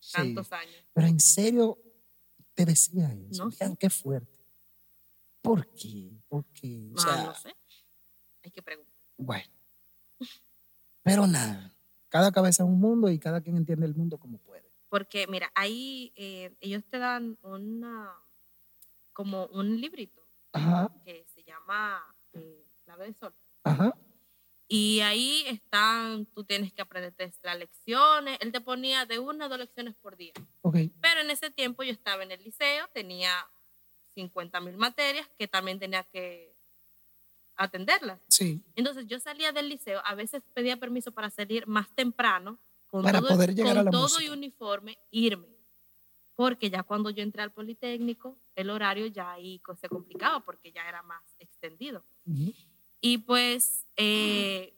Sí. 0.00 0.12
tantos 0.16 0.50
años. 0.52 0.82
Pero 0.94 1.06
en 1.06 1.20
serio 1.20 1.78
te 2.54 2.64
decía 2.64 3.12
eso. 3.30 3.44
No 3.44 3.50
Vean 3.50 3.72
sé. 3.72 3.76
qué 3.78 3.90
fuerte. 3.90 4.44
¿Por 5.42 5.68
qué? 5.74 6.10
¿Por 6.26 6.44
qué? 6.46 6.90
O 6.94 6.98
sea, 6.98 7.22
no 7.24 7.34
sé. 7.34 7.54
Hay 8.42 8.50
que 8.50 8.62
preguntar. 8.62 8.94
bueno. 9.16 9.52
Pero 11.04 11.26
nada. 11.26 11.74
Cada 12.08 12.32
cabeza 12.32 12.62
es 12.64 12.68
un 12.68 12.80
mundo 12.80 13.10
y 13.10 13.18
cada 13.18 13.40
quien 13.40 13.56
entiende 13.56 13.86
el 13.86 13.94
mundo 13.94 14.18
como 14.18 14.38
puede. 14.38 14.68
Porque, 14.88 15.26
mira, 15.26 15.52
ahí 15.54 16.12
eh, 16.16 16.56
ellos 16.60 16.82
te 16.88 16.98
dan 16.98 17.38
una, 17.42 18.10
como 19.12 19.46
un 19.46 19.78
librito 19.80 20.22
Ajá, 20.52 20.90
que 21.04 21.26
se 21.34 21.42
llama 21.44 22.02
eh, 22.32 22.66
Clave 22.84 23.06
de 23.06 23.12
Sol. 23.14 23.34
Ajá. 23.64 23.94
Y 24.70 25.00
ahí 25.00 25.44
están, 25.46 26.26
tú 26.26 26.44
tienes 26.44 26.72
que 26.74 26.82
aprenderte 26.82 27.32
las 27.42 27.58
lecciones. 27.58 28.36
Él 28.42 28.52
te 28.52 28.60
ponía 28.60 29.06
de 29.06 29.18
una 29.18 29.46
a 29.46 29.48
dos 29.48 29.58
lecciones 29.58 29.94
por 29.96 30.16
día. 30.16 30.34
Ok. 30.60 30.76
Pero 31.00 31.20
en 31.22 31.30
ese 31.30 31.50
tiempo 31.50 31.82
yo 31.82 31.92
estaba 31.92 32.22
en 32.22 32.32
el 32.32 32.44
liceo, 32.44 32.86
tenía 32.92 33.32
50 34.14 34.60
mil 34.60 34.76
materias 34.76 35.26
que 35.38 35.48
también 35.48 35.78
tenía 35.78 36.04
que 36.04 36.54
atenderlas. 37.56 38.20
Sí. 38.28 38.62
Entonces 38.76 39.06
yo 39.06 39.18
salía 39.18 39.52
del 39.52 39.68
liceo, 39.70 40.00
a 40.04 40.14
veces 40.14 40.42
pedía 40.54 40.76
permiso 40.76 41.12
para 41.12 41.30
salir 41.30 41.66
más 41.66 41.88
temprano, 41.94 42.58
con 42.88 43.02
Para 43.02 43.20
todo, 43.20 43.30
poder 43.30 43.54
llegar 43.54 43.72
con 43.72 43.78
a 43.78 43.82
la 43.84 43.90
todo 43.90 44.02
música. 44.02 44.24
y 44.24 44.28
uniforme, 44.28 44.98
irme. 45.10 45.48
Porque 46.34 46.70
ya 46.70 46.82
cuando 46.84 47.10
yo 47.10 47.22
entré 47.22 47.42
al 47.42 47.52
Politécnico, 47.52 48.38
el 48.54 48.70
horario 48.70 49.06
ya 49.06 49.32
ahí 49.32 49.60
se 49.80 49.88
complicaba 49.88 50.40
porque 50.44 50.70
ya 50.72 50.88
era 50.88 51.02
más 51.02 51.22
extendido. 51.38 52.04
Ujú, 52.26 52.52
Y 53.00 53.18
pues 53.18 53.86
eh, 53.96 54.74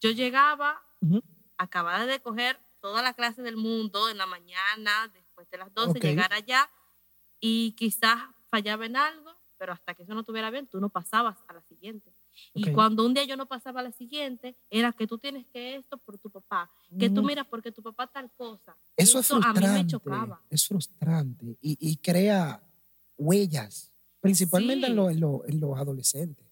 yo 0.00 0.10
llegaba, 0.10 0.80
ujú. 1.00 1.22
acababa 1.56 2.06
de 2.06 2.20
coger 2.20 2.58
toda 2.80 3.02
la 3.02 3.12
clase 3.14 3.42
del 3.42 3.56
mundo 3.56 4.08
en 4.08 4.18
la 4.18 4.26
mañana, 4.26 5.10
después 5.12 5.48
de 5.50 5.58
las 5.58 5.72
12, 5.74 5.98
Ok. 5.98 6.04
llegar 6.04 6.32
allá 6.32 6.70
y 7.40 7.72
quizás 7.72 8.18
fallaba 8.50 8.86
en 8.86 8.96
algo, 8.96 9.30
pero 9.56 9.72
hasta 9.72 9.94
que 9.94 10.04
eso 10.04 10.14
no 10.14 10.20
estuviera 10.20 10.50
bien, 10.50 10.68
tú 10.68 10.80
no 10.80 10.88
pasabas 10.88 11.36
a 11.48 11.52
la 11.52 11.62
siguiente. 11.62 12.12
Y 12.54 12.70
cuando 12.70 13.04
un 13.04 13.14
día 13.14 13.24
yo 13.24 13.36
no 13.36 13.46
pasaba 13.46 13.80
a 13.80 13.82
la 13.82 13.90
siguiente, 13.90 14.56
era 14.70 14.92
que 14.92 15.08
tú 15.08 15.18
tienes 15.18 15.44
que 15.48 15.74
esto 15.74 15.98
por 15.98 16.18
tu 16.18 16.30
papá, 16.30 16.70
que 16.96 17.10
tú 17.10 17.22
Mm. 17.22 17.26
miras 17.26 17.46
porque 17.48 17.72
tu 17.72 17.82
papá 17.82 18.06
tal 18.06 18.30
cosa. 18.36 18.76
Eso 18.96 19.18
es 19.18 19.28
a 19.32 19.34
mí 19.34 19.40
me 19.40 19.50
frustrante. 19.52 19.86
chocaba. 19.90 20.40
Es 20.48 20.66
frustrante 20.68 21.58
y, 21.60 21.76
y 21.80 21.96
crea 21.96 22.62
huellas, 23.16 23.92
principalmente 24.20 24.86
en, 24.86 24.92
Sí. 24.92 24.96
lo- 24.96 25.10
en 25.10 25.20
lo- 25.20 25.44
en 25.46 25.58
los 25.60 25.76
adolescentes. 25.76 26.46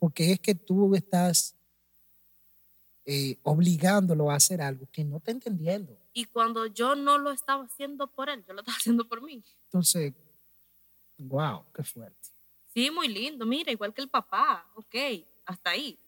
Porque 0.00 0.32
es 0.32 0.40
que 0.40 0.54
tú 0.56 0.92
estás 0.96 1.54
eh, 3.04 3.38
obligándolo 3.42 4.30
a 4.30 4.34
hacer 4.36 4.60
algo 4.60 4.88
que 4.90 5.04
no 5.04 5.18
está 5.18 5.30
entendiendo. 5.30 5.96
Y 6.12 6.24
cuando 6.24 6.66
yo 6.66 6.94
no 6.96 7.18
lo 7.18 7.30
estaba 7.30 7.64
haciendo 7.64 8.08
por 8.08 8.28
él, 8.28 8.44
yo 8.48 8.52
lo 8.54 8.60
estaba 8.60 8.76
haciendo 8.78 9.06
por 9.08 9.22
mí. 9.22 9.42
Entonces, 9.66 10.12
wow, 11.18 11.64
qué 11.74 11.84
fuerte. 11.84 12.16
Sí, 12.74 12.90
muy 12.90 13.08
lindo, 13.08 13.44
mira, 13.46 13.70
igual 13.72 13.92
que 13.92 14.00
el 14.02 14.08
papá, 14.08 14.66
ok, 14.74 14.94
hasta 15.44 15.70
ahí. 15.70 15.98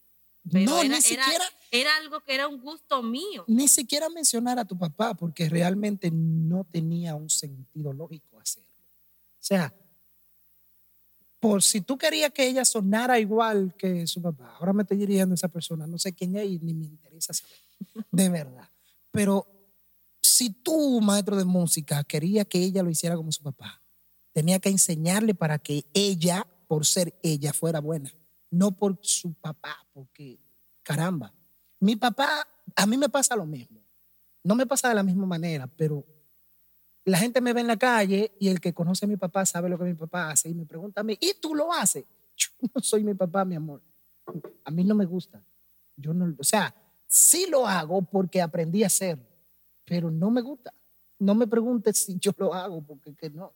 Pero 0.51 0.71
no, 0.73 0.79
era, 0.79 0.89
ni 0.89 0.95
era- 0.95 1.01
siquiera, 1.03 1.45
era 1.71 1.97
algo 1.99 2.21
que 2.21 2.35
era 2.35 2.49
un 2.49 2.61
gusto 2.61 3.03
mío. 3.03 3.45
ni 3.47 3.69
siquiera 3.69 4.09
mencionar 4.09 4.59
a 4.59 4.65
tu 4.65 4.77
papá 4.77 5.15
porque 5.15 5.49
realmente 5.49 6.11
no 6.11 6.65
tenía 6.65 7.15
un 7.15 7.31
sentido 7.31 7.93
lógico 7.93 8.41
hacerlo. 8.41 8.69
O 8.71 9.45
sea, 9.45 9.73
por 11.43 11.61
si 11.61 11.81
tú 11.81 11.99
querías 11.99 12.31
que 12.31 12.47
ella 12.47 12.65
sonara 12.65 13.19
igual 13.19 13.75
que 13.77 14.07
su 14.07 14.23
papá, 14.23 14.55
ahora 14.61 14.73
me 14.73 14.83
estoy 14.83 14.97
dirigiendo 14.97 15.33
a 15.33 15.35
esa 15.35 15.49
persona, 15.49 15.89
no 15.89 15.99
sé 15.99 16.13
quién 16.13 16.37
es 16.37 16.47
y 16.49 16.61
ni 16.61 16.73
me 16.73 16.85
interesa 16.85 17.33
saber, 17.35 17.57
de 18.13 18.29
verdad. 18.29 18.71
Pero 19.11 19.45
si 20.23 20.51
tú, 20.51 21.01
maestro 21.01 21.35
de 21.35 21.45
música, 21.45 22.05
quería 22.05 22.45
que 22.45 22.59
ella 22.63 22.85
lo 22.85 22.91
hiciera 22.91 23.17
como 23.17 23.33
su 23.33 23.43
papá, 23.43 23.83
tenía 24.31 24.61
que 24.61 24.69
enseñarle 24.69 25.35
para 25.35 25.59
que 25.59 25.85
ella, 25.93 26.47
por 26.69 26.87
ser 26.87 27.19
ella, 27.25 27.53
fuera 27.53 27.81
buena, 27.81 28.15
no 28.49 28.71
por 28.71 29.01
su 29.03 29.35
papá, 29.35 29.85
porque 29.93 30.39
caramba, 30.85 31.35
mi 31.81 31.97
papá, 31.97 32.47
a 32.77 32.87
mí 32.87 32.97
me 32.97 33.09
pasa 33.09 33.35
lo 33.35 33.47
mismo. 33.47 33.83
No 34.45 34.55
me 34.55 34.65
pasa 34.65 34.91
de 34.91 34.95
la 34.95 35.03
misma 35.03 35.27
manera, 35.27 35.67
pero 35.67 36.07
La 37.05 37.19
gente 37.19 37.41
me 37.41 37.53
ve 37.53 37.61
en 37.61 37.67
la 37.67 37.77
calle 37.77 38.33
y 38.39 38.49
el 38.49 38.61
que 38.61 38.73
conoce 38.73 39.07
a 39.07 39.09
mi 39.09 39.17
papá 39.17 39.45
sabe 39.45 39.69
lo 39.69 39.79
que 39.79 39.85
mi 39.85 39.95
papá 39.95 40.31
hace 40.31 40.49
y 40.49 40.55
me 40.55 40.67
pregunta 40.67 41.01
a 41.01 41.05
mí, 41.05 41.17
¿y 41.21 41.35
tú 41.41 41.55
lo 41.55 41.73
haces? 41.73 42.05
Yo 42.37 42.49
no 42.75 42.81
soy 42.81 43.03
mi 43.03 43.15
papá, 43.15 43.45
mi 43.45 43.57
amor. 43.57 43.83
A 44.65 44.71
mí 44.71 44.85
no 44.85 44.95
me 44.95 45.05
gusta. 45.05 45.43
Yo 45.97 46.15
no, 46.15 46.35
o 46.39 46.45
sea, 46.45 46.75
sí 47.07 47.47
lo 47.51 47.67
hago 47.67 48.03
porque 48.03 48.41
aprendí 48.41 48.85
a 48.85 48.87
hacerlo, 48.87 49.27
pero 49.85 50.11
no 50.11 50.31
me 50.31 50.41
gusta. 50.41 50.73
No 51.19 51.35
me 51.35 51.47
preguntes 51.47 51.99
si 51.99 52.19
yo 52.19 52.33
lo 52.37 52.53
hago, 52.53 52.83
porque 52.83 53.15
que 53.15 53.31
no. 53.31 53.53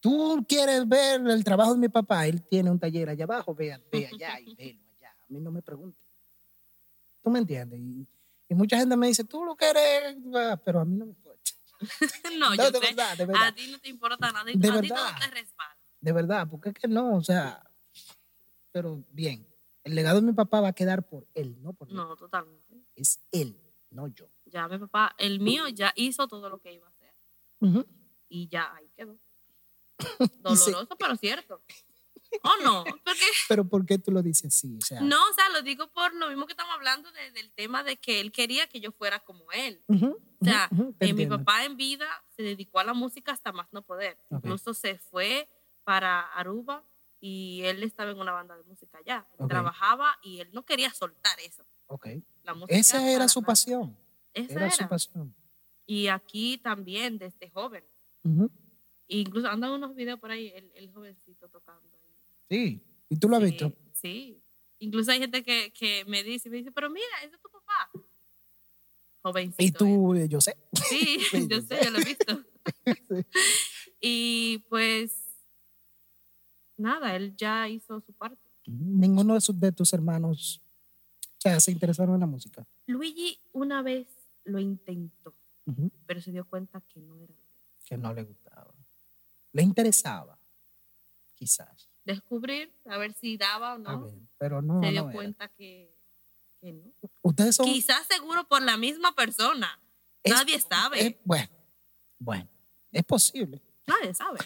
Tú 0.00 0.44
quieres 0.48 0.88
ver 0.88 1.20
el 1.26 1.44
trabajo 1.44 1.74
de 1.74 1.80
mi 1.80 1.88
papá, 1.88 2.26
él 2.26 2.42
tiene 2.42 2.70
un 2.70 2.78
taller 2.78 3.10
allá 3.10 3.24
abajo, 3.24 3.54
ve, 3.54 3.78
ve 3.90 4.06
allá 4.06 4.40
y 4.40 4.54
velo 4.56 4.80
allá. 4.96 5.10
A 5.10 5.26
mí 5.28 5.40
no 5.40 5.50
me 5.50 5.60
preguntes. 5.60 6.00
¿Tú 7.22 7.30
me 7.30 7.38
entiendes? 7.38 7.78
Y, 7.80 8.06
y 8.48 8.54
mucha 8.54 8.78
gente 8.78 8.96
me 8.96 9.08
dice, 9.08 9.24
tú 9.24 9.44
lo 9.44 9.54
quieres, 9.54 10.16
pero 10.64 10.80
a 10.80 10.84
mí 10.84 10.96
no 10.96 11.06
me. 11.06 11.14
no, 12.38 12.50
No, 12.50 12.54
yo 12.54 12.70
de 12.70 12.78
sé, 12.78 12.86
verdad, 12.94 13.16
de 13.16 13.26
verdad. 13.26 13.46
a 13.48 13.52
ti 13.54 13.70
no 13.70 13.78
te 13.78 13.88
importa 13.88 14.30
nada. 14.32 14.44
De 14.44 14.52
a 14.52 14.80
ti 14.80 14.88
todo 14.88 14.98
te 15.20 15.26
respalda. 15.30 15.78
De 16.00 16.12
verdad, 16.12 16.48
porque 16.50 16.70
es 16.70 16.74
que 16.74 16.88
no, 16.88 17.16
o 17.16 17.22
sea, 17.22 17.62
pero 18.72 19.04
bien, 19.10 19.46
el 19.84 19.94
legado 19.94 20.20
de 20.20 20.26
mi 20.26 20.32
papá 20.32 20.60
va 20.60 20.68
a 20.68 20.72
quedar 20.72 21.06
por 21.06 21.26
él, 21.34 21.60
no 21.62 21.72
por 21.72 21.88
mí. 21.88 21.94
No, 21.94 22.16
totalmente. 22.16 22.82
Es 22.96 23.20
él, 23.30 23.60
no 23.90 24.08
yo. 24.08 24.28
Ya 24.46 24.66
mi 24.68 24.78
papá, 24.78 25.14
el 25.18 25.40
mío 25.40 25.68
ya 25.68 25.92
hizo 25.96 26.26
todo 26.28 26.48
lo 26.50 26.58
que 26.58 26.72
iba 26.72 26.86
a 26.86 26.90
hacer. 26.90 27.14
Y 28.28 28.48
ya 28.48 28.74
ahí 28.74 28.90
quedó. 28.96 29.18
Doloroso, 30.40 30.96
pero 30.98 31.16
cierto. 31.16 31.62
¿O 32.42 32.62
no? 32.64 32.84
Porque, 32.84 33.20
Pero 33.48 33.68
¿por 33.68 33.84
qué 33.86 33.98
tú 33.98 34.10
lo 34.10 34.22
dices 34.22 34.54
así? 34.54 34.76
O 34.76 34.80
sea, 34.80 35.00
no, 35.00 35.16
o 35.28 35.32
sea, 35.34 35.48
lo 35.50 35.62
digo 35.62 35.88
por 35.92 36.14
lo 36.14 36.28
mismo 36.28 36.46
que 36.46 36.52
estamos 36.52 36.74
hablando 36.74 37.10
de- 37.12 37.30
del 37.32 37.52
tema 37.52 37.82
de 37.84 37.96
que 37.98 38.20
él 38.20 38.32
quería 38.32 38.66
que 38.66 38.80
yo 38.80 38.92
fuera 38.92 39.20
como 39.20 39.50
él. 39.52 39.82
O 39.88 40.44
sea, 40.44 40.68
eh, 41.00 41.12
mi 41.12 41.26
papá 41.26 41.64
en 41.64 41.76
vida 41.76 42.08
se 42.36 42.42
dedicó 42.42 42.78
a 42.80 42.84
la 42.84 42.94
música 42.94 43.32
hasta 43.32 43.52
más 43.52 43.68
no 43.72 43.82
poder. 43.82 44.18
Incluso 44.30 44.74
se 44.74 44.98
fue 44.98 45.48
para 45.84 46.20
Aruba 46.32 46.84
y 47.20 47.62
él 47.64 47.82
estaba 47.82 48.10
en 48.10 48.18
una 48.18 48.32
banda 48.32 48.56
de 48.56 48.62
música 48.64 48.98
allá. 48.98 49.26
Él 49.38 49.46
trabajaba 49.48 50.16
y 50.22 50.40
él 50.40 50.48
no 50.52 50.64
quería 50.64 50.92
soltar 50.92 51.38
eso. 51.40 51.64
Ok. 51.86 52.08
La 52.42 52.54
música 52.54 52.74
Esa 52.76 53.08
era 53.10 53.28
su 53.28 53.40
nada. 53.40 53.46
pasión. 53.48 53.96
Esa 54.34 54.52
Era 54.54 54.66
era. 54.66 54.74
su 54.76 54.88
pasión. 54.88 55.34
Y 55.86 56.08
aquí 56.08 56.58
también, 56.58 57.18
desde 57.18 57.50
joven. 57.50 57.84
Ujú. 58.24 58.50
Incluso 59.08 59.48
andan 59.48 59.72
unos 59.72 59.94
videos 59.94 60.18
por 60.18 60.30
ahí, 60.30 60.48
el, 60.54 60.72
el 60.74 60.90
jovencito 60.92 61.48
tocando. 61.48 61.88
Sí. 62.52 62.82
¿Y 63.08 63.16
tú 63.16 63.28
lo 63.30 63.36
has 63.36 63.42
Sí, 63.42 63.48
visto? 63.50 63.72
Sí. 63.94 64.42
Incluso 64.78 65.10
hay 65.10 65.20
gente 65.20 65.42
que, 65.42 65.72
que 65.72 66.04
me 66.04 66.22
dice, 66.22 66.50
me 66.50 66.58
dice, 66.58 66.70
pero 66.70 66.90
mira, 66.90 67.06
ese 67.24 67.36
es 67.36 67.40
tu 67.40 67.48
papá. 67.48 67.90
Jovencito. 69.22 69.62
Y 69.62 69.70
tú, 69.70 70.14
eh, 70.14 70.28
yo 70.28 70.40
sé. 70.40 70.56
Sí, 70.88 71.18
Sí, 71.30 71.48
yo 71.48 71.56
yo 71.56 71.62
sé, 71.62 71.78
yo 71.82 71.90
lo 71.90 71.98
he 71.98 72.04
visto. 72.04 72.44
Y 74.04 74.58
pues, 74.68 75.12
nada, 76.76 77.14
él 77.14 77.36
ya 77.36 77.68
hizo 77.68 78.00
su 78.00 78.12
parte. 78.12 78.50
Ninguno 78.66 79.34
de, 79.34 79.40
sus, 79.40 79.58
de 79.58 79.70
tus 79.70 79.92
hermanos 79.92 80.60
o 81.20 81.40
sea, 81.42 81.58
se 81.58 81.72
interesaron 81.72 82.14
en 82.14 82.20
la 82.20 82.26
música. 82.26 82.64
Luigi 82.86 83.40
una 83.52 83.82
vez 83.82 84.06
lo 84.44 84.60
intentó, 84.60 85.34
pero 86.06 86.20
se 86.20 86.30
dio 86.30 86.44
cuenta 86.44 86.80
que 86.82 87.00
no 87.00 87.16
era. 87.16 87.34
Que 87.84 87.96
no 87.96 88.12
le 88.14 88.22
gustaba. 88.22 88.72
Le 89.52 89.62
interesaba, 89.62 90.38
quizás. 91.34 91.91
Descubrir, 92.04 92.72
a 92.86 92.98
ver 92.98 93.12
si 93.14 93.36
daba 93.36 93.72
o 93.72 93.76
A 93.76 93.78
no. 93.78 94.04
ver, 94.06 94.14
pero 94.38 94.60
no. 94.62 94.80
se 94.82 94.90
dio 94.90 95.06
no 95.06 95.12
cuenta 95.12 95.48
que, 95.48 95.94
que 96.60 96.72
no. 96.72 96.92
Ustedes 97.22 97.54
son. 97.56 97.66
Quizás 97.66 98.06
seguro 98.08 98.46
por 98.48 98.62
la 98.62 98.76
misma 98.76 99.14
persona. 99.14 99.78
es- 100.22 100.32
Nadie 100.32 100.60
sabe. 100.60 101.06
es- 101.06 101.16
bueno, 101.24 101.48
bueno, 102.18 102.48
es 102.90 103.04
posible. 103.04 103.60
Nadie 103.86 104.12
sabe. 104.14 104.38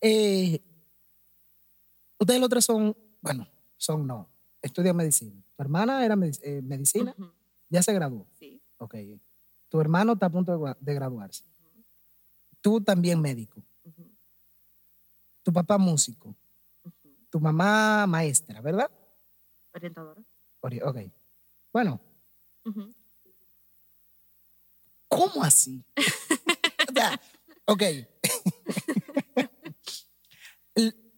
Eh, 0.00 0.60
ustedes 2.18 2.40
los 2.40 2.48
tres 2.48 2.64
son, 2.64 2.96
bueno, 3.20 3.46
son 3.76 4.06
no, 4.06 4.28
estudian 4.62 4.96
medicina. 4.96 5.32
Tu 5.56 5.62
hermana 5.62 6.04
era 6.04 6.16
medic- 6.16 6.40
eh, 6.42 6.62
medicina, 6.62 7.14
ya 7.68 7.82
se 7.82 7.92
graduó. 7.92 8.26
Sí. 8.38 8.60
Ok. 8.78 8.94
Tu 9.68 9.80
hermano 9.80 10.12
está 10.14 10.26
a 10.26 10.30
punto 10.30 10.76
de, 10.80 10.94
graduarse. 10.94 11.44
Tú 12.60 12.80
también 12.80 13.20
médico. 13.20 13.62
Tu 15.42 15.52
papá 15.52 15.78
músico. 15.78 16.34
Tu 17.30 17.38
mamá 17.40 18.06
maestra, 18.06 18.60
¿verdad? 18.60 18.90
Orientadora. 19.72 20.22
Ori- 20.62 20.82
Ok. 20.84 20.98
Bueno. 21.72 22.00
¿cómo 25.08 25.42
así? 25.42 25.82
o 26.88 26.92
sea, 26.92 27.20
ok. 27.66 27.82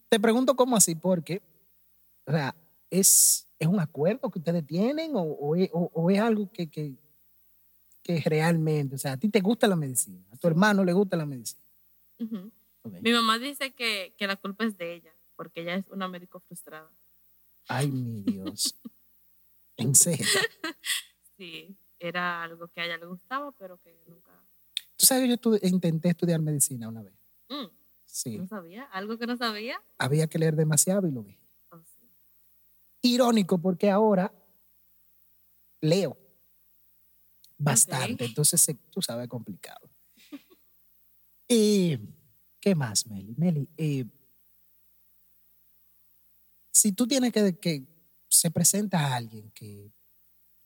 Te 0.08 0.20
pregunto 0.20 0.54
cómo 0.56 0.76
así, 0.76 0.94
porque, 0.94 1.40
o 2.26 2.32
sea, 2.32 2.54
¿es, 2.90 3.46
es 3.58 3.66
un 3.66 3.80
acuerdo 3.80 4.30
que 4.30 4.38
ustedes 4.38 4.66
tienen 4.66 5.16
o, 5.16 5.22
o 5.22 5.56
es, 5.56 5.70
o- 5.72 5.90
o 5.94 6.10
es 6.10 6.18
algo 6.20 6.50
que, 6.52 6.70
que, 6.70 6.94
que 8.02 8.20
realmente, 8.20 8.94
o 8.96 8.98
sea, 8.98 9.12
a 9.12 9.16
ti 9.16 9.30
te 9.30 9.40
gusta 9.40 9.66
la 9.66 9.76
medicina, 9.76 10.22
a 10.30 10.36
tu 10.36 10.48
hermano 10.48 10.84
le 10.84 10.92
gusta 10.92 11.16
la 11.16 11.24
medicina? 11.24 11.62
Mi 13.00 13.12
mamá 13.12 13.38
dice 13.38 13.72
que, 13.72 14.14
que 14.18 14.26
la 14.26 14.36
culpa 14.36 14.64
es 14.64 14.76
de 14.76 14.94
ella, 14.96 15.14
porque 15.42 15.62
ella 15.62 15.74
es 15.74 15.88
una 15.88 16.06
médico 16.06 16.38
frustrada. 16.38 16.88
Ay, 17.66 17.90
mi 17.90 18.22
Dios. 18.22 18.78
En 19.76 19.94
serio. 19.96 20.26
Sí, 21.36 21.74
era 21.98 22.44
algo 22.44 22.68
que 22.68 22.82
a 22.82 22.84
ella 22.84 22.98
le 22.98 23.06
gustaba, 23.06 23.50
pero 23.52 23.78
que 23.78 23.98
nunca... 24.06 24.30
Tú 24.96 25.06
sabes 25.06 25.24
que 25.24 25.36
yo 25.42 25.56
intenté 25.62 26.10
estudiar 26.10 26.40
medicina 26.40 26.88
una 26.88 27.02
vez. 27.02 27.14
Mm, 27.48 27.66
Sí. 28.04 28.36
No 28.36 28.46
sabía, 28.46 28.84
algo 28.92 29.18
que 29.18 29.26
no 29.26 29.36
sabía. 29.36 29.82
Había 29.98 30.28
que 30.28 30.38
leer 30.38 30.54
demasiado 30.54 31.08
y 31.08 31.10
lo 31.10 31.24
vi. 31.24 31.36
Oh, 31.70 31.82
sí. 31.82 32.06
irónico 33.00 33.58
porque 33.58 33.90
ahora 33.90 34.32
leo 35.80 36.16
bastante, 37.56 38.26
entonces 38.26 38.64
tú 38.90 39.02
sabes, 39.02 39.26
complicado. 39.26 39.90
Y, 41.48 41.98
¿Qué 42.60 42.76
más, 42.76 43.08
Meli? 43.08 43.34
Meli, 43.36 43.68
eh, 43.76 44.04
si 46.72 46.92
tú 46.92 47.06
tienes 47.06 47.32
que, 47.32 47.58
que 47.58 47.86
se 48.28 48.50
presenta 48.50 48.98
a 48.98 49.16
alguien 49.16 49.50
que 49.50 49.92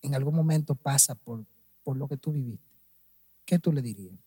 en 0.02 0.14
algún 0.14 0.34
momento 0.34 0.76
pasa 0.76 1.16
por, 1.16 1.44
por 1.82 1.96
lo 1.96 2.06
que 2.08 2.16
tú 2.16 2.32
viviste, 2.32 2.70
¿qué 3.44 3.58
tú 3.58 3.72
le 3.72 3.82
dirías? 3.82 4.18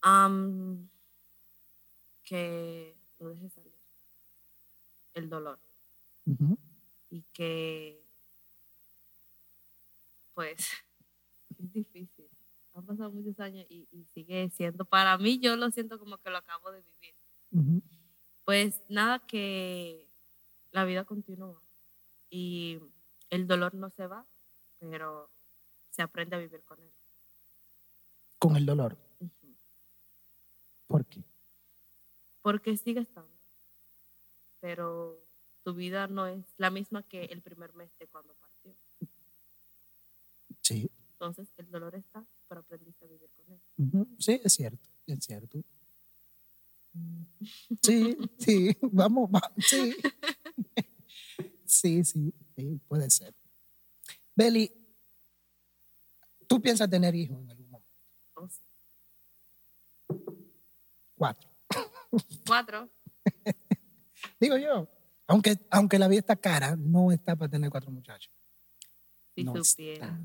Am, 0.00 0.88
que 2.24 2.96
lo 3.18 3.28
deje 3.28 3.50
salir. 3.50 3.72
El 5.12 5.28
dolor. 5.28 5.60
Y 7.10 7.22
que, 7.34 8.02
pues, 10.32 10.66
es 11.58 11.72
difícil. 11.72 12.26
Han 12.72 12.86
pasado 12.86 13.12
muchos 13.12 13.38
años 13.38 13.66
y, 13.68 13.86
y 13.92 14.04
sigue 14.14 14.50
siendo, 14.50 14.84
para 14.84 15.16
mí 15.18 15.38
yo 15.38 15.54
lo 15.56 15.70
siento 15.70 15.98
como 15.98 16.18
que 16.18 16.30
lo 16.30 16.38
acabo 16.38 16.72
de 16.72 16.82
vivir. 16.82 17.82
Pues 18.44 18.82
nada, 18.88 19.20
que 19.20 20.08
la 20.74 20.84
vida 20.84 21.04
continúa 21.04 21.62
y 22.30 22.80
el 23.30 23.46
dolor 23.46 23.74
no 23.74 23.90
se 23.90 24.08
va, 24.08 24.26
pero 24.80 25.30
se 25.90 26.02
aprende 26.02 26.34
a 26.34 26.40
vivir 26.40 26.64
con 26.64 26.82
él. 26.82 26.90
Con 28.40 28.56
el 28.56 28.66
dolor. 28.66 28.98
¿Por 30.88 31.06
qué? 31.06 31.22
Porque 32.42 32.76
sigue 32.76 33.00
estando, 33.00 33.30
pero 34.60 35.24
tu 35.62 35.74
vida 35.74 36.08
no 36.08 36.26
es 36.26 36.44
la 36.58 36.70
misma 36.70 37.04
que 37.04 37.26
el 37.26 37.40
primer 37.40 37.72
mes 37.74 37.96
de 38.00 38.08
cuando 38.08 38.34
partió. 38.34 38.74
Sí. 40.60 40.90
Entonces 41.12 41.48
el 41.56 41.70
dolor 41.70 41.94
está, 41.94 42.26
pero 42.48 42.62
aprendiste 42.62 43.04
a 43.04 43.08
vivir 43.08 43.30
con 43.30 43.54
él. 43.54 44.06
Sí, 44.18 44.40
es 44.42 44.52
cierto, 44.52 44.88
es 45.06 45.24
cierto. 45.24 45.62
Sí, 47.80 48.16
sí, 48.38 48.76
vamos, 48.82 49.30
vamos, 49.30 49.52
sí. 49.58 49.94
Sí, 51.66 52.04
sí, 52.04 52.32
sí, 52.54 52.80
puede 52.86 53.10
ser. 53.10 53.34
Beli, 54.36 54.70
¿tú 56.46 56.60
piensas 56.60 56.88
tener 56.88 57.14
hijos 57.14 57.40
en 57.40 57.50
algún 57.50 57.70
momento? 57.70 57.90
Oh, 58.34 58.48
sí. 58.48 58.62
Cuatro. 61.16 61.50
Cuatro. 62.46 62.90
Digo 64.40 64.56
yo, 64.56 64.88
aunque, 65.26 65.58
aunque 65.70 65.98
la 65.98 66.08
vida 66.08 66.20
está 66.20 66.36
cara, 66.36 66.76
no 66.76 67.10
está 67.10 67.34
para 67.34 67.50
tener 67.50 67.70
cuatro 67.70 67.90
muchachos. 67.90 68.32
Si 69.34 69.42
No 69.42 69.56
está. 69.56 70.20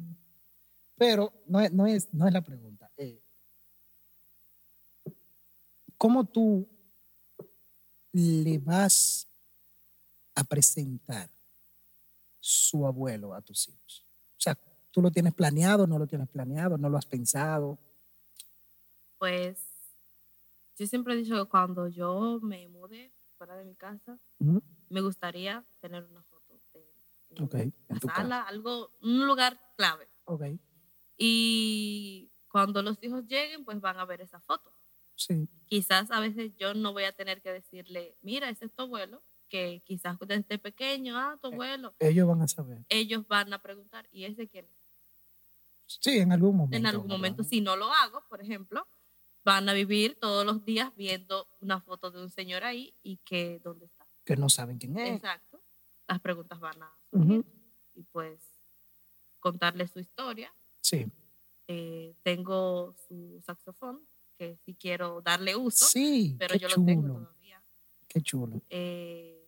Pero 0.98 1.34
no 1.48 1.62
es, 1.62 1.72
no 1.72 1.88
es, 1.88 2.14
no 2.14 2.28
es 2.28 2.34
la 2.34 2.42
pregunta. 2.42 2.92
Eh, 2.98 3.24
¿Cómo 5.98 6.26
tú 6.26 6.68
le 8.12 8.58
vas 8.60 9.29
a 10.40 10.44
presentar 10.44 11.30
su 12.40 12.86
abuelo 12.86 13.34
a 13.34 13.42
tus 13.42 13.68
hijos? 13.68 14.06
O 14.38 14.42
sea, 14.42 14.58
¿tú 14.92 15.02
lo 15.02 15.12
tienes 15.12 15.34
planeado, 15.34 15.86
no 15.86 16.00
lo 16.00 16.08
tienes 16.08 16.30
planeado, 16.30 16.78
no 16.78 16.90
lo 16.90 16.98
has 16.98 17.06
pensado? 17.06 17.78
Pues 19.18 19.60
yo 20.78 20.88
siempre 20.88 21.14
he 21.14 21.18
dicho 21.18 21.36
que 21.36 21.50
cuando 21.50 21.88
yo 21.88 22.40
me 22.42 22.68
mude 22.70 23.12
fuera 23.38 23.56
de 23.58 23.66
mi 23.66 23.76
casa, 23.76 24.18
me 24.90 25.02
gustaría 25.02 25.66
tener 25.82 26.06
una 26.06 26.24
foto 26.24 26.60
de 26.74 26.80
él 26.80 26.86
en 27.32 27.50
en 27.54 27.74
la 27.90 28.00
tu 28.00 28.08
sala, 28.08 28.42
algo, 28.44 28.92
un 29.02 29.28
lugar 29.28 29.60
clave. 29.76 30.08
Ok, 30.26 30.44
Y 31.18 32.32
cuando 32.50 32.82
los 32.82 33.02
hijos 33.04 33.26
lleguen, 33.28 33.66
pues 33.66 33.80
van 33.82 33.98
a 34.00 34.06
ver 34.06 34.22
esa 34.22 34.40
foto. 34.40 34.74
sí, 35.16 35.48
Quizás 35.66 36.10
a 36.12 36.20
veces 36.20 36.56
yo 36.56 36.74
no 36.74 36.94
voy 36.94 37.04
a 37.04 37.12
tener 37.12 37.42
que 37.42 37.52
decirle, 37.52 38.18
mira, 38.22 38.50
ese 38.50 38.66
es 38.66 38.74
tu 38.74 38.84
abuelo, 38.84 39.22
que 39.50 39.82
quizás 39.86 40.18
desde 40.20 40.58
pequeño, 40.60 41.18
ah, 41.18 41.38
tu 41.42 41.48
abuelo, 41.48 41.94
ellos 42.00 42.28
van 42.28 42.42
a 42.44 42.48
saber. 42.48 42.86
ellos 42.90 43.28
van 43.28 43.52
a 43.54 43.62
preguntar, 43.62 44.08
¿y 44.12 44.24
ese 44.26 44.48
quién 44.48 44.66
es? 44.66 44.72
Sí, 45.88 46.20
en 46.20 46.32
algún 46.32 46.56
momento. 46.56 46.78
En 46.78 46.86
algún 46.86 47.08
¿verdad? 47.08 47.18
momento, 47.18 47.44
si 47.44 47.62
no 47.62 47.76
lo 47.76 47.92
hago, 47.92 48.24
por 48.30 48.42
ejemplo, 48.42 48.88
van 49.44 49.68
a 49.68 49.74
vivir 49.74 50.18
todos 50.20 50.46
los 50.46 50.64
días 50.64 50.96
viendo 50.96 51.48
una 51.62 51.82
foto 51.82 52.12
de 52.12 52.22
un 52.22 52.30
señor 52.30 52.64
ahí 52.64 52.94
y 53.02 53.18
que, 53.18 53.60
¿dónde 53.64 53.86
está? 53.86 54.06
Que 54.24 54.36
no 54.36 54.50
saben 54.50 54.78
quién 54.78 54.98
es. 55.00 55.16
Exacto. 55.16 55.62
Las 56.08 56.20
preguntas 56.22 56.60
van 56.60 56.84
a 56.84 56.96
surgir 57.12 57.44
y 57.96 58.04
pues 58.04 58.40
contarle 59.40 59.88
su 59.88 60.00
historia. 60.00 60.54
Sí, 60.82 61.06
Eh, 61.72 62.16
tengo 62.24 62.96
su 63.08 63.42
saxofón, 63.46 64.02
que 64.38 64.58
sí 64.66 64.76
quiero 64.76 65.22
darle 65.22 65.56
uso, 65.56 65.86
sí, 65.86 66.36
pero 66.40 66.56
yo 66.56 66.68
chulo, 66.68 66.80
lo 66.82 66.86
tengo 66.86 67.14
todavía. 67.20 67.64
qué 68.08 68.22
chulo. 68.22 68.62
Eh, 68.70 69.39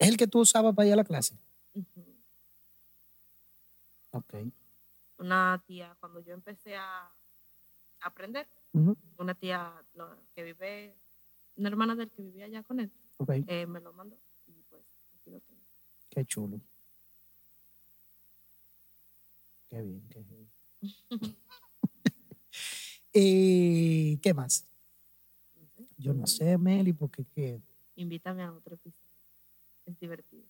¿Es 0.00 0.08
el 0.08 0.16
que 0.16 0.26
tú 0.26 0.40
usabas 0.40 0.74
para 0.74 0.86
ir 0.88 0.94
a 0.94 0.96
la 0.96 1.04
clase? 1.04 1.38
ujú. 1.74 2.16
Ok. 4.12 4.34
Una 5.18 5.62
tía, 5.66 5.96
cuando 6.00 6.18
yo 6.20 6.32
empecé 6.34 6.74
a 6.76 7.12
aprender, 8.00 8.48
una 9.18 9.34
tía 9.34 9.84
lo- 9.94 10.16
que 10.34 10.42
vive, 10.42 10.96
una 11.56 11.68
hermana 11.68 11.94
del 11.94 12.10
que 12.10 12.22
vivía 12.22 12.46
allá 12.46 12.62
con 12.64 12.80
él, 12.80 12.90
eh, 13.46 13.66
me 13.66 13.80
lo 13.80 13.92
mandó 13.92 14.18
y 14.46 14.62
pues 14.68 14.82
aquí 15.14 15.30
lo 15.30 15.40
tengo. 15.40 15.60
qué 16.08 16.24
chulo. 16.24 16.60
Qué 19.68 19.82
bien, 19.82 20.08
qué 20.08 20.22
bien. 20.22 20.50
Eh, 23.12 24.18
¿Qué 24.22 24.32
más? 24.32 24.64
Yo 25.98 26.14
no 26.14 26.26
sé, 26.28 26.56
Meli, 26.56 26.92
porque 26.92 27.24
qué. 27.24 27.60
Invítame 27.96 28.44
a 28.44 28.52
otro 28.52 28.76
episodio. 28.76 28.99
Es 29.90 30.00
divertido. 30.00 30.46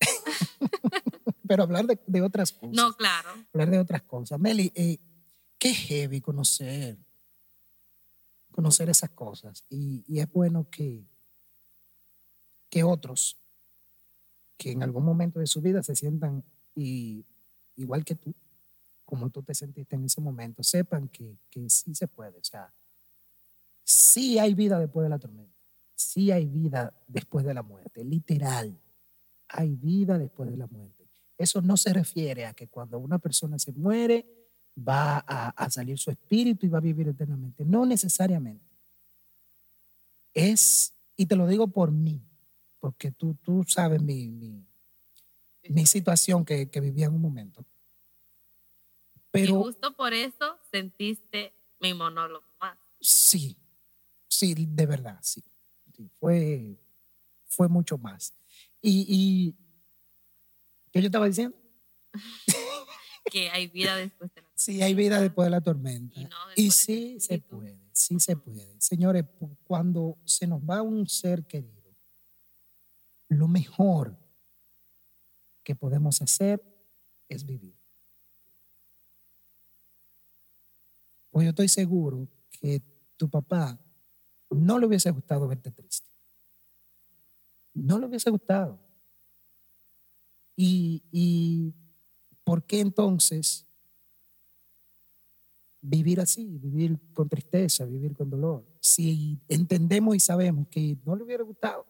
Pero 1.48 1.62
hablar 1.62 1.86
de, 1.86 1.98
de 2.06 2.22
otras 2.22 2.52
cosas. 2.52 2.74
No, 2.74 2.92
claro. 2.94 3.30
hablar 3.52 3.70
de 3.70 3.78
otras 3.78 4.02
cosas. 4.02 4.38
Meli, 4.38 4.72
eh, 4.74 4.98
qué 5.58 5.72
heavy 5.72 6.20
conocer, 6.20 6.98
conocer 8.52 8.90
esas 8.90 9.10
cosas. 9.10 9.64
Y, 9.68 10.04
y 10.06 10.20
es 10.20 10.30
bueno 10.30 10.68
que, 10.70 11.06
que 12.68 12.84
otros, 12.84 13.38
que 14.56 14.72
en 14.72 14.82
algún 14.82 15.04
momento 15.04 15.38
de 15.38 15.46
su 15.46 15.60
vida 15.60 15.82
se 15.82 15.96
sientan 15.96 16.44
y, 16.74 17.24
igual 17.76 18.04
que 18.04 18.14
tú, 18.14 18.34
como 19.04 19.30
tú 19.30 19.42
te 19.42 19.54
sentiste 19.54 19.96
en 19.96 20.04
ese 20.04 20.20
momento, 20.20 20.62
sepan 20.62 21.08
que, 21.08 21.38
que 21.50 21.70
sí 21.70 21.94
se 21.94 22.08
puede. 22.08 22.38
O 22.38 22.44
sea, 22.44 22.72
sí 23.84 24.38
hay 24.38 24.54
vida 24.54 24.78
después 24.78 25.04
de 25.04 25.10
la 25.10 25.18
tormenta. 25.18 25.57
Sí 26.18 26.32
hay 26.32 26.46
vida 26.46 26.92
después 27.06 27.44
de 27.44 27.54
la 27.54 27.62
muerte. 27.62 28.02
Literal. 28.02 28.76
Hay 29.50 29.76
vida 29.76 30.18
después 30.18 30.50
de 30.50 30.56
la 30.56 30.66
muerte. 30.66 31.08
Eso 31.36 31.62
no 31.62 31.76
se 31.76 31.92
refiere 31.92 32.44
a 32.44 32.54
que 32.54 32.66
cuando 32.66 32.98
una 32.98 33.20
persona 33.20 33.56
se 33.56 33.70
muere 33.70 34.26
va 34.76 35.18
a, 35.24 35.50
a 35.50 35.70
salir 35.70 35.96
su 35.96 36.10
espíritu 36.10 36.66
y 36.66 36.70
va 36.70 36.78
a 36.78 36.80
vivir 36.80 37.06
eternamente. 37.06 37.64
No 37.64 37.86
necesariamente. 37.86 38.66
Es, 40.34 40.92
y 41.16 41.26
te 41.26 41.36
lo 41.36 41.46
digo 41.46 41.68
por 41.68 41.92
mí, 41.92 42.20
porque 42.80 43.12
tú, 43.12 43.36
tú 43.40 43.62
sabes 43.68 44.02
mi, 44.02 44.28
mi, 44.28 44.66
mi 45.68 45.86
situación 45.86 46.44
que, 46.44 46.68
que 46.68 46.80
vivía 46.80 47.06
en 47.06 47.14
un 47.14 47.22
momento. 47.22 47.64
y 49.14 49.20
Pero 49.30 49.62
justo 49.62 49.94
por 49.94 50.12
eso 50.14 50.58
sentiste 50.68 51.54
mi 51.78 51.94
monólogo 51.94 52.48
más. 52.60 52.76
sí, 53.00 53.56
sí, 54.26 54.66
de 54.68 54.86
verdad, 54.86 55.20
sí. 55.22 55.44
Sí, 55.98 56.08
fue, 56.20 56.78
fue 57.44 57.68
mucho 57.68 57.98
más. 57.98 58.32
Y, 58.80 59.04
y 59.08 59.56
¿qué 60.92 61.00
yo 61.00 61.06
estaba 61.06 61.26
diciendo? 61.26 61.56
Que 63.30 63.50
hay 63.50 63.66
vida 63.66 63.94
después 63.94 64.32
de 64.34 64.40
la 64.40 64.48
Sí, 64.54 64.80
hay 64.80 64.94
vida 64.94 65.20
después 65.20 65.44
de 65.44 65.50
la 65.50 65.60
tormenta. 65.60 66.18
Y 66.18 66.24
no 66.24 66.70
sí 66.72 67.20
se 67.20 67.34
espíritu. 67.34 67.58
puede, 67.58 67.78
sí 67.92 68.18
se 68.20 68.36
puede. 68.36 68.80
Señores, 68.80 69.26
cuando 69.64 70.16
se 70.24 70.46
nos 70.46 70.62
va 70.62 70.80
un 70.80 71.06
ser 71.06 71.44
querido, 71.44 71.94
lo 73.28 73.46
mejor 73.46 74.16
que 75.62 75.76
podemos 75.76 76.22
hacer 76.22 76.64
es 77.28 77.44
vivir. 77.44 77.76
Pues 81.30 81.44
yo 81.44 81.50
estoy 81.50 81.68
seguro 81.68 82.26
que 82.50 82.80
tu 83.18 83.28
papá 83.28 83.78
no 84.50 84.78
le 84.78 84.86
hubiese 84.86 85.10
gustado 85.10 85.46
verte 85.46 85.70
triste. 85.70 86.08
No 87.74 87.98
le 87.98 88.06
hubiese 88.06 88.30
gustado. 88.30 88.78
Y, 90.56 91.02
y 91.12 91.72
¿por 92.44 92.64
qué 92.64 92.80
entonces 92.80 93.66
vivir 95.80 96.20
así, 96.20 96.58
vivir 96.58 96.98
con 97.12 97.28
tristeza, 97.28 97.84
vivir 97.84 98.16
con 98.16 98.30
dolor? 98.30 98.66
Si 98.80 99.40
entendemos 99.48 100.16
y 100.16 100.20
sabemos 100.20 100.66
que 100.68 100.98
no 101.04 101.14
le 101.14 101.24
hubiera 101.24 101.44
gustado. 101.44 101.86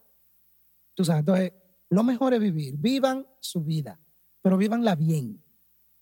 Tú 0.95 1.05
sabes, 1.05 1.21
entonces, 1.21 1.53
lo 1.91 2.03
mejor 2.03 2.35
es 2.35 2.41
vivir. 2.41 2.77
Vivan 2.77 3.27
su 3.41 3.63
vida, 3.63 3.99
pero 4.43 4.57
vívanla 4.57 4.95
bien. 4.95 5.43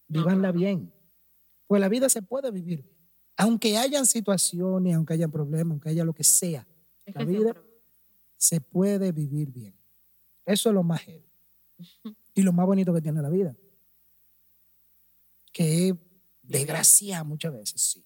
Vívanla 0.08 0.52
bien. 0.52 0.92
Pues 1.66 1.80
la 1.80 1.88
vida 1.88 2.08
se 2.08 2.22
puede 2.22 2.50
vivir 2.50 2.82
bien. 2.82 2.95
Aunque 3.36 3.76
hayan 3.76 4.06
situaciones, 4.06 4.94
aunque 4.94 5.14
haya 5.14 5.28
problemas, 5.28 5.72
aunque 5.72 5.90
haya 5.90 6.04
lo 6.04 6.14
que 6.14 6.24
sea, 6.24 6.66
Es 7.04 7.14
la 7.14 7.20
que 7.20 7.26
vida 7.26 7.52
siempre- 7.52 7.62
se 8.36 8.60
puede 8.60 9.12
vivir 9.12 9.50
bien. 9.50 9.74
Eso 10.44 10.68
es 10.70 10.74
lo 10.74 10.82
más 10.82 11.02
heavy. 11.02 11.24
Y 12.34 12.42
lo 12.42 12.52
más 12.52 12.66
bonito 12.66 12.92
que 12.94 13.00
tiene 13.02 13.20
la 13.20 13.28
vida. 13.30 13.54
Que 15.52 15.88
es 15.88 15.94
desgracia 16.42 17.24
muchas 17.24 17.52
veces, 17.52 17.80
sí. 17.82 18.04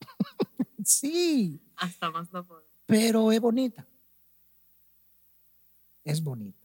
sí, 0.84 1.60
hasta 1.76 2.10
más 2.10 2.32
no 2.32 2.46
poder. 2.46 2.64
pero 2.86 3.30
es 3.32 3.40
bonita. 3.40 3.86
Es 6.04 6.22
bonita. 6.22 6.60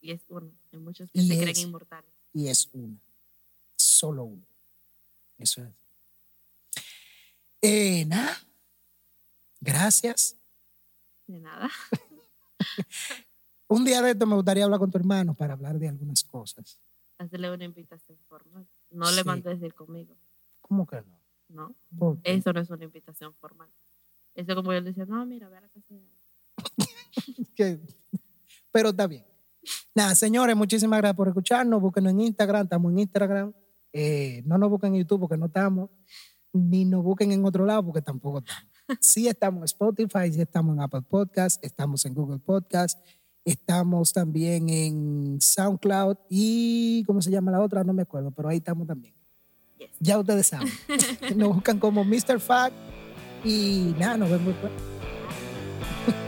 Y 0.00 0.10
es 0.12 0.22
uno. 0.28 0.52
Hay 0.72 0.78
muchos 0.78 1.10
que 1.10 1.20
Y 1.20 1.26
se 1.28 1.34
es- 1.34 1.40
creen 1.40 1.58
inmortales. 1.58 2.10
Y 2.32 2.48
es 2.48 2.68
una. 2.72 2.98
Solo 3.76 4.24
una. 4.24 4.46
Eso 5.38 5.62
es. 5.64 5.70
Eh, 7.62 8.04
nada. 8.06 8.36
Gracias. 9.60 10.36
De 11.26 11.40
nada. 11.40 11.68
Un 13.68 13.84
día 13.84 14.00
de 14.00 14.12
esto 14.12 14.26
me 14.26 14.34
gustaría 14.34 14.64
hablar 14.64 14.78
con 14.80 14.90
tu 14.90 14.98
hermano 14.98 15.34
para 15.34 15.52
hablar 15.54 15.78
de 15.78 15.88
algunas 15.88 16.24
cosas. 16.24 16.80
Hacerle 17.18 17.50
una 17.52 17.64
invitación 17.64 18.18
formal. 18.28 18.66
No 18.90 19.10
le 19.10 19.22
Sí. 19.22 19.26
mandes 19.26 19.60
ir 19.60 19.74
conmigo. 19.74 20.16
¿Cómo 20.60 20.86
que 20.86 21.02
no? 21.02 21.20
¿No? 21.48 21.74
¿Por 21.98 22.20
qué? 22.22 22.34
Eso 22.34 22.52
no 22.52 22.60
es 22.60 22.70
una 22.70 22.84
invitación 22.84 23.34
formal. 23.34 23.68
Eso 24.34 24.54
como 24.54 24.72
yo 24.72 24.80
le 24.80 24.90
decía, 24.90 25.04
no, 25.06 25.26
mira, 25.26 25.48
ve 25.48 25.56
a 25.58 25.60
la 25.62 25.68
casa 25.68 25.94
de 25.94 26.00
pero 28.70 28.90
está 28.90 29.06
bien. 29.06 29.24
Nada, 29.94 30.14
señores, 30.14 30.54
muchísimas 30.56 30.98
gracias 31.00 31.16
por 31.16 31.28
escucharnos. 31.28 31.80
Búsquenos 31.80 32.12
en 32.12 32.20
Instagram, 32.20 32.62
estamos 32.64 32.92
en 32.92 32.98
Instagram. 33.00 33.52
Eh, 33.92 34.42
no 34.46 34.56
nos 34.58 34.70
busquen 34.70 34.94
en 34.94 35.00
YouTube 35.02 35.20
porque 35.20 35.36
no 35.36 35.46
estamos, 35.46 35.90
ni 36.52 36.84
nos 36.84 37.02
busquen 37.02 37.32
en 37.32 37.44
otro 37.44 37.64
lado 37.64 37.84
porque 37.84 38.02
tampoco 38.02 38.38
estamos. 38.38 38.64
Sí 39.00 39.28
estamos 39.28 39.58
en 39.58 39.64
Spotify, 39.64 40.32
sí 40.32 40.40
estamos 40.40 40.74
en 40.74 40.80
Apple 40.80 41.02
Podcast, 41.02 41.62
estamos 41.62 42.06
en 42.06 42.14
Google 42.14 42.38
Podcast, 42.38 42.98
estamos 43.44 44.14
también 44.14 44.70
en 44.70 45.38
SoundCloud 45.42 46.16
y, 46.30 47.04
¿cómo 47.06 47.20
se 47.20 47.30
llama 47.30 47.50
la 47.50 47.60
otra? 47.60 47.84
No 47.84 47.92
me 47.92 48.02
acuerdo, 48.02 48.30
pero 48.30 48.48
ahí 48.48 48.56
estamos 48.56 48.86
también. 48.86 49.14
Yes. 49.78 49.90
Ya 50.00 50.18
ustedes 50.18 50.46
saben. 50.46 50.68
nos 51.36 51.54
buscan 51.54 51.78
como 51.78 52.02
Mr. 52.02 52.40
Fact 52.40 52.74
y 53.44 53.94
nada, 53.98 54.16
nos 54.16 54.30
vemos 54.30 54.46
después. 54.46 54.72